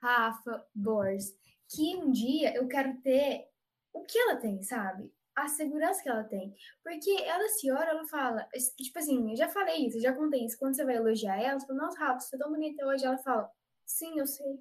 Rafa 0.00 0.64
Bors, 0.74 1.34
que 1.68 1.96
um 1.96 2.10
dia 2.10 2.54
eu 2.54 2.66
quero 2.68 3.00
ter 3.00 3.48
o 3.92 4.02
que 4.04 4.18
ela 4.18 4.36
tem, 4.36 4.62
sabe? 4.62 5.12
A 5.34 5.48
segurança 5.48 6.02
que 6.02 6.08
ela 6.08 6.24
tem. 6.24 6.54
Porque 6.82 7.10
ela 7.22 7.48
se 7.48 7.70
olha, 7.70 7.90
ela 7.90 8.06
fala, 8.06 8.48
tipo 8.76 8.98
assim, 8.98 9.30
eu 9.30 9.36
já 9.36 9.48
falei 9.48 9.86
isso, 9.86 9.98
eu 9.98 10.02
já 10.02 10.12
contei 10.12 10.44
isso, 10.44 10.58
quando 10.58 10.74
você 10.74 10.84
vai 10.84 10.96
elogiar 10.96 11.40
ela, 11.40 11.58
você 11.58 11.66
fala, 11.66 11.82
nossa, 11.82 11.98
Rafa, 11.98 12.20
você 12.20 12.36
é 12.36 12.38
tão 12.38 12.50
bonita 12.50 12.86
hoje, 12.86 13.04
ela 13.04 13.18
fala, 13.18 13.50
sim, 13.84 14.18
eu 14.18 14.26
sei. 14.26 14.60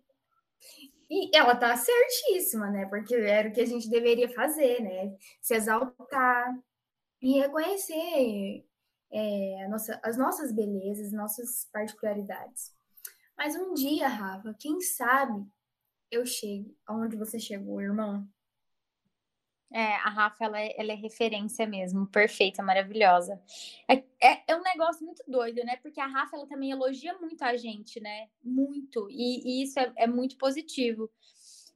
E 1.10 1.36
ela 1.36 1.56
tá 1.56 1.76
certíssima, 1.78 2.70
né? 2.70 2.86
Porque 2.86 3.16
era 3.16 3.50
o 3.50 3.52
que 3.52 3.62
a 3.62 3.66
gente 3.66 3.90
deveria 3.90 4.30
fazer, 4.30 4.82
né? 4.82 5.16
Se 5.42 5.56
exaltar 5.56 6.54
e 7.22 7.40
reconhecer 7.40 8.66
é, 9.12 9.68
nossa, 9.70 10.00
as 10.04 10.18
nossas 10.18 10.52
belezas, 10.52 11.12
nossas 11.12 11.68
particularidades. 11.72 12.74
Mas 13.38 13.56
um 13.56 13.74
dia, 13.74 14.08
Rafa, 14.08 14.56
quem 14.60 14.82
sabe 14.82 15.46
eu 16.12 16.26
chegue 16.26 16.76
aonde 16.86 17.16
você 17.16 17.40
chegou, 17.40 17.82
irmão. 17.82 18.28
É, 19.72 19.96
a 19.96 20.10
Rafa, 20.10 20.46
ela 20.46 20.62
é, 20.62 20.74
ela 20.78 20.92
é 20.94 20.96
referência 20.96 21.68
mesmo, 21.68 22.08
perfeita, 22.08 22.64
maravilhosa. 22.64 23.42
É, 23.90 23.96
é, 24.22 24.44
é, 24.48 24.56
um 24.56 24.62
negócio 24.62 25.06
muito 25.06 25.24
doido, 25.28 25.64
né? 25.66 25.76
Porque 25.78 26.00
a 26.00 26.08
Rafa, 26.08 26.38
ela 26.38 26.48
também 26.48 26.72
elogia 26.72 27.18
muito 27.18 27.42
a 27.44 27.56
gente, 27.58 28.00
né? 28.00 28.30
Muito. 28.42 29.10
E, 29.10 29.60
e 29.60 29.64
isso 29.64 29.78
é, 29.80 29.92
é, 29.98 30.08
muito 30.08 30.38
positivo. 30.38 31.12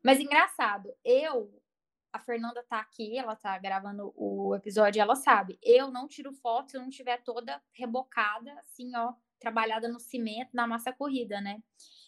Mas 0.02 0.20
engraçado, 0.20 0.94
eu, 1.04 1.54
a 2.14 2.20
Fernanda 2.20 2.64
tá 2.64 2.80
aqui, 2.80 3.18
ela 3.18 3.36
tá 3.36 3.58
gravando 3.58 4.14
o 4.16 4.56
episódio, 4.56 5.02
ela 5.02 5.16
sabe. 5.16 5.60
Eu 5.62 5.92
não 5.92 6.08
tiro 6.08 6.32
foto 6.34 6.72
se 6.72 6.78
eu 6.78 6.82
não 6.82 6.90
tiver 6.90 7.22
toda 7.24 7.62
rebocada, 7.74 8.54
assim, 8.60 8.96
ó, 8.96 9.14
trabalhada 9.38 9.90
no 9.90 10.00
cimento, 10.00 10.52
na 10.54 10.66
massa 10.66 10.94
corrida, 10.94 11.42
né? 11.42 11.62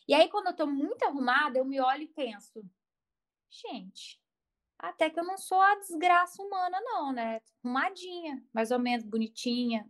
E 0.07 0.13
aí, 0.13 0.29
quando 0.29 0.47
eu 0.47 0.55
tô 0.55 0.65
muito 0.65 1.03
arrumada, 1.03 1.59
eu 1.59 1.65
me 1.65 1.79
olho 1.81 2.03
e 2.03 2.07
penso, 2.07 2.63
gente 3.49 4.22
até 4.83 5.09
que 5.09 5.17
eu 5.17 5.23
não 5.23 5.37
sou 5.37 5.61
a 5.61 5.75
desgraça 5.75 6.43
humana, 6.43 6.77
não, 6.81 7.13
né? 7.13 7.39
Arrumadinha, 7.63 8.45
mais 8.51 8.69
ou 8.69 8.77
menos 8.77 9.05
bonitinha. 9.05 9.89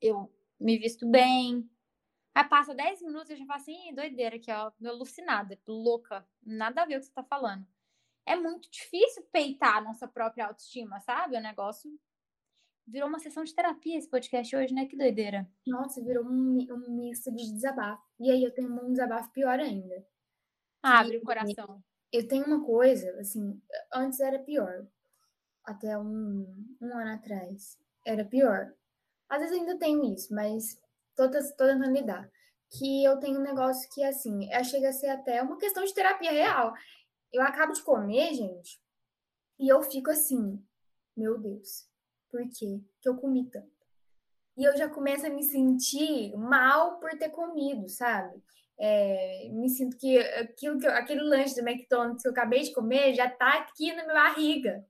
Eu 0.00 0.28
me 0.58 0.76
visto 0.76 1.08
bem. 1.08 1.70
Aí 2.34 2.44
passa 2.48 2.74
10 2.74 3.02
minutos 3.02 3.30
e 3.30 3.34
eu 3.34 3.36
já 3.36 3.46
falo 3.46 3.60
assim, 3.60 3.94
doideira 3.94 4.34
aqui, 4.34 4.50
ó, 4.50 4.72
alucinada, 4.84 5.56
louca. 5.68 6.26
Nada 6.44 6.82
a 6.82 6.84
ver 6.84 6.96
o 6.96 6.98
que 6.98 7.06
você 7.06 7.12
tá 7.12 7.22
falando. 7.22 7.64
É 8.26 8.34
muito 8.34 8.68
difícil 8.68 9.22
peitar 9.30 9.76
a 9.76 9.80
nossa 9.80 10.08
própria 10.08 10.46
autoestima, 10.46 10.98
sabe? 11.00 11.36
O 11.36 11.40
negócio 11.40 11.88
virou 12.84 13.08
uma 13.08 13.20
sessão 13.20 13.44
de 13.44 13.54
terapia 13.54 13.96
esse 13.96 14.10
podcast 14.10 14.56
hoje, 14.56 14.74
né? 14.74 14.86
Que 14.86 14.96
doideira. 14.96 15.48
Nossa, 15.64 16.02
virou 16.02 16.24
um, 16.24 16.58
um 16.72 16.90
misto 16.90 17.30
de 17.30 17.52
desabafo. 17.52 18.02
E 18.18 18.32
aí 18.32 18.42
eu 18.42 18.52
tenho 18.52 18.68
um 18.84 18.90
desabafo 18.90 19.30
pior 19.30 19.60
ainda. 19.60 20.04
Abre 20.82 21.18
o 21.18 21.22
coração 21.22 21.80
eu 22.14 22.28
tenho 22.28 22.46
uma 22.46 22.64
coisa, 22.64 23.10
assim, 23.18 23.60
antes 23.92 24.20
era 24.20 24.38
pior. 24.38 24.86
Até 25.64 25.98
um, 25.98 26.46
um 26.80 26.96
ano 26.96 27.10
atrás. 27.14 27.76
Era 28.06 28.24
pior. 28.24 28.72
Às 29.28 29.40
vezes 29.40 29.58
ainda 29.58 29.76
tenho 29.76 30.04
isso, 30.14 30.32
mas 30.32 30.80
tô, 31.16 31.28
tô 31.28 31.40
tentando 31.40 31.90
lidar. 31.90 32.30
Que 32.70 33.02
eu 33.02 33.18
tenho 33.18 33.40
um 33.40 33.42
negócio 33.42 33.88
que, 33.90 34.04
assim, 34.04 34.48
é, 34.52 34.62
chega 34.62 34.90
a 34.90 34.92
ser 34.92 35.08
até 35.08 35.42
uma 35.42 35.58
questão 35.58 35.84
de 35.84 35.92
terapia 35.92 36.30
real. 36.30 36.72
Eu 37.32 37.42
acabo 37.42 37.72
de 37.72 37.82
comer, 37.82 38.32
gente, 38.32 38.80
e 39.58 39.68
eu 39.68 39.82
fico 39.82 40.08
assim, 40.08 40.64
meu 41.16 41.36
Deus, 41.36 41.88
por 42.30 42.42
quê 42.48 42.80
que 43.00 43.08
eu 43.08 43.16
comi 43.16 43.50
tanto? 43.50 43.73
E 44.56 44.64
eu 44.64 44.76
já 44.76 44.88
começo 44.88 45.26
a 45.26 45.30
me 45.30 45.42
sentir 45.42 46.36
mal 46.36 46.98
por 47.00 47.10
ter 47.18 47.30
comido, 47.30 47.88
sabe? 47.88 48.40
É, 48.78 49.48
me 49.50 49.68
sinto 49.68 49.96
que, 49.96 50.18
aquilo 50.18 50.78
que 50.78 50.86
aquele 50.86 51.22
lanche 51.22 51.54
do 51.54 51.68
McDonald's 51.68 52.22
que 52.22 52.28
eu 52.28 52.32
acabei 52.32 52.62
de 52.62 52.72
comer 52.72 53.14
já 53.14 53.28
tá 53.30 53.58
aqui 53.58 53.92
na 53.94 54.02
minha 54.02 54.14
barriga. 54.14 54.84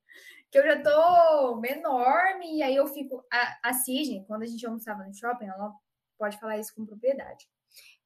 Que 0.51 0.59
eu 0.59 0.65
já 0.65 0.83
tô 0.83 1.65
enorme, 1.65 2.59
e 2.59 2.63
aí 2.63 2.77
eu 2.77 2.87
fico. 2.87 3.25
A, 3.33 3.71
a 3.71 3.73
Cisne, 3.73 4.25
quando 4.27 4.43
a 4.43 4.47
gente 4.47 4.65
almoçava 4.67 5.05
no 5.05 5.15
shopping, 5.15 5.47
ela 5.47 5.73
pode 6.19 6.39
falar 6.39 6.59
isso 6.59 6.75
com 6.75 6.87
propriedade. 6.87 7.49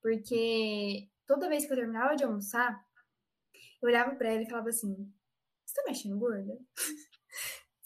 Porque 0.00 1.08
toda 1.26 1.48
vez 1.48 1.66
que 1.66 1.72
eu 1.72 1.76
terminava 1.76 2.16
de 2.16 2.24
almoçar, 2.24 2.82
eu 3.82 3.88
olhava 3.88 4.14
para 4.16 4.32
ela 4.32 4.42
e 4.42 4.48
falava 4.48 4.68
assim: 4.70 5.12
Você 5.64 5.74
tá 5.74 5.82
me 5.84 5.90
achando 5.90 6.18
gorda? 6.18 6.58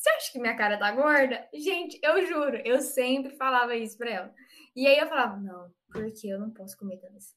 Você 0.02 0.10
acha 0.10 0.32
que 0.32 0.40
minha 0.40 0.56
cara 0.56 0.76
tá 0.76 0.90
gorda? 0.90 1.48
Gente, 1.54 1.96
eu 2.02 2.26
juro, 2.26 2.56
eu 2.64 2.80
sempre 2.80 3.36
falava 3.36 3.76
isso 3.76 3.96
pra 3.96 4.10
ela. 4.10 4.34
E 4.74 4.84
aí 4.84 4.98
eu 4.98 5.06
falava: 5.06 5.36
Não, 5.36 5.72
porque 5.92 6.26
eu 6.26 6.40
não 6.40 6.50
posso 6.50 6.76
comer 6.76 6.96
tanto 6.96 7.18
assim. 7.18 7.36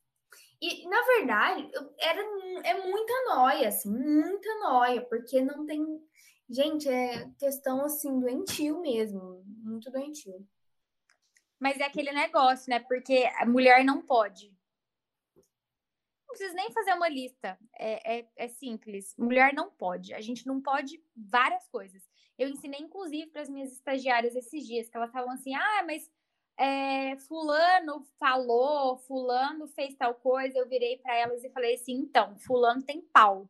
E, 0.60 0.88
na 0.88 1.00
verdade, 1.04 1.70
era, 2.00 2.22
é 2.64 2.88
muita 2.88 3.14
noia, 3.36 3.68
assim, 3.68 3.92
muita 3.92 4.52
noia, 4.62 5.00
porque 5.06 5.42
não 5.42 5.64
tem. 5.64 5.86
Gente, 6.50 6.90
é 6.90 7.30
questão, 7.38 7.86
assim, 7.86 8.20
doentio 8.20 8.82
mesmo, 8.82 9.44
muito 9.46 9.92
doentio. 9.92 10.34
Mas 11.60 11.80
é 11.80 11.84
aquele 11.84 12.12
negócio, 12.12 12.68
né? 12.68 12.80
Porque 12.80 13.30
a 13.38 13.46
mulher 13.46 13.86
não 13.86 14.02
pode. 14.02 14.52
Não 15.36 16.36
precisa 16.36 16.56
nem 16.56 16.72
fazer 16.72 16.94
uma 16.94 17.10
lista. 17.10 17.60
É, 17.78 18.20
é, 18.20 18.30
é 18.36 18.48
simples. 18.48 19.14
Mulher 19.20 19.54
não 19.54 19.70
pode. 19.70 20.16
A 20.16 20.22
gente 20.22 20.48
não 20.48 20.60
pode 20.60 21.00
várias 21.16 21.68
coisas. 21.68 22.04
Eu 22.38 22.50
ensinei, 22.50 22.82
inclusive, 22.82 23.32
para 23.32 23.42
as 23.42 23.50
minhas 23.50 23.72
estagiárias 23.72 24.36
esses 24.36 24.66
dias, 24.66 24.90
que 24.90 24.98
elas 24.98 25.10
estavam 25.10 25.32
assim, 25.32 25.56
ah, 25.56 25.84
mas 25.86 26.10
é, 26.58 27.18
fulano 27.18 28.06
falou, 28.20 28.98
fulano 28.98 29.68
fez 29.68 29.96
tal 29.96 30.16
coisa, 30.16 30.58
eu 30.58 30.68
virei 30.68 30.98
para 30.98 31.16
elas 31.16 31.44
e 31.44 31.50
falei 31.50 31.76
assim, 31.76 31.94
então, 31.94 32.38
fulano 32.40 32.84
tem 32.84 33.02
pau, 33.02 33.50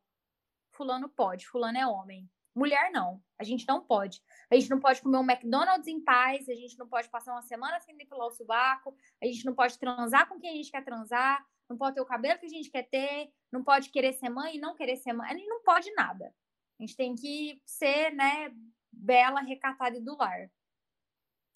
fulano 0.71 1.07
pode, 1.09 1.47
fulano 1.47 1.77
é 1.77 1.87
homem, 1.87 2.29
mulher 2.55 2.91
não, 2.91 3.21
a 3.39 3.43
gente 3.43 3.67
não 3.67 3.81
pode, 3.81 4.21
a 4.49 4.55
gente 4.55 4.69
não 4.69 4.79
pode 4.79 5.01
comer 5.01 5.17
um 5.17 5.29
McDonald's 5.29 5.87
em 5.87 6.01
paz, 6.01 6.49
a 6.49 6.55
gente 6.55 6.77
não 6.77 6.87
pode 6.87 7.09
passar 7.09 7.33
uma 7.33 7.41
semana 7.41 7.79
sem 7.79 7.95
depilar 7.95 8.27
o 8.27 8.31
subaco, 8.31 8.95
a 9.21 9.25
gente 9.25 9.45
não 9.45 9.53
pode 9.53 9.77
transar 9.77 10.27
com 10.27 10.39
quem 10.39 10.51
a 10.51 10.55
gente 10.55 10.71
quer 10.71 10.83
transar, 10.83 11.45
não 11.69 11.77
pode 11.77 11.95
ter 11.95 12.01
o 12.01 12.05
cabelo 12.05 12.39
que 12.39 12.45
a 12.45 12.49
gente 12.49 12.69
quer 12.69 12.83
ter, 12.83 13.31
não 13.51 13.63
pode 13.63 13.89
querer 13.89 14.13
ser 14.13 14.29
mãe 14.29 14.55
e 14.55 14.59
não 14.59 14.75
querer 14.75 14.97
ser 14.97 15.13
mãe, 15.13 15.29
a 15.29 15.37
gente 15.37 15.47
não 15.47 15.61
pode 15.63 15.91
nada, 15.93 16.33
a 16.79 16.83
gente 16.83 16.95
tem 16.95 17.13
que 17.13 17.61
ser, 17.65 18.11
né, 18.13 18.51
bela, 18.95 19.41
recatada 19.41 19.97
e 19.97 20.01
do 20.01 20.15
lar. 20.17 20.51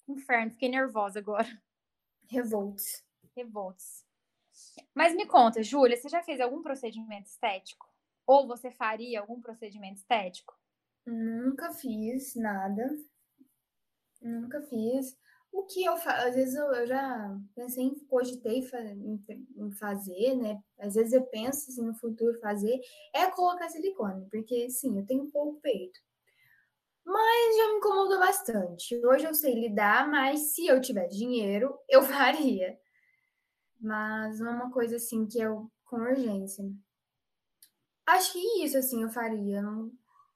Inferno, 0.08 0.50
fiquei 0.50 0.68
nervosa 0.68 1.18
agora. 1.18 1.48
Revolts. 2.28 3.04
Revolts. 3.36 4.04
Mas 4.94 5.14
me 5.14 5.26
conta, 5.26 5.62
Júlia, 5.62 5.96
você 5.96 6.08
já 6.08 6.22
fez 6.22 6.40
algum 6.40 6.62
procedimento 6.62 7.28
estético? 7.28 7.88
Ou 8.26 8.46
você 8.46 8.70
faria 8.70 9.20
algum 9.20 9.40
procedimento 9.40 9.98
estético? 9.98 10.54
Nunca 11.06 11.72
fiz 11.72 12.34
nada. 12.36 12.96
Nunca 14.20 14.60
fiz. 14.62 15.16
O 15.52 15.64
que 15.64 15.84
eu 15.84 15.96
faço, 15.96 16.28
às 16.28 16.34
vezes 16.34 16.54
eu, 16.54 16.72
eu, 16.72 16.86
já 16.86 17.36
pensei 17.56 17.84
em 17.84 17.98
cogitei 18.06 18.60
em, 19.56 19.70
fazer, 19.72 20.36
né? 20.36 20.62
Às 20.78 20.94
vezes 20.94 21.12
eu 21.12 21.26
penso 21.26 21.70
assim, 21.70 21.84
no 21.84 21.94
futuro 21.94 22.38
fazer, 22.40 22.80
é 23.12 23.28
colocar 23.30 23.68
silicone, 23.68 24.28
porque 24.30 24.70
sim, 24.70 24.96
eu 24.96 25.04
tenho 25.04 25.30
pouco 25.30 25.60
peito. 25.60 25.98
Mas 27.04 27.56
já 27.56 27.68
me 27.68 27.78
incomodou 27.78 28.18
bastante. 28.18 28.94
Hoje 29.06 29.26
eu 29.26 29.34
sei 29.34 29.54
lidar, 29.54 30.08
mas 30.08 30.54
se 30.54 30.66
eu 30.66 30.80
tiver 30.80 31.08
dinheiro, 31.08 31.78
eu 31.88 32.02
faria. 32.02 32.78
Mas 33.80 34.38
não 34.40 34.48
é 34.48 34.54
uma 34.54 34.70
coisa 34.70 34.96
assim 34.96 35.26
que 35.26 35.40
eu 35.40 35.70
com 35.84 35.96
urgência. 35.96 36.64
Acho 38.06 38.32
que 38.32 38.64
isso 38.64 38.78
assim 38.78 39.02
eu 39.02 39.08
faria. 39.08 39.62
Não, 39.62 39.90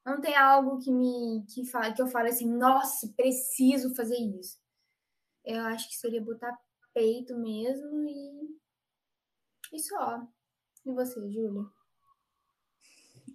não 0.04 0.20
tem 0.20 0.36
algo 0.36 0.78
que 0.78 0.90
me 0.90 1.44
que, 1.46 1.66
fala, 1.66 1.92
que 1.92 2.02
eu 2.02 2.06
fale 2.06 2.30
assim, 2.30 2.48
nossa, 2.50 3.12
preciso 3.16 3.94
fazer 3.94 4.16
isso. 4.16 4.58
Eu 5.44 5.62
acho 5.62 5.88
que 5.88 5.96
seria 5.96 6.22
botar 6.22 6.56
peito 6.94 7.36
mesmo 7.36 8.04
e, 8.04 8.58
e 9.72 9.78
só. 9.80 10.26
E 10.86 10.92
você, 10.92 11.20
Júlia? 11.30 11.64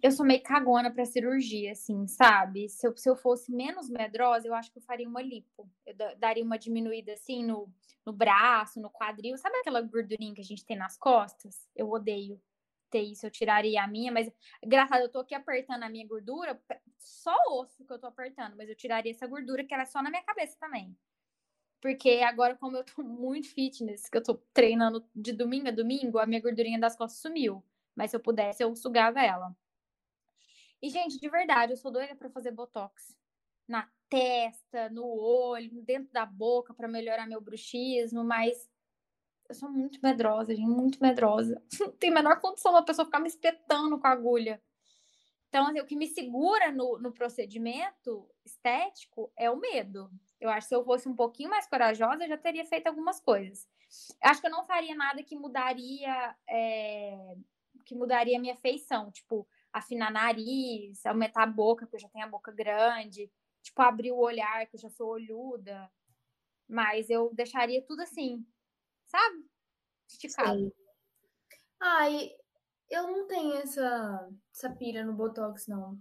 Eu 0.02 0.12
sou 0.12 0.26
meio 0.26 0.42
cagona 0.44 0.92
pra 0.92 1.06
cirurgia, 1.06 1.72
assim, 1.72 2.08
sabe? 2.08 2.70
Se 2.70 2.88
eu, 2.88 2.96
se 2.96 3.10
eu 3.10 3.16
fosse 3.16 3.52
menos 3.52 3.90
medrosa, 3.90 4.48
eu 4.48 4.54
acho 4.54 4.72
que 4.72 4.80
eu 4.80 4.84
faria 4.84 5.08
uma 5.08 5.22
lipo. 5.22 5.70
Eu 5.86 5.96
daria 6.18 6.44
uma 6.44 6.58
diminuída, 6.58 7.14
assim, 7.14 7.44
no, 7.44 7.72
no 8.06 8.14
braço, 8.14 8.80
no 8.82 8.90
quadril. 8.90 9.38
Sabe 9.38 9.58
aquela 9.58 9.82
gordurinha 9.82 10.34
que 10.34 10.42
a 10.42 10.44
gente 10.44 10.66
tem 10.66 10.78
nas 10.78 10.98
costas? 10.98 11.68
Eu 11.76 11.90
odeio 11.90 12.42
ter 12.90 13.02
isso, 13.02 13.26
eu 13.26 13.32
tiraria 13.32 13.84
a 13.84 13.88
minha, 13.88 14.12
mas 14.12 14.32
engraçado, 14.64 15.02
eu 15.02 15.10
tô 15.12 15.20
aqui 15.20 15.36
apertando 15.36 15.84
a 15.84 15.90
minha 15.90 16.08
gordura, 16.08 16.60
só 16.98 17.36
osso 17.52 17.86
que 17.86 17.94
eu 17.94 18.00
tô 18.00 18.08
apertando, 18.08 18.56
mas 18.58 18.68
eu 18.68 18.76
tiraria 18.76 19.12
essa 19.12 19.28
gordura 19.28 19.64
que 19.64 19.74
era 19.74 19.86
só 19.86 20.02
na 20.02 20.10
minha 20.10 20.24
cabeça 20.24 20.58
também. 20.60 20.98
Porque 21.82 22.22
agora, 22.24 22.56
como 22.56 22.78
eu 22.78 22.84
tô 22.84 23.02
muito 23.04 23.54
fitness, 23.54 24.10
que 24.10 24.18
eu 24.18 24.24
tô 24.24 24.36
treinando 24.54 25.06
de 25.16 25.34
domingo 25.34 25.68
a 25.70 25.72
domingo, 25.72 26.20
a 26.20 26.26
minha 26.26 26.42
gordurinha 26.42 26.80
das 26.80 26.96
costas 26.96 27.22
sumiu. 27.22 27.64
Mas 27.96 28.12
se 28.12 28.18
eu 28.18 28.20
pudesse, 28.20 28.64
eu 28.64 28.76
sugava 28.76 29.22
ela. 29.22 29.56
E, 30.82 30.90
gente, 30.90 31.20
de 31.20 31.30
verdade, 31.30 31.74
eu 31.74 31.78
sou 31.78 31.92
doida 31.92 32.16
para 32.16 32.30
fazer 32.30 32.52
botox 32.52 33.18
na 33.68 33.88
testa, 34.10 34.90
no 34.90 35.06
olho, 35.06 35.82
dentro 35.84 36.12
da 36.12 36.26
boca 36.26 36.74
para 36.74 36.88
melhorar 36.88 37.28
meu 37.28 37.42
bruxismo, 37.42 38.24
mas 38.24 38.70
eu 39.48 39.56
sou 39.56 39.70
muito 39.70 40.00
medrosa, 40.02 40.56
gente, 40.56 40.68
muito 40.68 41.02
medrosa. 41.02 41.62
Não 41.80 41.92
tem 41.92 42.12
a 42.12 42.14
menor 42.14 42.40
condição 42.40 42.72
uma 42.72 42.86
pessoa 42.86 43.06
ficar 43.06 43.20
me 43.20 43.28
espetando 43.28 44.00
com 44.00 44.08
a 44.08 44.12
agulha. 44.12 44.62
Então, 45.50 45.66
assim, 45.66 45.80
o 45.80 45.86
que 45.86 45.96
me 45.96 46.08
segura 46.08 46.72
no, 46.72 47.00
no 47.00 47.12
procedimento 47.12 48.30
estético 48.46 49.32
é 49.36 49.50
o 49.50 49.58
medo. 49.58 50.10
Eu 50.40 50.50
acho 50.50 50.68
que 50.68 50.70
se 50.70 50.76
eu 50.76 50.86
fosse 50.86 51.10
um 51.10 51.16
pouquinho 51.16 51.50
mais 51.50 51.68
corajosa, 51.68 52.24
eu 52.24 52.30
já 52.30 52.38
teria 52.38 52.64
feito 52.66 52.86
algumas 52.88 53.20
coisas. 53.20 53.68
Eu 54.24 54.30
acho 54.30 54.40
que 54.40 54.48
eu 54.48 54.52
não 54.52 54.66
faria 54.66 54.94
nada 54.94 55.24
que 55.24 55.36
mudaria 55.36 56.36
é, 56.48 57.36
que 57.84 57.96
mudaria 57.96 58.38
a 58.38 58.42
minha 58.42 58.56
feição. 58.58 59.12
Tipo, 59.12 59.48
afinar 59.72 60.12
nariz, 60.12 61.06
aumentar 61.06 61.44
a 61.44 61.48
boca, 61.48 61.86
porque 61.86 61.98
eu 61.98 62.02
já 62.02 62.10
tenho 62.10 62.26
a 62.26 62.30
boca 62.30 62.52
grande, 62.52 63.32
tipo, 63.62 63.82
abrir 63.82 64.12
o 64.12 64.18
olhar, 64.18 64.66
que 64.68 64.76
eu 64.76 64.80
já 64.80 64.90
sou 64.90 65.10
olhuda. 65.10 65.90
Mas 66.68 67.10
eu 67.10 67.34
deixaria 67.34 67.84
tudo 67.86 68.02
assim, 68.02 68.46
sabe? 69.06 69.46
Esticado. 70.08 70.60
Sim. 70.60 70.72
Ai, 71.80 72.32
eu 72.90 73.04
não 73.04 73.28
tenho 73.28 73.54
essa, 73.56 74.30
essa 74.54 74.70
pira 74.72 75.04
no 75.04 75.14
Botox, 75.14 75.68
não. 75.68 75.98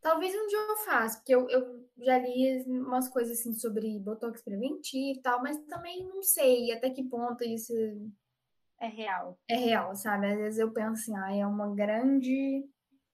Talvez 0.00 0.34
um 0.34 0.46
dia 0.48 0.58
eu 0.58 0.76
faça, 0.78 1.18
porque 1.18 1.34
eu, 1.34 1.48
eu 1.48 1.88
já 1.98 2.18
li 2.18 2.64
umas 2.66 3.08
coisas 3.08 3.38
assim 3.38 3.54
sobre 3.54 4.00
Botox 4.00 4.42
preventivo 4.42 5.18
e 5.18 5.22
tal, 5.22 5.40
mas 5.40 5.56
também 5.66 6.04
não 6.08 6.22
sei 6.22 6.72
até 6.72 6.90
que 6.90 7.04
ponto 7.04 7.44
isso 7.44 7.72
é 8.80 8.88
real. 8.88 9.38
É 9.46 9.54
real, 9.54 9.94
sabe? 9.94 10.26
Às 10.26 10.38
vezes 10.38 10.58
eu 10.58 10.72
penso 10.72 11.02
assim, 11.02 11.16
ah, 11.16 11.36
é 11.36 11.46
uma 11.46 11.72
grande 11.72 12.68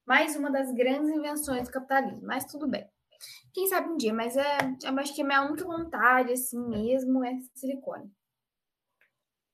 mais 0.08 0.34
uma 0.34 0.50
das 0.50 0.72
grandes 0.72 1.10
invenções 1.10 1.68
do 1.68 1.70
capitalismo, 1.70 2.22
mas 2.22 2.46
tudo 2.46 2.66
bem. 2.66 2.88
Quem 3.52 3.66
sabe 3.66 3.90
um 3.90 3.96
dia, 3.98 4.14
mas 4.14 4.38
é, 4.38 4.56
eu 4.82 4.98
acho 4.98 5.14
que 5.14 5.20
a 5.20 5.24
minha 5.24 5.42
única 5.42 5.66
vontade, 5.66 6.32
assim 6.32 6.58
mesmo, 6.66 7.22
é 7.22 7.38
silicone. 7.54 8.10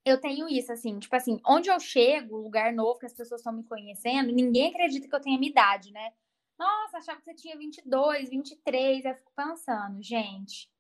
Eu 0.04 0.20
tenho 0.20 0.48
isso, 0.48 0.72
assim, 0.72 0.96
tipo 1.00 1.16
assim, 1.16 1.40
onde 1.44 1.68
eu 1.68 1.80
chego, 1.80 2.36
lugar 2.36 2.72
novo 2.72 3.00
que 3.00 3.06
as 3.06 3.14
pessoas 3.14 3.40
estão 3.40 3.52
me 3.52 3.64
conhecendo, 3.64 4.30
ninguém 4.30 4.70
acredita 4.70 5.08
que 5.08 5.16
eu 5.16 5.20
tenho 5.20 5.34
a 5.34 5.40
minha 5.40 5.50
idade, 5.50 5.90
né? 5.90 6.12
Nossa, 6.56 6.98
achava 6.98 7.18
que 7.18 7.24
você 7.24 7.34
tinha 7.34 7.58
22, 7.58 8.30
23. 8.30 9.04
Eu 9.06 9.14
fico 9.16 9.32
pensando, 9.34 10.00
gente, 10.00 10.70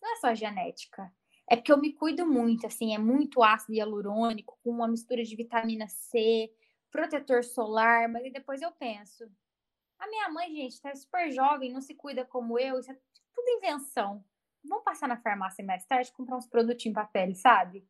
não 0.00 0.10
é 0.10 0.16
só 0.16 0.34
genética. 0.34 1.12
É 1.50 1.54
porque 1.54 1.70
eu 1.70 1.78
me 1.78 1.92
cuido 1.92 2.26
muito, 2.26 2.66
assim, 2.66 2.94
é 2.94 2.98
muito 2.98 3.42
ácido 3.42 3.74
hialurônico, 3.74 4.58
com 4.64 4.70
uma 4.70 4.88
mistura 4.88 5.22
de 5.22 5.36
vitamina 5.36 5.86
C, 5.86 6.50
protetor 6.90 7.44
solar, 7.44 8.08
mas 8.08 8.32
depois 8.32 8.62
eu 8.62 8.72
penso, 8.72 9.24
a 9.98 10.08
minha 10.08 10.28
mãe, 10.28 10.54
gente, 10.54 10.80
tá 10.80 10.94
super 10.94 11.30
jovem, 11.30 11.72
não 11.72 11.80
se 11.80 11.94
cuida 11.94 12.24
como 12.24 12.58
eu, 12.58 12.78
isso 12.78 12.90
é 12.90 12.98
tudo 13.34 13.48
invenção. 13.48 14.24
Vamos 14.64 14.84
passar 14.84 15.08
na 15.08 15.16
farmácia 15.16 15.64
mais 15.64 15.84
tarde 15.86 16.12
comprar 16.12 16.36
uns 16.36 16.46
produtinhos 16.46 16.94
para 16.94 17.06
pele, 17.06 17.34
sabe? 17.34 17.86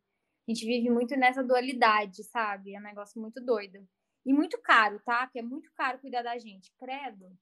A 0.47 0.51
gente 0.51 0.65
vive 0.65 0.89
muito 0.89 1.15
nessa 1.17 1.43
dualidade, 1.43 2.23
sabe? 2.23 2.73
É 2.73 2.79
um 2.79 2.83
negócio 2.83 3.19
muito 3.19 3.43
doido. 3.43 3.85
E 4.25 4.33
muito 4.33 4.57
caro, 4.61 4.99
tá? 5.05 5.25
Porque 5.25 5.39
é 5.39 5.43
muito 5.43 5.71
caro 5.73 5.99
cuidar 5.99 6.21
da 6.21 6.37
gente, 6.37 6.71
credo. 6.77 7.37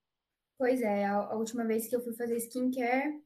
Pois 0.58 0.82
é, 0.82 1.06
a, 1.06 1.18
a 1.18 1.36
última 1.36 1.66
vez 1.66 1.88
que 1.88 1.96
eu 1.96 2.02
fui 2.02 2.14
fazer 2.14 2.38
skincare, 2.38 3.22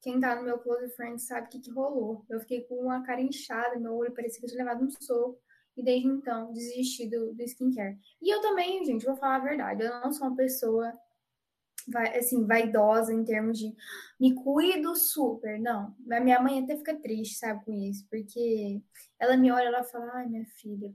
quem 0.00 0.20
tá 0.20 0.36
no 0.36 0.42
meu 0.42 0.58
close 0.58 0.94
friend 0.94 1.20
sabe 1.20 1.48
o 1.48 1.50
que, 1.50 1.60
que 1.60 1.70
rolou. 1.70 2.24
Eu 2.28 2.40
fiquei 2.40 2.62
com 2.62 2.76
uma 2.76 3.02
cara 3.02 3.20
inchada, 3.20 3.78
meu 3.78 3.94
olho 3.94 4.14
parecia 4.14 4.38
que 4.38 4.46
eu 4.46 4.50
tinha 4.50 4.64
levado 4.64 4.84
um 4.84 4.90
soco. 4.90 5.38
E 5.76 5.82
desde 5.82 6.08
então, 6.08 6.52
desisti 6.52 7.08
do, 7.08 7.34
do 7.34 7.42
skincare. 7.42 7.98
E 8.20 8.34
eu 8.34 8.40
também, 8.40 8.84
gente, 8.84 9.04
vou 9.04 9.16
falar 9.16 9.36
a 9.36 9.40
verdade, 9.40 9.82
eu 9.82 10.00
não 10.00 10.12
sou 10.12 10.28
uma 10.28 10.36
pessoa 10.36 10.92
vai, 11.88 12.18
assim, 12.18 12.46
vaidosa 12.46 13.12
em 13.12 13.24
termos 13.24 13.58
de 13.58 13.74
me 14.18 14.34
cuido 14.34 14.94
super. 14.96 15.58
Não, 15.60 15.94
a 16.10 16.20
minha 16.20 16.40
mãe 16.40 16.62
até 16.62 16.76
fica 16.76 16.94
triste, 16.96 17.38
sabe, 17.38 17.64
com 17.64 17.72
isso, 17.72 18.06
porque 18.10 18.82
ela 19.18 19.36
me 19.36 19.50
olha, 19.50 19.66
ela 19.66 19.84
fala, 19.84 20.10
ai, 20.14 20.26
minha 20.26 20.46
filha, 20.46 20.92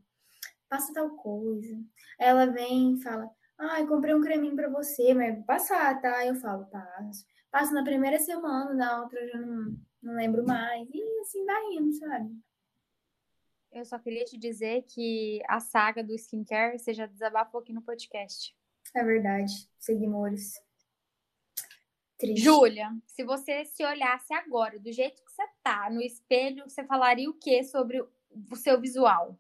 passa 0.70 0.94
tal 0.94 1.12
coisa. 1.12 1.80
Ela 2.20 2.46
vem 2.48 2.94
e 2.96 3.02
fala, 3.02 3.30
ai, 3.58 3.88
comprei 3.88 4.14
um 4.14 4.22
creminho 4.22 4.56
pra 4.56 4.70
você, 4.70 5.14
mas 5.14 5.36
vou 5.36 5.46
passar, 5.46 6.02
tá? 6.02 6.26
Eu 6.26 6.36
falo, 6.36 6.66
passo. 6.66 7.26
Passo 7.52 7.74
na 7.74 7.84
primeira 7.84 8.20
semana, 8.20 8.74
na 8.74 9.02
outra 9.02 9.20
eu 9.20 9.30
já 9.30 9.40
não, 9.40 9.78
não 10.02 10.14
lembro 10.16 10.46
mais. 10.46 10.88
E 10.94 11.20
assim 11.22 11.46
vai 11.46 11.74
indo, 11.74 11.94
sabe? 11.94 12.32
Eu 13.72 13.86
só 13.86 13.98
queria 13.98 14.26
te 14.26 14.38
dizer 14.38 14.84
que 14.84 15.42
a 15.48 15.60
saga 15.62 16.04
do 16.04 16.14
skincare 16.14 16.78
você 16.78 16.94
já 16.94 17.06
desabafou 17.06 17.62
aqui 17.62 17.72
no 17.72 17.82
podcast. 17.82 18.54
É 18.94 19.04
verdade. 19.04 19.70
Seguimores. 19.80 20.62
Triste. 22.18 22.44
Júlia, 22.44 22.92
se 23.08 23.24
você 23.24 23.64
se 23.64 23.84
olhasse 23.84 24.34
agora, 24.34 24.78
do 24.78 24.92
jeito 24.92 25.24
que 25.24 25.32
você 25.32 25.44
tá, 25.64 25.90
no 25.90 26.02
espelho, 26.02 26.70
você 26.70 26.84
falaria 26.84 27.30
o 27.30 27.34
que 27.34 27.64
sobre 27.64 28.02
o 28.02 28.56
seu 28.56 28.80
visual? 28.80 29.40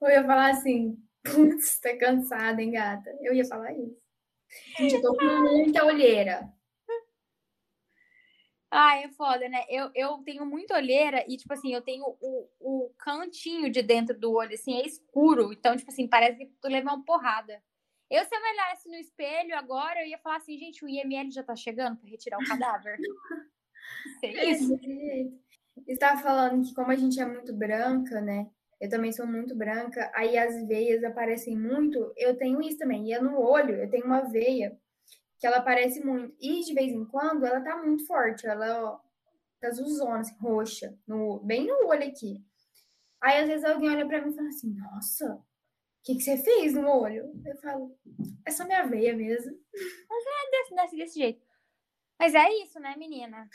Eu 0.00 0.08
ia 0.08 0.24
falar 0.24 0.50
assim, 0.52 0.96
putz, 1.22 1.80
tá 1.80 1.96
cansada, 1.96 2.62
hein, 2.62 2.70
gata? 2.70 3.14
Eu 3.20 3.34
ia 3.34 3.44
falar 3.44 3.72
isso. 3.72 4.00
Gente, 4.78 4.94
eu 4.94 5.02
tô 5.02 5.16
com 5.16 5.24
muita 5.24 5.84
olheira. 5.84 6.50
Ah, 8.70 8.98
é 8.98 9.08
foda, 9.08 9.48
né? 9.48 9.64
Eu, 9.68 9.90
eu 9.94 10.18
tenho 10.18 10.44
muita 10.44 10.74
olheira 10.74 11.24
e, 11.26 11.36
tipo 11.36 11.52
assim, 11.52 11.72
eu 11.72 11.80
tenho 11.80 12.04
o, 12.20 12.48
o 12.60 12.90
cantinho 12.98 13.70
de 13.70 13.82
dentro 13.82 14.18
do 14.18 14.32
olho, 14.32 14.52
assim, 14.52 14.74
é 14.74 14.86
escuro. 14.86 15.52
Então, 15.52 15.76
tipo 15.76 15.90
assim, 15.90 16.06
parece 16.06 16.44
que 16.44 16.52
tu 16.60 16.68
levou 16.68 16.92
uma 16.92 17.04
porrada. 17.04 17.62
Eu, 18.10 18.24
se 18.24 18.34
eu 18.34 18.42
me 18.42 18.50
olhasse 18.50 18.88
no 18.88 18.96
espelho 18.96 19.56
agora, 19.56 20.00
eu 20.02 20.06
ia 20.06 20.18
falar 20.18 20.36
assim, 20.36 20.58
gente, 20.58 20.84
o 20.84 20.88
IML 20.88 21.30
já 21.30 21.42
tá 21.42 21.56
chegando 21.56 21.96
para 21.96 22.10
retirar 22.10 22.38
o 22.38 22.46
cadáver. 22.46 22.98
é 24.22 24.50
isso. 24.50 24.78
Estava 25.86 26.20
falando 26.20 26.66
que 26.66 26.74
como 26.74 26.90
a 26.90 26.96
gente 26.96 27.18
é 27.20 27.26
muito 27.26 27.54
branca, 27.54 28.20
né? 28.20 28.50
Eu 28.80 28.88
também 28.88 29.12
sou 29.12 29.26
muito 29.26 29.56
branca, 29.56 30.10
aí 30.14 30.38
as 30.38 30.66
veias 30.66 31.02
aparecem 31.04 31.56
muito. 31.56 32.12
Eu 32.16 32.36
tenho 32.36 32.60
isso 32.62 32.78
também. 32.78 33.08
E 33.08 33.12
é 33.12 33.20
no 33.20 33.40
olho, 33.40 33.74
eu 33.74 33.90
tenho 33.90 34.04
uma 34.06 34.20
veia 34.20 34.78
que 35.38 35.46
ela 35.46 35.58
aparece 35.58 36.04
muito. 36.04 36.34
E 36.40 36.62
de 36.64 36.74
vez 36.74 36.92
em 36.92 37.04
quando 37.04 37.44
ela 37.44 37.60
tá 37.60 37.76
muito 37.76 38.06
forte. 38.06 38.46
Ela, 38.46 38.82
ó, 38.82 39.00
tá 39.60 39.68
azulzona, 39.68 40.20
assim, 40.20 40.36
roxa, 40.38 40.98
no, 41.06 41.40
bem 41.40 41.66
no 41.66 41.88
olho 41.88 42.06
aqui. 42.06 42.44
Aí 43.20 43.40
às 43.40 43.48
vezes 43.48 43.64
alguém 43.64 43.90
olha 43.90 44.06
pra 44.06 44.20
mim 44.22 44.30
e 44.30 44.34
fala 44.36 44.48
assim: 44.48 44.74
Nossa, 44.74 45.44
que, 46.08 46.14
que 46.14 46.22
você 46.22 46.38
fez 46.38 46.72
no 46.72 46.88
olho? 46.88 47.30
Eu 47.44 47.56
falo, 47.58 47.94
é 48.46 48.50
só 48.50 48.64
minha 48.64 48.86
veia 48.86 49.14
mesmo. 49.14 49.52
Mas 50.08 50.24
é 50.26 50.50
desse, 50.50 50.74
desse, 50.74 50.96
desse 50.96 51.18
jeito. 51.18 51.46
Mas 52.18 52.34
é 52.34 52.50
isso, 52.62 52.80
né, 52.80 52.96
menina? 52.96 53.46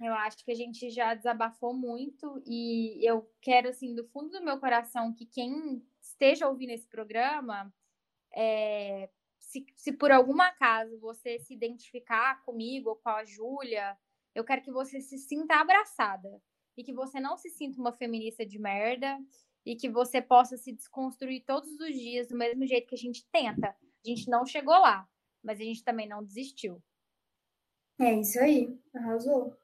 Eu 0.00 0.14
acho 0.14 0.42
que 0.42 0.50
a 0.50 0.54
gente 0.54 0.88
já 0.88 1.14
desabafou 1.14 1.74
muito 1.74 2.42
e 2.46 3.06
eu 3.06 3.30
quero, 3.42 3.68
assim, 3.68 3.94
do 3.94 4.06
fundo 4.08 4.30
do 4.30 4.44
meu 4.44 4.58
coração, 4.58 5.12
que 5.12 5.26
quem 5.26 5.84
esteja 6.00 6.48
ouvindo 6.48 6.70
esse 6.70 6.88
programa, 6.88 7.70
é, 8.34 9.10
se, 9.48 9.64
se 9.74 9.92
por 9.92 10.12
algum 10.12 10.40
acaso 10.42 11.00
você 11.00 11.38
se 11.38 11.54
identificar 11.54 12.44
comigo 12.44 12.90
ou 12.90 12.96
com 12.96 13.08
a 13.08 13.24
Júlia, 13.24 13.96
eu 14.34 14.44
quero 14.44 14.60
que 14.60 14.70
você 14.70 15.00
se 15.00 15.16
sinta 15.16 15.56
abraçada 15.56 16.28
e 16.76 16.84
que 16.84 16.92
você 16.92 17.18
não 17.18 17.36
se 17.38 17.48
sinta 17.48 17.80
uma 17.80 17.92
feminista 17.92 18.44
de 18.44 18.58
merda 18.58 19.18
e 19.64 19.74
que 19.74 19.88
você 19.88 20.20
possa 20.20 20.58
se 20.58 20.70
desconstruir 20.72 21.44
todos 21.46 21.70
os 21.80 21.94
dias 21.94 22.28
do 22.28 22.36
mesmo 22.36 22.66
jeito 22.66 22.86
que 22.86 22.94
a 22.94 22.98
gente 22.98 23.26
tenta. 23.32 23.68
A 23.68 24.08
gente 24.08 24.28
não 24.28 24.44
chegou 24.44 24.78
lá, 24.78 25.08
mas 25.42 25.58
a 25.58 25.64
gente 25.64 25.82
também 25.82 26.06
não 26.06 26.22
desistiu. 26.22 26.82
É 27.98 28.12
isso 28.20 28.38
aí, 28.38 28.78
arrasou. 28.94 29.56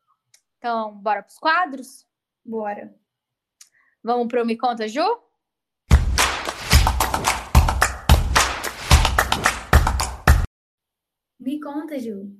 Então, 0.56 0.96
bora 0.96 1.22
para 1.22 1.30
os 1.30 1.38
quadros? 1.38 2.08
Bora. 2.42 2.98
Vamos 4.02 4.28
pro 4.28 4.46
Me 4.46 4.56
Conta, 4.56 4.88
Ju? 4.88 5.02
Me 11.44 11.60
conta, 11.60 11.98
Ju. 11.98 12.34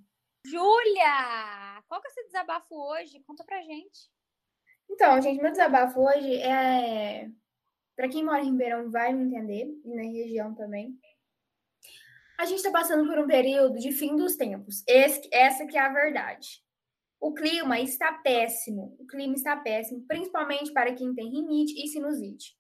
Júlia! 0.47 1.83
Qual 1.87 2.01
que 2.01 2.09
é 2.09 2.11
o 2.11 2.15
seu 2.15 2.25
desabafo 2.25 2.75
hoje? 2.75 3.23
Conta 3.27 3.45
pra 3.45 3.61
gente. 3.61 4.11
Então, 4.91 5.21
gente, 5.21 5.43
meu 5.43 5.51
desabafo 5.51 6.01
hoje 6.01 6.37
é 6.37 7.31
para 7.95 8.09
quem 8.09 8.25
mora 8.25 8.41
em 8.41 8.47
Ribeirão 8.47 8.91
vai 8.91 9.13
me 9.13 9.25
entender, 9.25 9.67
e 9.85 9.95
na 9.95 10.03
região 10.05 10.55
também. 10.55 10.99
A 12.39 12.47
gente 12.47 12.57
está 12.57 12.71
passando 12.71 13.07
por 13.07 13.19
um 13.19 13.27
período 13.27 13.79
de 13.79 13.93
fim 13.93 14.17
dos 14.17 14.37
tempos. 14.37 14.83
Esse, 14.89 15.29
essa 15.31 15.67
que 15.67 15.77
é 15.77 15.83
a 15.83 15.93
verdade. 15.93 16.65
O 17.21 17.35
clima 17.35 17.79
está 17.79 18.11
péssimo. 18.15 18.97
O 18.99 19.07
clima 19.07 19.35
está 19.35 19.55
péssimo, 19.55 20.03
principalmente 20.07 20.73
para 20.73 20.95
quem 20.95 21.15
tem 21.15 21.29
rinite 21.31 21.75
e 21.75 21.89
sinusite. 21.89 22.57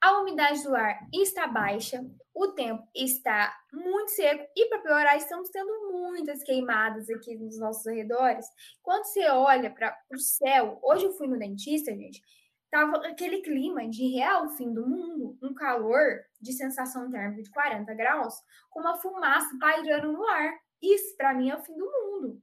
A 0.00 0.18
umidade 0.18 0.62
do 0.62 0.74
ar 0.74 0.98
está 1.12 1.46
baixa, 1.46 2.02
o 2.34 2.48
tempo 2.48 2.82
está 2.94 3.54
muito 3.70 4.10
seco 4.12 4.46
e, 4.56 4.66
para 4.66 4.78
piorar, 4.78 5.16
estamos 5.16 5.50
tendo 5.50 5.92
muitas 5.92 6.42
queimadas 6.42 7.10
aqui 7.10 7.36
nos 7.36 7.58
nossos 7.58 7.86
arredores. 7.86 8.46
Quando 8.82 9.04
você 9.04 9.28
olha 9.28 9.70
para 9.70 9.94
o 10.10 10.18
céu, 10.18 10.78
hoje 10.82 11.04
eu 11.04 11.12
fui 11.12 11.28
no 11.28 11.38
dentista, 11.38 11.94
gente, 11.94 12.22
tava 12.70 12.96
aquele 13.06 13.42
clima 13.42 13.86
de 13.88 14.08
real 14.08 14.48
fim 14.56 14.72
do 14.72 14.86
mundo, 14.88 15.36
um 15.42 15.52
calor 15.52 16.24
de 16.40 16.54
sensação 16.54 17.10
térmica 17.10 17.42
de 17.42 17.50
40 17.50 17.92
graus, 17.92 18.34
com 18.70 18.80
uma 18.80 18.96
fumaça 18.96 19.50
pairando 19.60 20.12
no 20.12 20.26
ar. 20.26 20.50
Isso 20.80 21.14
para 21.16 21.34
mim 21.34 21.50
é 21.50 21.56
o 21.56 21.62
fim 21.62 21.76
do 21.76 21.84
mundo. 21.84 22.42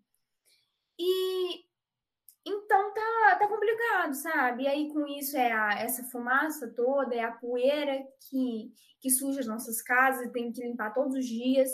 E 1.00 1.67
então 2.48 2.94
tá, 2.94 3.36
tá 3.40 3.48
complicado, 3.48 4.14
sabe? 4.14 4.64
E 4.64 4.68
aí 4.68 4.94
com 4.94 5.06
isso 5.06 5.38
é 5.38 5.52
a, 5.52 5.80
essa 5.80 6.04
fumaça 6.06 6.74
toda, 6.76 7.14
é 7.14 7.24
a 7.24 7.32
poeira 7.32 8.04
que, 8.30 8.72
que 9.02 9.10
suja 9.10 9.42
as 9.42 9.48
nossas 9.48 9.82
casas, 9.82 10.32
tem 10.32 10.52
que 10.52 10.62
limpar 10.62 10.94
todos 10.94 11.16
os 11.16 11.26
dias. 11.26 11.70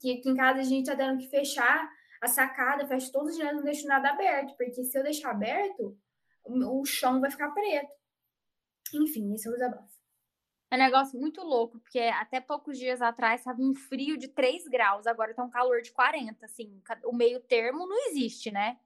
Que 0.00 0.18
aqui 0.18 0.28
em 0.28 0.36
casa 0.36 0.60
a 0.60 0.64
gente 0.64 0.86
tá 0.86 0.96
tendo 0.96 1.18
que 1.18 1.28
fechar 1.28 1.88
a 2.20 2.26
sacada, 2.28 2.86
fecha 2.86 3.12
todos 3.12 3.30
os 3.30 3.36
dias, 3.36 3.54
não 3.54 3.62
deixo 3.62 3.86
nada 3.86 4.10
aberto, 4.10 4.56
porque 4.56 4.84
se 4.84 4.98
eu 4.98 5.02
deixar 5.02 5.30
aberto, 5.30 5.98
o 6.44 6.84
chão 6.84 7.20
vai 7.20 7.30
ficar 7.30 7.50
preto. 7.50 7.90
Enfim, 8.94 9.34
esse 9.34 9.46
é 9.46 9.50
o 9.50 9.54
desabafo. 9.54 9.96
É 10.70 10.74
um 10.74 10.78
negócio 10.78 11.18
muito 11.18 11.42
louco, 11.42 11.78
porque 11.78 12.00
até 12.00 12.40
poucos 12.40 12.78
dias 12.78 13.00
atrás 13.00 13.40
estava 13.40 13.60
um 13.60 13.74
frio 13.74 14.16
de 14.16 14.28
3 14.28 14.66
graus, 14.66 15.06
agora 15.06 15.34
tá 15.34 15.44
um 15.44 15.50
calor 15.50 15.80
de 15.80 15.92
40, 15.92 16.44
assim, 16.44 16.82
o 17.04 17.14
meio 17.14 17.40
termo 17.40 17.86
não 17.86 18.08
existe, 18.08 18.50
né? 18.50 18.76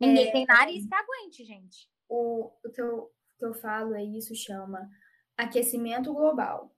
Ninguém 0.00 0.28
é, 0.28 0.32
tem 0.32 0.46
nariz 0.46 0.86
que 0.86 0.94
aguente, 0.94 1.44
gente. 1.44 1.88
O, 2.08 2.52
o 2.64 2.70
que, 2.70 2.80
eu, 2.80 3.10
que 3.38 3.44
eu 3.44 3.54
falo 3.54 3.94
é 3.94 4.04
isso, 4.04 4.34
chama 4.34 4.88
aquecimento 5.36 6.12
global. 6.12 6.74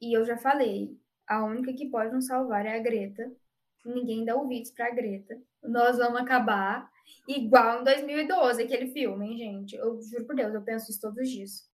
E 0.00 0.16
eu 0.16 0.24
já 0.24 0.36
falei, 0.36 0.98
a 1.26 1.44
única 1.44 1.72
que 1.72 1.90
pode 1.90 2.12
nos 2.12 2.26
salvar 2.26 2.66
é 2.66 2.76
a 2.76 2.82
Greta. 2.82 3.34
Ninguém 3.84 4.24
dá 4.24 4.34
ouvidos 4.34 4.70
pra 4.70 4.90
Greta. 4.90 5.40
Nós 5.62 5.98
vamos 5.98 6.20
acabar 6.20 6.90
Igual 7.26 7.80
em 7.80 7.84
2012, 7.84 8.62
aquele 8.62 8.88
filme, 8.88 9.26
hein, 9.26 9.36
gente? 9.36 9.76
Eu 9.76 10.00
juro 10.02 10.26
por 10.26 10.36
Deus, 10.36 10.54
eu 10.54 10.62
penso 10.62 10.90
isso 10.90 11.00
todos 11.00 11.18
os 11.18 11.28
dias. 11.28 11.70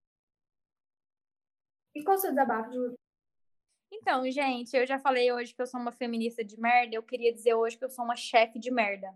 E 1.94 2.02
qual 2.02 2.16
o 2.16 2.20
seu 2.20 2.30
desabafo, 2.30 2.72
Júlio? 2.72 2.98
Então, 3.90 4.30
gente, 4.30 4.76
eu 4.76 4.86
já 4.86 4.98
falei 4.98 5.32
hoje 5.32 5.54
que 5.54 5.62
eu 5.62 5.66
sou 5.66 5.80
uma 5.80 5.92
feminista 5.92 6.44
de 6.44 6.60
merda. 6.60 6.94
Eu 6.94 7.02
queria 7.02 7.32
dizer 7.32 7.54
hoje 7.54 7.78
que 7.78 7.84
eu 7.84 7.90
sou 7.90 8.04
uma 8.04 8.16
chefe 8.16 8.58
de 8.58 8.70
merda. 8.70 9.14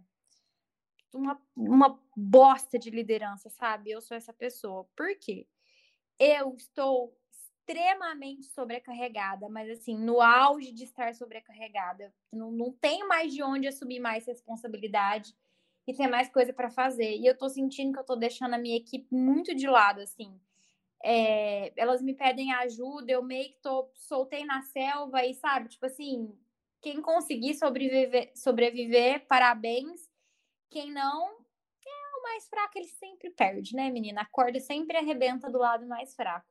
Uma, 1.13 1.41
uma 1.55 2.01
bosta 2.17 2.79
de 2.79 2.91
liderança, 2.91 3.51
sabe? 3.51 3.91
Eu 3.91 4.01
sou 4.01 4.17
essa 4.17 4.33
pessoa. 4.33 4.89
Por 4.97 5.15
quê? 5.19 5.47
Eu 6.19 6.55
estou 6.55 7.17
extremamente 7.31 8.47
sobrecarregada, 8.47 9.49
mas 9.49 9.71
assim, 9.71 9.97
no 9.97 10.21
auge 10.21 10.73
de 10.73 10.85
estar 10.85 11.15
sobrecarregada. 11.15 12.13
Não, 12.33 12.51
não 12.51 12.73
tenho 12.73 13.07
mais 13.07 13.33
de 13.33 13.43
onde 13.43 13.69
assumir 13.69 14.01
mais 14.01 14.27
responsabilidade 14.27 15.35
e 15.87 15.95
tem 15.95 16.09
mais 16.09 16.29
coisa 16.29 16.53
para 16.53 16.71
fazer. 16.71 17.17
E 17.17 17.27
eu 17.27 17.37
tô 17.37 17.49
sentindo 17.49 17.93
que 17.93 17.99
eu 18.01 18.05
tô 18.05 18.17
deixando 18.17 18.55
a 18.55 18.59
minha 18.59 18.77
equipe 18.77 19.07
muito 19.15 19.55
de 19.55 19.67
lado, 19.69 20.01
assim. 20.01 20.39
É, 21.05 21.73
elas 21.77 22.01
me 22.01 22.15
pedem 22.15 22.53
ajuda, 22.53 23.11
eu 23.11 23.23
meio 23.23 23.49
que 23.51 23.61
tô, 23.61 23.91
soltei 23.95 24.45
na 24.45 24.63
selva 24.63 25.25
e, 25.25 25.35
sabe, 25.35 25.69
tipo 25.69 25.85
assim, 25.85 26.33
quem 26.81 27.01
conseguir 27.03 27.55
sobreviver, 27.55 28.31
sobreviver, 28.37 29.27
parabéns. 29.27 30.09
Quem 30.73 30.91
não, 30.91 31.29
é 31.87 32.19
o 32.19 32.23
mais 32.23 32.49
fraco, 32.49 32.79
ele 32.79 32.89
sempre 32.89 33.31
perde, 33.31 33.77
né, 33.77 33.91
menina? 33.91 34.23
A 34.23 34.27
corda 34.27 34.59
sempre 34.59 34.97
arrebenta 34.97 35.51
do 35.51 35.59
lado 35.59 35.87
mais 35.87 36.15
fraco. 36.15 36.47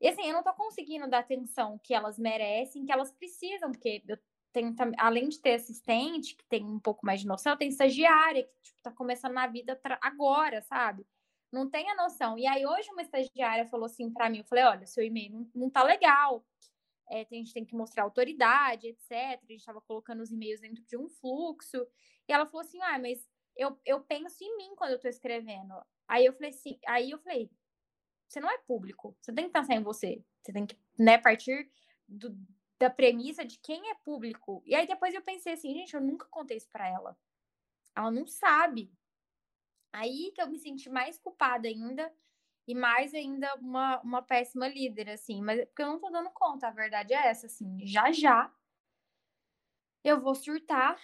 E 0.00 0.08
assim, 0.08 0.26
eu 0.26 0.34
não 0.34 0.42
tô 0.42 0.52
conseguindo 0.54 1.08
dar 1.08 1.20
atenção 1.20 1.78
que 1.82 1.94
elas 1.94 2.18
merecem, 2.18 2.84
que 2.84 2.92
elas 2.92 3.10
precisam, 3.10 3.72
porque 3.72 4.02
eu 4.06 4.18
tem, 4.52 4.74
além 4.98 5.28
de 5.28 5.40
ter 5.40 5.54
assistente, 5.54 6.34
que 6.36 6.44
tem 6.48 6.64
um 6.64 6.80
pouco 6.80 7.04
mais 7.04 7.20
de 7.20 7.26
noção, 7.26 7.56
tem 7.56 7.68
estagiária, 7.68 8.44
que 8.44 8.62
tipo, 8.62 8.78
tá 8.82 8.90
começando 8.92 9.32
na 9.34 9.46
vida 9.46 9.80
agora, 10.00 10.62
sabe? 10.62 11.06
Não 11.52 11.68
tem 11.70 11.90
a 11.90 11.94
noção. 11.96 12.38
E 12.38 12.46
aí, 12.46 12.66
hoje, 12.66 12.90
uma 12.90 13.02
estagiária 13.02 13.66
falou 13.66 13.86
assim 13.86 14.10
para 14.12 14.28
mim: 14.30 14.38
eu 14.38 14.44
falei, 14.44 14.64
olha, 14.64 14.86
seu 14.86 15.04
e-mail 15.04 15.32
não, 15.32 15.50
não 15.54 15.70
tá 15.70 15.82
legal. 15.82 16.44
é, 17.10 17.22
a 17.22 17.34
gente 17.34 17.52
tem 17.54 17.64
que 17.64 17.74
mostrar 17.74 18.04
autoridade, 18.04 18.88
etc. 18.88 19.10
A 19.42 19.46
gente 19.46 19.60
estava 19.60 19.80
colocando 19.82 20.22
os 20.22 20.30
e-mails 20.30 20.60
dentro 20.60 20.84
de 20.84 20.96
um 20.96 21.08
fluxo. 21.08 21.86
E 22.28 22.32
ela 22.32 22.46
falou 22.46 22.60
assim: 22.62 22.80
ah, 22.82 22.98
mas 22.98 23.26
eu, 23.58 23.78
eu 23.84 24.00
penso 24.00 24.42
em 24.42 24.56
mim 24.56 24.74
quando 24.76 24.90
eu 24.90 24.96
estou 24.96 25.10
escrevendo. 25.10 25.74
Aí 26.06 26.24
eu 26.24 26.32
falei 26.32 26.50
assim, 26.50 26.78
aí 26.86 27.10
eu 27.10 27.18
falei, 27.18 27.50
você 28.28 28.40
não 28.40 28.50
é 28.50 28.58
público, 28.58 29.16
você 29.20 29.32
tem 29.32 29.46
que 29.46 29.52
pensar 29.52 29.74
em 29.74 29.82
você. 29.82 30.24
Você 30.40 30.52
tem 30.52 30.66
que, 30.66 30.78
né, 30.98 31.18
partir 31.18 31.70
do, 32.06 32.34
da 32.78 32.88
premissa 32.88 33.44
de 33.44 33.58
quem 33.58 33.90
é 33.90 33.94
público. 33.96 34.62
E 34.64 34.74
aí 34.74 34.86
depois 34.86 35.12
eu 35.12 35.22
pensei 35.22 35.54
assim, 35.54 35.74
gente, 35.74 35.94
eu 35.94 36.00
nunca 36.00 36.26
contei 36.30 36.56
isso 36.56 36.70
para 36.70 36.88
ela. 36.88 37.18
Ela 37.94 38.10
não 38.10 38.26
sabe. 38.26 38.90
Aí 39.92 40.32
que 40.34 40.40
eu 40.40 40.48
me 40.48 40.58
senti 40.58 40.88
mais 40.88 41.18
culpada 41.18 41.66
ainda 41.66 42.12
e 42.66 42.74
mais 42.74 43.12
ainda 43.12 43.52
uma, 43.56 44.00
uma 44.02 44.22
péssima 44.22 44.68
líder, 44.68 45.10
assim. 45.10 45.42
Mas 45.42 45.58
é 45.58 45.66
porque 45.66 45.82
eu 45.82 45.86
não 45.86 45.98
tô 45.98 46.08
dando 46.10 46.30
conta, 46.30 46.68
a 46.68 46.70
verdade 46.70 47.12
é 47.12 47.26
essa, 47.26 47.46
assim. 47.46 47.84
Já 47.86 48.12
já 48.12 48.54
eu 50.04 50.20
vou 50.20 50.34
surtar 50.34 50.98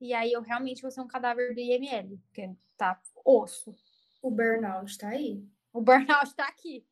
e 0.00 0.14
aí 0.14 0.32
eu 0.32 0.40
realmente 0.40 0.82
vou 0.82 0.90
ser 0.90 1.00
um 1.00 1.06
cadáver 1.06 1.54
do 1.54 1.60
IML, 1.60 2.18
porque 2.26 2.50
tá 2.76 3.00
osso. 3.24 3.74
O 4.22 4.30
burnout 4.30 4.96
tá 4.96 5.08
aí. 5.08 5.44
O 5.72 5.80
burnout 5.80 6.34
tá 6.34 6.46
aqui. 6.48 6.86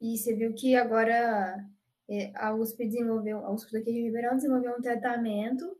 E 0.00 0.16
você 0.16 0.34
viu 0.34 0.54
que 0.54 0.74
agora 0.76 1.66
é, 2.08 2.32
a 2.34 2.54
USP 2.54 2.86
desenvolveu, 2.86 3.44
a 3.44 3.52
USP 3.52 3.72
daqui 3.72 3.92
de 3.92 4.02
Ribeirão 4.02 4.34
desenvolveu 4.34 4.76
um 4.76 4.80
tratamento 4.80 5.78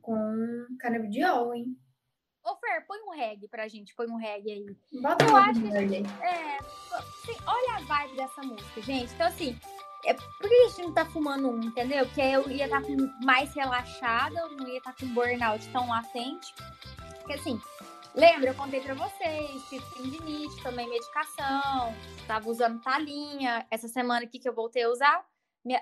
com 0.00 0.66
canabidiol, 0.78 1.54
hein? 1.54 1.76
Ô, 2.42 2.56
Fer, 2.56 2.86
põe 2.86 2.98
um 3.02 3.10
reggae 3.10 3.48
pra 3.48 3.68
gente, 3.68 3.94
põe 3.94 4.06
um 4.06 4.16
reggae 4.16 4.52
aí. 4.52 5.00
Bota 5.02 5.24
eu 5.24 5.36
acho 5.36 5.60
que 5.60 5.68
reggae. 5.68 6.02
É, 6.22 6.56
assim, 6.58 7.36
olha 7.46 7.76
a 7.76 7.80
vibe 7.80 8.16
dessa 8.16 8.40
música, 8.42 8.82
gente. 8.82 9.12
Então, 9.12 9.26
assim, 9.26 9.58
é, 10.04 10.14
por 10.14 10.48
que 10.48 10.54
a 10.54 10.68
gente 10.68 10.82
não 10.82 10.92
tá 10.92 11.04
fumando 11.04 11.50
um, 11.50 11.60
entendeu? 11.62 12.06
Porque 12.06 12.20
eu 12.20 12.48
ia 12.50 12.64
estar 12.64 12.80
tá 12.80 12.88
mais 13.22 13.54
relaxada, 13.54 14.40
eu 14.40 14.50
não 14.56 14.68
ia 14.68 14.78
estar 14.78 14.92
tá 14.92 15.00
com 15.00 15.12
burnout 15.12 15.66
tão 15.72 15.88
latente. 15.88 16.54
Porque, 17.18 17.34
assim, 17.34 17.60
lembra, 18.14 18.50
eu 18.50 18.54
contei 18.54 18.80
pra 18.80 18.94
vocês, 18.94 19.62
tive 19.68 19.84
tendinite, 19.94 20.62
tomei 20.62 20.86
medicação, 20.88 21.94
tava 22.26 22.48
usando 22.48 22.80
talinha. 22.80 23.66
Essa 23.70 23.88
semana 23.88 24.24
aqui 24.24 24.38
que 24.38 24.48
eu 24.48 24.54
voltei 24.54 24.84
a 24.84 24.90
usar, 24.90 25.26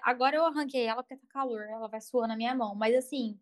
agora 0.03 0.37
eu 0.37 0.45
arranquei 0.45 0.85
ela 0.85 1.03
porque 1.03 1.17
tá 1.17 1.27
calor, 1.29 1.63
ela 1.63 1.89
vai 1.89 2.01
suando 2.01 2.29
na 2.29 2.37
minha 2.37 2.55
mão. 2.55 2.75
Mas, 2.75 2.95
assim, 2.97 3.39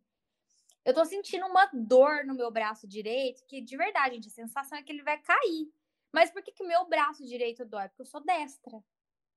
eu 0.85 0.95
tô 0.95 1.05
sentindo 1.05 1.47
uma 1.47 1.69
dor 1.73 2.25
no 2.25 2.35
meu 2.35 2.51
braço 2.51 2.87
direito, 2.87 3.45
que 3.47 3.61
de 3.61 3.77
verdade, 3.77 4.15
gente, 4.17 4.29
a 4.29 4.31
sensação 4.31 4.79
é 4.79 4.83
que 4.83 4.93
ele 4.93 5.03
vai 5.03 5.19
cair. 5.19 5.73
Mas 6.13 6.31
por 6.31 6.43
que 6.43 6.53
que 6.53 6.65
meu 6.65 6.87
braço 6.87 7.27
direito 7.27 7.65
dói? 7.65 7.89
Porque 7.89 8.03
eu 8.03 8.07
sou 8.07 8.25
destra. 8.25 8.83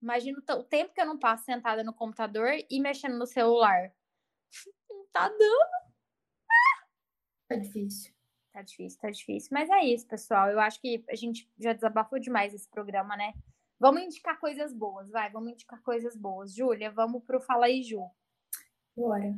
Imagina 0.01 0.39
o 0.39 0.63
tempo 0.63 0.93
que 0.93 1.01
eu 1.01 1.05
não 1.05 1.19
passo 1.19 1.43
sentada 1.43 1.83
no 1.83 1.93
computador 1.93 2.51
e 2.69 2.79
mexendo 2.79 3.17
no 3.17 3.27
celular. 3.27 3.93
Não 4.89 5.05
tá 5.11 5.27
dando. 5.27 5.89
Tá 7.49 7.55
difícil. 7.55 8.13
Tá 8.53 8.61
difícil, 8.61 8.99
tá 8.99 9.09
difícil. 9.09 9.49
Mas 9.51 9.69
é 9.69 9.83
isso, 9.83 10.07
pessoal. 10.07 10.49
Eu 10.49 10.59
acho 10.59 10.79
que 10.79 11.03
a 11.09 11.15
gente 11.15 11.51
já 11.59 11.73
desabafou 11.73 12.17
demais 12.17 12.53
esse 12.53 12.67
programa, 12.69 13.17
né? 13.17 13.33
Vamos 13.77 14.01
indicar 14.01 14.39
coisas 14.39 14.73
boas, 14.73 15.09
vai. 15.09 15.29
Vamos 15.31 15.51
indicar 15.51 15.81
coisas 15.81 16.15
boas. 16.15 16.53
Júlia, 16.53 16.91
vamos 16.91 17.23
pro 17.23 17.41
Fala 17.41 17.65
aí, 17.65 17.83
Ju. 17.83 18.09
Bora. 18.95 19.37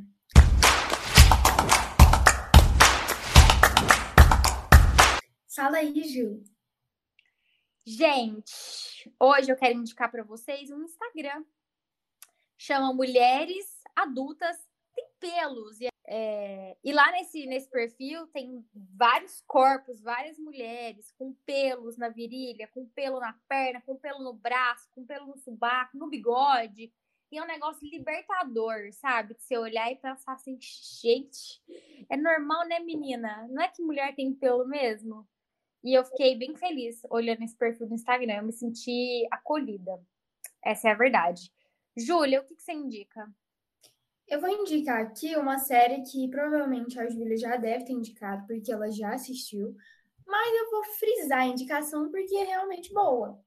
Fala 5.54 5.78
aí, 5.78 6.02
Ju. 6.04 6.42
Gente, 7.84 9.12
hoje 9.18 9.50
eu 9.50 9.56
quero 9.56 9.76
indicar 9.76 10.08
para 10.08 10.22
vocês 10.22 10.70
um 10.70 10.84
Instagram. 10.84 11.44
Chama 12.56 12.94
Mulheres 12.94 13.82
Adultas 13.96 14.56
Tem 14.94 15.04
Pelos. 15.18 15.80
E, 15.80 15.88
é, 16.06 16.76
e 16.84 16.92
lá 16.92 17.10
nesse, 17.10 17.44
nesse 17.44 17.68
perfil 17.68 18.28
tem 18.28 18.64
vários 18.72 19.42
corpos, 19.48 20.00
várias 20.00 20.38
mulheres 20.38 21.10
com 21.18 21.34
pelos 21.44 21.96
na 21.96 22.08
virilha, 22.08 22.68
com 22.68 22.86
pelo 22.86 23.18
na 23.18 23.36
perna, 23.48 23.80
com 23.80 23.96
pelo 23.96 24.22
no 24.22 24.32
braço, 24.32 24.88
com 24.94 25.04
pelo 25.04 25.26
no 25.26 25.36
subaco, 25.36 25.98
no 25.98 26.08
bigode. 26.08 26.92
E 27.32 27.38
é 27.38 27.42
um 27.42 27.48
negócio 27.48 27.84
libertador, 27.88 28.92
sabe? 28.92 29.34
De 29.34 29.42
você 29.42 29.58
olhar 29.58 29.90
e 29.90 29.96
pensar 29.96 30.34
assim, 30.34 30.56
gente, 30.60 31.60
é 32.08 32.16
normal, 32.16 32.64
né, 32.68 32.78
menina? 32.78 33.48
Não 33.50 33.60
é 33.60 33.66
que 33.66 33.82
mulher 33.82 34.14
tem 34.14 34.32
pelo 34.32 34.68
mesmo? 34.68 35.26
E 35.82 35.94
eu 35.94 36.04
fiquei 36.04 36.36
bem 36.36 36.54
feliz 36.56 37.02
olhando 37.10 37.42
esse 37.42 37.56
perfil 37.56 37.88
do 37.88 37.94
Instagram. 37.94 38.36
Eu 38.36 38.44
me 38.44 38.52
senti 38.52 39.26
acolhida. 39.30 40.00
Essa 40.64 40.88
é 40.88 40.92
a 40.92 40.96
verdade. 40.96 41.52
Júlia, 41.96 42.40
o 42.40 42.44
que, 42.44 42.54
que 42.54 42.62
você 42.62 42.72
indica? 42.72 43.28
Eu 44.28 44.40
vou 44.40 44.48
indicar 44.48 45.00
aqui 45.02 45.36
uma 45.36 45.58
série 45.58 46.02
que 46.02 46.28
provavelmente 46.28 46.98
a 46.98 47.08
Júlia 47.08 47.36
já 47.36 47.56
deve 47.56 47.84
ter 47.84 47.92
indicado, 47.92 48.46
porque 48.46 48.72
ela 48.72 48.90
já 48.90 49.12
assistiu. 49.12 49.76
Mas 50.26 50.54
eu 50.54 50.70
vou 50.70 50.84
frisar 50.84 51.40
a 51.40 51.46
indicação 51.46 52.10
porque 52.10 52.34
é 52.36 52.44
realmente 52.44 52.92
boa. 52.92 53.38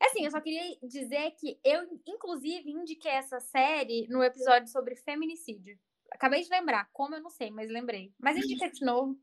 É 0.00 0.06
assim, 0.06 0.24
eu 0.24 0.30
só 0.30 0.40
queria 0.40 0.78
dizer 0.82 1.32
que 1.32 1.60
eu, 1.62 1.86
inclusive, 2.06 2.70
indiquei 2.70 3.12
essa 3.12 3.38
série 3.38 4.08
no 4.08 4.24
episódio 4.24 4.66
sobre 4.68 4.96
feminicídio. 4.96 5.78
Acabei 6.10 6.42
de 6.42 6.48
lembrar, 6.48 6.88
como 6.92 7.14
eu 7.14 7.22
não 7.22 7.30
sei, 7.30 7.50
mas 7.50 7.70
lembrei. 7.70 8.12
Mas 8.18 8.36
indica 8.36 8.68
de 8.70 8.84
novo. 8.84 9.20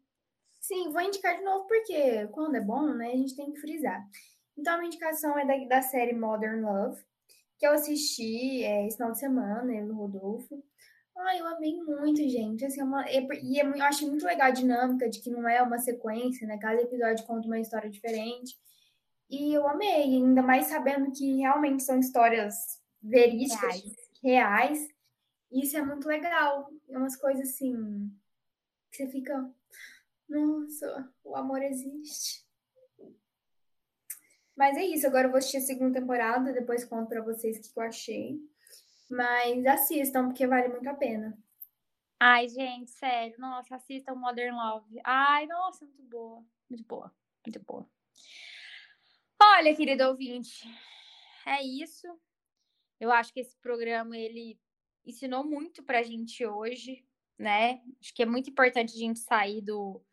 Sim, 0.68 0.92
vou 0.92 1.02
indicar 1.02 1.38
de 1.38 1.46
novo 1.46 1.66
porque 1.66 2.28
quando 2.34 2.56
é 2.56 2.60
bom, 2.60 2.94
né, 2.94 3.08
a 3.08 3.16
gente 3.16 3.38
tem 3.38 3.54
que 3.54 3.60
frisar. 3.62 4.06
Então, 4.58 4.74
a 4.74 4.78
minha 4.78 4.88
indicação 4.88 5.40
é 5.40 5.46
da, 5.46 5.56
da 5.66 5.82
série 5.82 6.14
Modern 6.14 6.62
Love, 6.62 7.02
que 7.58 7.66
eu 7.66 7.72
assisti 7.72 8.66
é, 8.66 8.86
esse 8.86 8.98
final 8.98 9.14
de 9.14 9.20
semana, 9.20 9.74
eu 9.74 9.88
e 9.88 9.90
o 9.92 9.96
Rodolfo. 9.96 10.62
Ai, 11.16 11.40
eu 11.40 11.48
amei 11.48 11.74
muito, 11.82 12.18
gente. 12.28 12.66
Assim, 12.66 12.82
é 12.82 12.84
uma, 12.84 13.08
é, 13.08 13.26
e 13.42 13.62
é, 13.62 13.64
eu 13.64 13.84
acho 13.84 14.06
muito 14.08 14.26
legal 14.26 14.48
a 14.48 14.52
dinâmica 14.52 15.10
de 15.10 15.22
que 15.22 15.32
não 15.32 15.48
é 15.48 15.62
uma 15.62 15.80
sequência, 15.80 16.46
né? 16.46 16.58
Cada 16.58 16.82
episódio 16.82 17.26
conta 17.26 17.48
uma 17.48 17.60
história 17.62 17.90
diferente. 17.90 18.60
E 19.30 19.54
eu 19.54 19.66
amei, 19.70 20.04
ainda 20.04 20.42
mais 20.42 20.66
sabendo 20.66 21.14
que 21.14 21.38
realmente 21.38 21.84
são 21.84 21.98
histórias 21.98 22.54
verídicas, 23.02 23.62
reais. 23.62 23.96
reais. 24.22 24.88
Isso 25.50 25.78
é 25.78 25.82
muito 25.82 26.10
legal. 26.10 26.70
É 26.90 26.98
umas 26.98 27.16
coisas 27.16 27.48
assim 27.48 28.12
que 28.92 28.98
você 28.98 29.08
fica, 29.08 29.50
nossa, 30.30 31.14
o 31.24 31.36
amor 31.36 31.62
existe. 31.62 32.46
Mas 34.56 34.76
é 34.76 34.84
isso, 34.84 35.06
agora 35.06 35.28
eu 35.28 35.32
vou 35.32 35.38
assistir 35.38 35.58
a 35.58 35.62
segunda 35.62 36.00
temporada, 36.00 36.52
depois 36.52 36.84
conto 36.84 37.10
pra 37.10 37.22
vocês 37.22 37.58
o 37.58 37.62
que 37.62 37.80
eu 37.80 37.84
achei. 37.84 38.40
Mas 39.10 39.66
assistam, 39.66 40.28
porque 40.28 40.48
vale 40.48 40.70
muito 40.70 40.90
a 40.90 40.96
pena. 40.96 41.38
Ai, 42.20 42.50
gente, 42.50 42.90
sério, 42.90 43.36
nossa, 43.38 43.76
assistam 43.76 44.16
Modern 44.16 44.56
Love. 44.56 45.00
Ai, 45.04 45.46
nossa, 45.46 45.86
muito 45.86 46.04
boa, 46.04 46.44
muito 46.68 46.84
boa, 46.84 47.16
muito 47.46 47.60
boa. 47.64 47.88
Olha, 49.40 49.76
querido 49.76 50.04
ouvinte, 50.06 50.68
é 51.46 51.64
isso. 51.64 52.08
Eu 53.00 53.12
acho 53.12 53.32
que 53.32 53.40
esse 53.40 53.56
programa 53.58 54.18
ele 54.18 54.60
ensinou 55.06 55.44
muito 55.46 55.84
pra 55.84 56.02
gente 56.02 56.44
hoje, 56.46 57.06
né? 57.38 57.82
Acho 58.02 58.14
que 58.16 58.24
é 58.24 58.26
muito 58.26 58.50
importante 58.50 58.96
a 58.96 59.00
gente 59.00 59.20
sair 59.20 59.62
do 59.62 60.04